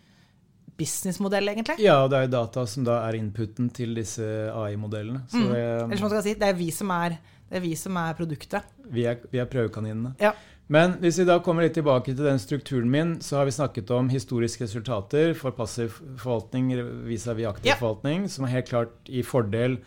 businessmodell, 0.80 1.52
egentlig. 1.52 1.78
Ja, 1.84 2.00
og 2.02 2.10
det 2.10 2.18
er 2.18 2.26
jo 2.26 2.32
data 2.34 2.64
som 2.72 2.86
da 2.88 3.02
er 3.06 3.18
inputen 3.20 3.68
til 3.76 3.94
disse 3.98 4.24
AI-modellene. 4.50 5.22
Mm. 5.30 5.50
Eller 5.52 6.00
som 6.00 6.08
man 6.08 6.14
skal 6.16 6.26
si, 6.26 6.36
det 6.40 6.48
er 6.48 6.58
vi 6.58 6.70
som 6.74 6.90
er, 6.96 7.18
er, 7.50 7.62
vi 7.62 7.74
som 7.78 7.98
er 8.00 8.16
produktet. 8.18 8.66
Vi 8.90 9.04
er, 9.06 9.20
vi 9.30 9.42
er 9.42 9.50
prøvekaninene. 9.50 10.16
Ja. 10.22 10.32
Men 10.70 10.92
hvis 11.02 11.18
vi 11.18 11.26
da 11.26 11.40
kommer 11.42 11.66
litt 11.66 11.74
tilbake 11.74 12.12
til 12.12 12.22
den 12.22 12.38
strukturen 12.38 12.90
min, 12.92 13.16
så 13.26 13.40
har 13.40 13.48
vi 13.48 13.56
snakket 13.56 13.90
om 13.90 14.10
historiske 14.12 14.68
resultater 14.68 15.32
for 15.34 15.50
passiv 15.56 15.96
forvaltning 16.20 16.70
vis-à-vis 17.08 17.48
aktiv 17.50 17.72
ja. 17.72 17.78
forvaltning, 17.80 18.28
som 18.30 18.46
er 18.46 18.54
helt 18.54 18.70
klart 18.70 19.10
i 19.10 19.24
fordel 19.26 19.80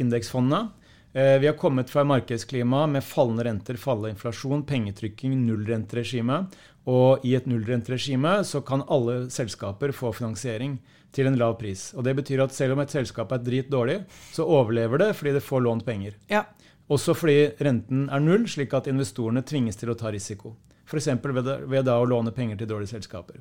indeksfondene. 0.00 0.70
Eh, 1.12 1.36
vi 1.42 1.50
har 1.50 1.58
kommet 1.60 1.92
fra 1.92 2.06
markedsklima 2.08 2.86
med 2.88 3.04
fallende 3.04 3.44
renter, 3.44 3.76
fallende 3.76 4.14
inflasjon, 4.14 4.64
pengetrykking, 4.64 5.34
nullrenteregime. 5.44 6.46
Og 6.88 7.26
i 7.26 7.34
et 7.36 7.48
nullrenteregime 7.50 8.38
så 8.48 8.62
kan 8.64 8.86
alle 8.88 9.26
selskaper 9.34 9.92
få 9.92 10.14
finansiering 10.16 10.78
til 11.12 11.28
en 11.28 11.36
lav 11.36 11.58
pris. 11.60 11.90
Og 11.98 12.06
det 12.06 12.14
betyr 12.16 12.46
at 12.46 12.54
selv 12.56 12.78
om 12.78 12.80
et 12.80 12.96
selskap 12.96 13.32
er 13.34 13.44
drit 13.44 13.68
dårlig, 13.68 14.00
så 14.32 14.46
overlever 14.46 15.04
det 15.04 15.12
fordi 15.18 15.34
det 15.36 15.44
får 15.44 15.66
lånt 15.66 15.84
penger. 15.84 16.16
Ja. 16.30 16.46
Også 16.90 17.14
fordi 17.14 17.52
renten 17.62 18.08
er 18.10 18.22
null, 18.22 18.48
slik 18.50 18.74
at 18.74 18.88
investorene 18.90 19.44
tvinges 19.46 19.78
til 19.78 19.92
å 19.92 19.98
ta 19.98 20.10
risiko. 20.10 20.56
F.eks. 20.90 21.12
Ved, 21.22 21.50
ved 21.70 21.84
da 21.86 22.00
å 22.00 22.08
låne 22.08 22.32
penger 22.34 22.58
til 22.58 22.70
dårlige 22.72 22.96
selskaper. 22.96 23.38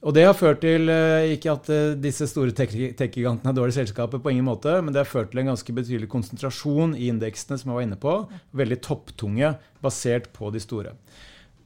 Og 0.00 0.14
det 0.16 0.22
har 0.24 0.36
ført 0.36 0.62
til 0.64 0.88
eh, 0.88 1.34
ikke 1.34 1.52
at 1.52 1.66
eh, 1.74 1.96
disse 2.00 2.24
store 2.30 2.54
tech-gigantene 2.56 3.50
er 3.50 3.56
dårlige 3.56 3.82
selskaper, 3.82 4.22
på 4.22 4.32
ingen 4.32 4.46
måte, 4.46 4.78
men 4.80 4.94
det 4.94 5.02
har 5.02 5.10
ført 5.10 5.28
til 5.32 5.42
en 5.42 5.50
ganske 5.50 5.74
betydelig 5.76 6.08
konsentrasjon 6.12 6.94
i 6.96 7.10
indeksene, 7.12 7.58
som 7.60 7.72
jeg 7.72 7.76
var 7.76 7.88
inne 7.88 7.98
på. 8.00 8.14
Veldig 8.56 8.78
topptunge, 8.86 9.52
basert 9.84 10.30
på 10.36 10.48
de 10.54 10.62
store. 10.62 10.94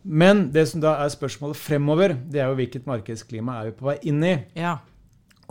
Men 0.02 0.48
det 0.52 0.66
som 0.72 0.82
da 0.82 0.96
er 1.04 1.12
spørsmålet 1.14 1.60
fremover, 1.60 2.16
det 2.32 2.42
er 2.42 2.50
jo 2.50 2.58
hvilket 2.58 2.90
markedsklima 2.90 3.60
er 3.60 3.70
vi 3.70 3.76
på 3.78 3.86
vei 3.92 3.96
inn 4.10 4.18
i. 4.26 4.34
Ja. 4.58 4.80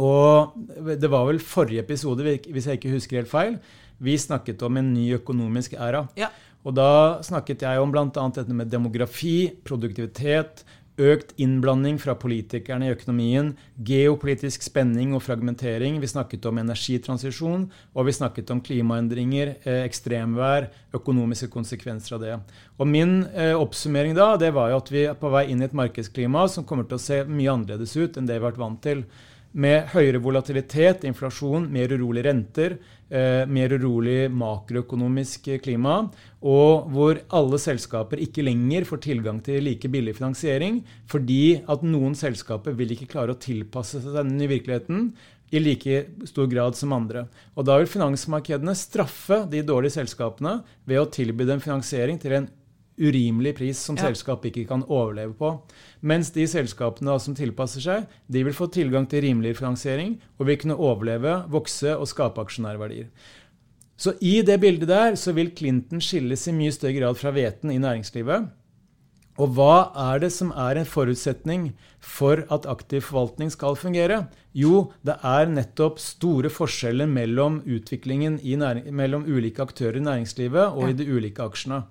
Og 0.04 0.58
det 0.84 1.10
var 1.10 1.30
vel 1.30 1.39
forrige 1.39 1.86
episode, 1.86 2.26
hvis 2.26 2.68
jeg 2.68 2.82
ikke 2.82 2.93
husker 2.97 3.22
helt 3.22 3.32
feil, 3.32 3.58
vi 3.97 4.17
snakket 4.17 4.61
om 4.65 4.77
en 4.77 4.93
ny 4.93 5.09
økonomisk 5.17 5.75
æra. 5.77 6.07
Ja. 6.19 6.31
Og 6.63 6.77
da 6.77 7.19
snakket 7.25 7.65
jeg 7.65 7.81
om 7.81 7.91
bl.a. 7.91 8.07
dette 8.07 8.55
med 8.55 8.71
demografi, 8.71 9.51
produktivitet, 9.67 10.63
økt 11.01 11.31
innblanding 11.41 11.97
fra 11.97 12.13
politikerne 12.19 12.85
i 12.85 12.93
økonomien, 12.93 13.53
geopolitisk 13.85 14.61
spenning 14.61 15.15
og 15.17 15.23
fragmentering. 15.25 15.97
Vi 16.01 16.09
snakket 16.11 16.45
om 16.45 16.59
energitransisjon, 16.61 17.65
og 17.93 18.05
vi 18.05 18.13
snakket 18.13 18.51
om 18.53 18.61
klimaendringer, 18.61 19.55
eh, 19.63 19.81
ekstremvær, 19.87 20.69
økonomiske 20.93 21.49
konsekvenser 21.49 22.15
av 22.15 22.21
det. 22.21 22.39
Og 22.77 22.87
Min 22.87 23.25
eh, 23.33 23.57
oppsummering 23.57 24.13
da, 24.15 24.35
det 24.37 24.53
var 24.53 24.69
jo 24.69 24.77
at 24.77 24.91
vi 24.91 25.05
er 25.09 25.17
på 25.17 25.33
vei 25.33 25.47
inn 25.49 25.61
i 25.61 25.65
et 25.65 25.73
markedsklima 25.73 26.47
som 26.47 26.65
kommer 26.65 26.85
til 26.85 26.99
å 26.99 27.01
se 27.01 27.23
mye 27.25 27.51
annerledes 27.51 27.97
ut 27.97 28.17
enn 28.17 28.29
det 28.29 28.37
vi 28.37 28.43
har 28.43 28.51
vært 28.51 28.61
vant 28.61 28.81
til. 28.81 29.05
Med 29.54 29.91
høyere 29.91 30.18
volatilitet, 30.18 31.04
inflasjon, 31.06 31.68
mer 31.70 31.91
urolige 31.93 32.26
renter, 32.26 32.74
eh, 33.14 33.45
mer 33.45 33.70
urolig 33.70 34.32
makroøkonomisk 34.34 35.51
klima, 35.62 36.10
og 36.41 36.89
hvor 36.89 37.20
alle 37.30 37.60
selskaper 37.62 38.18
ikke 38.18 38.41
lenger 38.47 38.88
får 38.89 39.04
tilgang 39.06 39.43
til 39.45 39.62
like 39.62 39.86
billig 39.93 40.16
finansiering, 40.18 40.82
fordi 41.06 41.62
at 41.70 41.86
noen 41.86 42.18
selskaper 42.18 42.74
vil 42.74 42.95
ikke 42.95 43.12
klare 43.14 43.36
å 43.36 43.39
tilpasse 43.39 44.01
seg 44.01 44.18
denne 44.18 44.34
nye 44.39 44.49
virkeligheten 44.49 45.14
i 45.54 45.62
like 45.62 46.01
stor 46.26 46.49
grad 46.49 46.74
som 46.76 46.93
andre. 46.97 47.28
Og 47.56 47.66
Da 47.66 47.78
vil 47.78 47.88
finansmarkedene 47.88 48.74
straffe 48.74 49.43
de 49.51 49.62
dårlige 49.62 49.99
selskapene 50.01 50.64
ved 50.86 50.97
å 50.97 51.10
tilby 51.14 51.45
dem 51.45 51.62
finansiering 51.62 52.18
til 52.20 52.39
en 52.39 52.49
urimelig 52.97 53.55
pris 53.57 53.79
som 53.79 53.97
ja. 53.97 54.07
selskapet 54.07 54.51
ikke 54.51 54.67
kan 54.69 54.83
overleve 54.85 55.33
på. 55.37 55.53
Mens 56.01 56.31
de 56.35 56.45
selskapene 56.49 57.15
som 57.21 57.35
tilpasser 57.37 57.83
seg, 57.83 58.09
de 58.27 58.43
vil 58.45 58.55
få 58.55 58.69
tilgang 58.73 59.07
til 59.09 59.25
rimeligere 59.25 59.61
finansiering 59.61 60.17
og 60.37 60.49
vil 60.49 60.59
kunne 60.61 60.77
overleve, 60.77 61.39
vokse 61.53 61.95
og 61.95 62.09
skape 62.09 62.43
aksjonærverdier. 62.43 63.09
Så 63.97 64.15
i 64.21 64.41
det 64.45 64.57
bildet 64.61 64.89
der 64.89 65.15
så 65.19 65.33
vil 65.37 65.53
Clinton 65.55 66.01
skilles 66.01 66.47
i 66.49 66.55
mye 66.55 66.73
større 66.73 66.97
grad 66.97 67.17
fra 67.19 67.31
hveten 67.33 67.71
i 67.71 67.79
næringslivet. 67.81 68.49
Og 69.41 69.55
hva 69.57 69.89
er 69.97 70.19
det 70.21 70.29
som 70.35 70.51
er 70.53 70.77
en 70.77 70.85
forutsetning 70.85 71.71
for 71.97 72.43
at 72.53 72.67
aktiv 72.69 73.01
forvaltning 73.01 73.49
skal 73.49 73.77
fungere? 73.79 74.27
Jo, 74.53 74.91
det 75.01 75.15
er 75.25 75.49
nettopp 75.49 75.97
store 76.01 76.51
forskjeller 76.53 77.09
mellom 77.09 77.63
utviklingen 77.65 78.37
mellom 78.93 79.25
ulike 79.25 79.65
aktører 79.65 79.97
i 79.97 80.05
næringslivet 80.05 80.77
og 80.77 80.91
i 80.91 80.97
de 80.99 81.09
ulike 81.09 81.41
aksjene. 81.41 81.81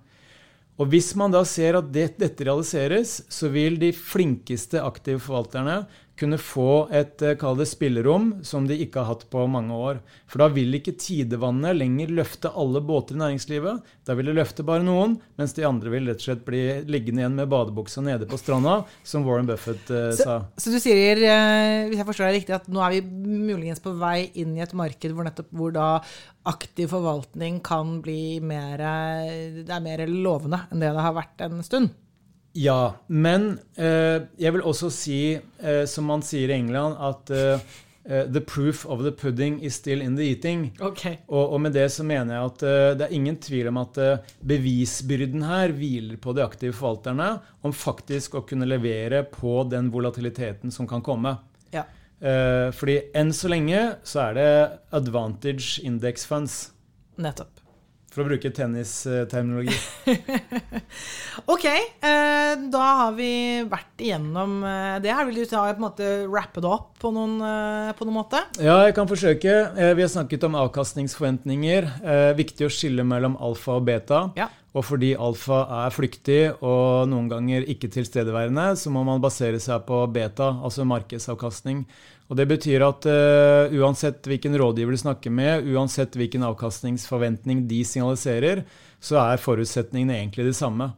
Og 0.80 0.88
Hvis 0.88 1.12
man 1.18 1.34
da 1.34 1.42
ser 1.44 1.76
at 1.78 1.90
det, 1.92 2.14
dette 2.18 2.46
realiseres, 2.48 3.20
så 3.28 3.50
vil 3.52 3.76
de 3.80 3.92
flinkeste 3.92 4.80
aktive 4.82 5.20
forvalterne 5.20 5.82
kunne 6.18 6.38
få 6.38 6.88
et 6.92 7.22
eh, 7.24 7.36
kall 7.40 7.56
det 7.58 7.66
spillerom 7.70 8.28
som 8.46 8.66
de 8.68 8.76
ikke 8.84 9.00
har 9.00 9.14
hatt 9.14 9.24
på 9.32 9.44
mange 9.50 9.74
år. 9.74 10.00
For 10.30 10.42
da 10.42 10.48
vil 10.52 10.76
ikke 10.76 10.94
tidevannet 11.00 11.78
lenger 11.78 12.12
løfte 12.12 12.52
alle 12.58 12.82
båter 12.84 13.16
i 13.16 13.22
næringslivet. 13.22 13.94
Da 14.06 14.16
vil 14.18 14.28
det 14.28 14.36
løfte 14.36 14.66
bare 14.66 14.84
noen, 14.84 15.16
mens 15.40 15.56
de 15.56 15.66
andre 15.66 15.92
vil 15.92 16.10
rett 16.10 16.20
og 16.20 16.26
slett 16.28 16.44
bli 16.46 16.62
liggende 16.90 17.24
igjen 17.24 17.38
med 17.38 17.50
badebuksa 17.52 18.04
nede 18.04 18.28
på 18.28 18.38
stranda, 18.40 18.82
som 19.06 19.26
Warren 19.26 19.48
Buffett 19.48 19.88
uh, 19.90 20.10
så, 20.12 20.26
sa. 20.26 20.36
Så 20.60 20.74
du 20.74 20.78
sier, 20.82 21.22
uh, 21.22 21.88
hvis 21.88 22.00
jeg 22.00 22.08
forstår 22.08 22.28
deg 22.28 22.38
riktig, 22.40 22.56
at 22.58 22.68
nå 22.72 22.84
er 22.84 22.98
vi 22.98 23.02
muligens 23.52 23.82
på 23.82 23.94
vei 23.98 24.28
inn 24.42 24.54
i 24.58 24.64
et 24.64 24.76
marked 24.76 25.16
hvor, 25.16 25.26
nettopp, 25.26 25.50
hvor 25.56 25.74
da 25.74 25.88
aktiv 26.50 26.90
forvaltning 26.92 27.60
kan 27.64 28.00
bli 28.04 28.38
mer, 28.44 28.82
det 29.62 29.70
er 29.70 29.84
mer 29.84 30.04
lovende 30.10 30.64
enn 30.70 30.82
det 30.82 30.92
det 30.92 31.04
har 31.06 31.16
vært 31.16 31.44
en 31.46 31.62
stund? 31.64 31.92
Ja, 32.52 32.96
men 33.06 33.56
eh, 33.80 34.26
jeg 34.40 34.52
vil 34.54 34.64
også 34.66 34.90
si, 34.92 35.20
eh, 35.38 35.84
som 35.88 36.10
man 36.10 36.24
sier 36.24 36.52
i 36.52 36.58
England, 36.58 36.98
at 37.00 37.32
eh, 37.32 37.62
eh, 38.04 38.26
the 38.28 38.42
proof 38.44 38.84
of 38.84 39.00
the 39.06 39.12
pudding 39.12 39.60
is 39.64 39.78
still 39.80 40.02
in 40.04 40.18
the 40.18 40.26
eating. 40.34 40.66
Okay. 40.80 41.16
Og, 41.28 41.54
og, 41.54 41.60
med 41.64 41.72
det 41.76 41.86
så 41.94 42.04
mener 42.04 42.36
jeg 42.36 42.50
at 42.50 42.66
eh, 42.68 42.90
det 42.98 43.06
er 43.06 43.16
ingen 43.16 43.38
tvil 43.40 43.70
om 43.72 43.80
at 43.80 44.02
eh, 44.02 44.34
bevisbyrden 44.52 45.46
her 45.48 45.72
hviler 45.78 46.20
på 46.20 46.36
de 46.36 46.44
aktive 46.44 46.76
forvalterne 46.76 47.30
om 47.64 47.72
faktisk 47.72 48.36
å 48.36 48.44
kunne 48.48 48.68
levere 48.68 49.24
på 49.32 49.62
den 49.72 49.88
volatiliteten 49.94 50.74
som 50.74 50.88
kan 50.90 51.04
komme. 51.04 51.38
Ja. 51.72 51.86
fordi 52.76 52.98
enn 53.16 53.32
så 53.34 53.48
lenge 53.50 53.78
så 54.06 54.20
er 54.28 54.36
det 54.36 54.50
advantage 54.94 55.80
index 55.82 56.28
funds. 56.28 56.58
Nettopp. 57.16 57.61
For 58.12 58.20
å 58.20 58.28
bruke 58.28 58.50
tennisterminologi. 58.52 59.72
ok, 61.54 61.64
eh, 61.64 62.50
da 62.68 62.82
har 62.98 63.14
vi 63.16 63.32
vært 63.64 64.04
igjennom 64.04 64.58
eh, 64.68 64.96
det 65.00 65.14
her. 65.16 65.24
Vil 65.30 65.40
du 65.40 65.46
ta 65.48 65.62
på 65.70 65.80
en 65.80 65.86
måte 65.86 66.10
rappe 66.28 66.60
det 66.60 66.68
opp 66.68 66.90
på 67.00 67.08
noen, 67.16 67.38
eh, 67.40 67.92
på 67.96 68.04
noen 68.04 68.18
måte? 68.18 68.42
Ja, 68.60 68.82
jeg 68.84 68.98
kan 68.98 69.08
forsøke. 69.08 69.54
Vi 69.96 70.04
har 70.04 70.12
snakket 70.12 70.44
om 70.44 70.58
avkastningsforventninger. 70.60 71.88
Viktig 72.36 72.68
å 72.68 72.72
skille 72.72 73.06
mellom 73.08 73.38
alfa 73.40 73.78
og 73.80 73.88
beta. 73.88 74.26
Ja. 74.36 74.50
Og 74.76 74.86
fordi 74.88 75.12
alfa 75.20 75.64
er 75.82 75.92
flyktig 75.92 76.40
og 76.64 77.08
noen 77.12 77.28
ganger 77.32 77.64
ikke 77.68 77.90
tilstedeværende, 77.92 78.72
så 78.80 78.92
må 78.92 79.02
man 79.04 79.20
basere 79.24 79.60
seg 79.60 79.84
på 79.88 79.98
beta, 80.12 80.48
altså 80.64 80.86
markedsavkastning. 80.88 81.84
Og 82.32 82.38
Det 82.38 82.46
betyr 82.48 82.80
at 82.86 83.04
uh, 83.04 83.74
uansett 83.76 84.24
hvilken 84.24 84.56
rådgiver 84.56 84.96
du 84.96 85.02
snakker 85.02 85.32
med, 85.34 85.66
uansett 85.68 86.16
hvilken 86.16 86.46
avkastningsforventning 86.48 87.66
de 87.68 87.82
signaliserer, 87.84 88.64
så 89.02 89.20
er 89.20 89.42
forutsetningene 89.42 90.16
egentlig 90.16 90.48
de 90.48 90.54
samme. 90.56 90.88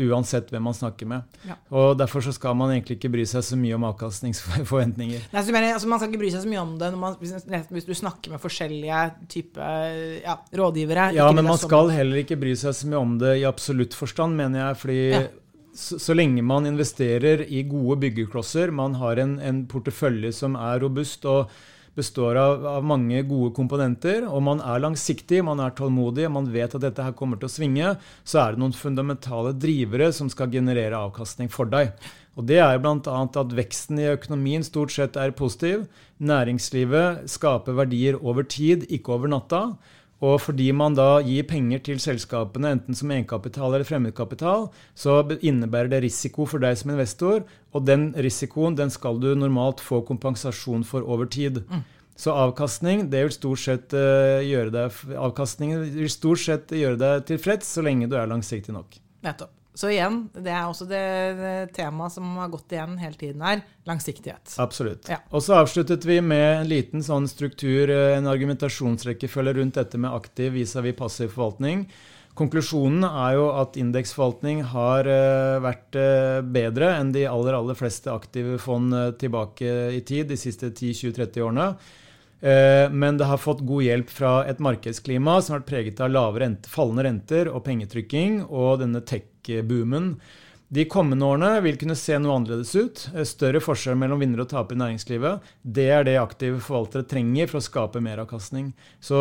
Uansett 0.00 0.50
hvem 0.50 0.64
man 0.66 0.74
snakker 0.74 1.06
med. 1.06 1.38
Ja. 1.46 1.56
Og 1.74 1.96
Derfor 1.98 2.24
så 2.26 2.32
skal 2.34 2.56
man 2.58 2.72
egentlig 2.72 2.96
ikke 2.98 3.10
bry 3.12 3.22
seg 3.26 3.44
så 3.46 3.58
mye 3.58 3.76
om 3.76 3.86
avkastningsforventninger. 3.86 5.28
Nei, 5.30 5.42
mener, 5.50 5.74
altså 5.76 5.90
man 5.90 6.02
skal 6.02 6.10
ikke 6.10 6.22
bry 6.24 6.30
seg 6.34 6.42
så 6.42 6.50
mye 6.50 6.62
om 6.62 6.72
det 6.80 6.90
man, 6.98 7.14
hvis, 7.22 7.36
hvis, 7.70 7.86
du 7.86 7.94
snakker 7.98 8.34
med 8.34 8.42
forskjellige 8.42 9.02
typer 9.30 9.98
ja, 10.24 10.40
rådgivere. 10.58 11.10
Ja, 11.14 11.28
men 11.36 11.46
man 11.46 11.60
skal 11.60 11.92
heller 11.94 12.22
ikke 12.24 12.38
bry 12.40 12.56
seg 12.58 12.74
så 12.74 12.90
mye 12.90 13.04
om 13.04 13.14
det 13.22 13.36
i 13.42 13.46
absolutt 13.46 13.94
forstand, 13.98 14.38
mener 14.42 14.64
jeg. 14.64 14.80
fordi 14.82 15.04
ja 15.14 15.28
så, 15.74 15.98
så, 15.98 16.14
lenge 16.16 16.42
man 16.42 16.66
investerer 16.68 17.44
i 17.48 17.62
gode 17.68 18.00
byggeklosser, 18.04 18.72
man 18.74 18.96
har 19.00 19.20
en, 19.22 19.38
en 19.38 19.64
portefølje 19.70 20.32
som 20.34 20.56
er 20.58 20.80
robust 20.82 21.26
og 21.30 21.52
består 21.98 22.38
av, 22.38 22.64
av, 22.66 22.86
mange 22.86 23.22
gode 23.28 23.50
komponenter, 23.56 24.24
og 24.28 24.42
man 24.46 24.62
er 24.62 24.82
langsiktig, 24.82 25.42
man 25.46 25.60
er 25.62 25.74
tålmodig, 25.76 26.28
man 26.32 26.48
vet 26.52 26.74
at 26.76 26.84
dette 26.84 27.04
her 27.04 27.16
kommer 27.18 27.40
til 27.40 27.48
å 27.48 27.52
svinge, 27.52 27.94
så 28.22 28.42
er 28.44 28.54
det 28.54 28.62
noen 28.62 28.76
fundamentale 28.76 29.52
drivere 29.58 30.10
som 30.14 30.30
skal 30.32 30.52
generere 30.52 30.98
avkastning 30.98 31.50
for 31.52 31.70
deg. 31.70 31.92
Og 32.38 32.46
Det 32.46 32.60
er 32.62 32.78
bl.a. 32.80 33.16
at 33.26 33.56
veksten 33.56 33.98
i 34.00 34.10
økonomien 34.12 34.62
stort 34.64 34.94
sett 34.94 35.18
er 35.18 35.34
positiv. 35.36 35.82
Næringslivet 36.22 37.26
skaper 37.28 37.76
verdier 37.76 38.20
over 38.22 38.46
tid, 38.46 38.86
ikke 38.88 39.16
over 39.16 39.28
natta. 39.28 39.64
Og 40.20 40.36
fordi 40.44 40.68
man 40.76 40.96
da 40.96 41.20
gir 41.24 41.46
penger 41.48 41.80
til 41.86 42.00
selskapene, 42.02 42.74
enten 42.76 42.96
som 42.96 43.12
egenkapital 43.12 43.70
eller 43.70 43.86
fremmedkapital, 43.88 44.66
så 44.92 45.22
innebærer 45.40 45.88
det 45.94 46.02
risiko 46.04 46.44
for 46.48 46.60
deg 46.60 46.76
som 46.76 46.92
investor, 46.92 47.46
og 47.72 47.86
den 47.88 48.10
risikoen 48.12 48.76
den 48.76 48.92
skal 48.92 49.20
du 49.22 49.30
normalt 49.34 49.80
få 49.80 50.02
kompensasjon 50.04 50.84
for 50.84 51.06
over 51.08 51.30
tid. 51.30 51.62
Mm. 51.70 51.86
Så 52.20 52.34
avkastning 52.36 53.06
det 53.08 53.22
vil 53.24 53.32
stort 53.32 53.62
sett 53.62 53.96
uh, 53.96 54.42
gjøre 54.44 54.74
deg, 54.74 54.98
avkastningen 55.16 55.86
vil 55.94 56.12
stort 56.12 56.42
sett 56.42 56.76
gjøre 56.76 57.00
deg 57.00 57.24
tilfreds 57.32 57.72
så 57.78 57.86
lenge 57.86 58.10
du 58.10 58.18
er 58.20 58.28
langsiktig 58.28 58.76
nok. 58.76 59.00
Nettopp. 59.24 59.59
Så 59.74 59.92
igjen, 59.92 60.24
det 60.34 60.50
er 60.50 60.66
også 60.66 60.86
det, 60.90 61.00
temaet 61.76 62.16
som 62.16 62.26
har 62.40 62.50
gått 62.50 62.72
igjen 62.74 62.96
hele 62.98 63.18
tiden 63.18 63.44
her, 63.44 63.62
langsiktighet. 63.86 64.56
Absolutt. 64.58 65.06
Ja. 65.08 65.20
Og 65.30 65.44
så 65.46 65.60
avsluttet 65.60 66.04
vi 66.08 66.18
med 66.24 66.46
en 66.64 66.70
liten 66.70 67.04
sånn 67.06 67.28
struktur, 67.30 67.90
eh, 67.90 68.16
en 68.16 68.26
argumentasjonsrekkefølge 68.30 69.54
rundt 69.60 69.78
dette 69.78 70.00
med 70.00 70.10
aktiv 70.10 70.58
vis-à-vis 70.58 70.98
passiv 70.98 71.30
forvaltning. 71.36 71.86
Konklusjonen 72.34 73.06
er 73.06 73.38
jo 73.38 73.46
at 73.60 73.78
indeksforvaltning 73.78 74.62
har 74.70 75.06
uh, 75.10 75.58
vært 75.60 75.96
uh, 75.98 76.38
bedre 76.46 76.92
enn 76.96 77.10
de 77.12 77.24
aller, 77.28 77.56
aller 77.58 77.76
fleste 77.76 78.08
aktive 78.12 78.54
fond 78.62 78.94
tilbake 79.20 79.72
i 79.96 79.98
tid 80.06 80.30
de 80.30 80.38
siste 80.40 80.70
10-20-30 80.70 81.42
årene. 81.46 81.72
Men 82.40 83.18
det 83.20 83.26
har 83.28 83.36
fått 83.36 83.58
god 83.68 83.84
hjelp 83.84 84.08
fra 84.08 84.30
et 84.48 84.62
markedsklima 84.64 85.34
som 85.42 85.52
har 85.52 85.58
vært 85.60 85.68
preget 85.68 85.98
av 86.00 86.38
rente, 86.40 86.70
fallende 86.72 87.04
renter 87.04 87.50
og 87.52 87.60
pengetrykking 87.66 88.38
og 88.46 88.78
denne 88.80 89.02
tech 89.04 89.26
tech-boomen. 89.44 90.14
De 90.70 90.84
kommende 90.86 91.26
årene 91.26 91.56
vil 91.64 91.74
kunne 91.80 91.96
se 91.98 92.14
noe 92.22 92.36
annerledes 92.38 92.70
ut. 92.78 93.00
Større 93.26 93.58
forskjell 93.62 93.96
mellom 93.98 94.20
vinner 94.22 94.44
og 94.44 94.52
taper 94.52 94.76
i 94.76 94.78
næringslivet. 94.78 95.48
Det 95.66 95.88
er 95.90 96.06
det 96.06 96.14
aktive 96.20 96.60
forvaltere 96.62 97.08
trenger 97.10 97.50
for 97.50 97.58
å 97.58 97.66
skape 97.66 98.02
meravkastning. 98.04 98.70
Så 99.02 99.18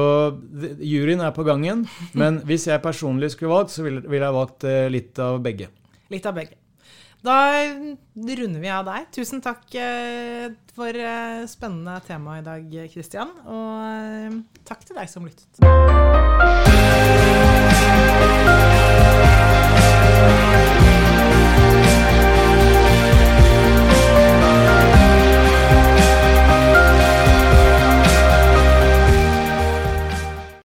juryen 0.78 1.26
er 1.26 1.34
på 1.34 1.48
gangen. 1.48 1.88
Men 2.22 2.44
hvis 2.46 2.70
jeg 2.70 2.86
personlig 2.86 3.34
skulle 3.34 3.56
valgt, 3.56 3.74
så 3.74 3.88
ville 3.88 4.06
jeg 4.06 4.38
valgt 4.38 4.70
eh, 4.70 4.86
litt 4.94 5.18
av 5.26 5.42
begge. 5.42 5.72
Litt 6.14 6.30
av 6.30 6.38
begge. 6.38 6.60
Da 7.26 7.36
runder 8.16 8.62
vi 8.62 8.70
av 8.72 8.86
deg. 8.86 9.10
Tusen 9.18 9.42
takk 9.44 9.66
eh, 9.74 10.54
for 10.78 10.94
eh, 10.94 11.44
spennende 11.50 11.98
tema 12.06 12.38
i 12.40 12.46
dag, 12.46 12.82
Kristian. 12.94 13.34
Og 13.50 14.38
takk 14.70 14.86
til 14.86 15.02
deg 15.02 15.10
som 15.10 15.26
lyttet. 15.26 16.69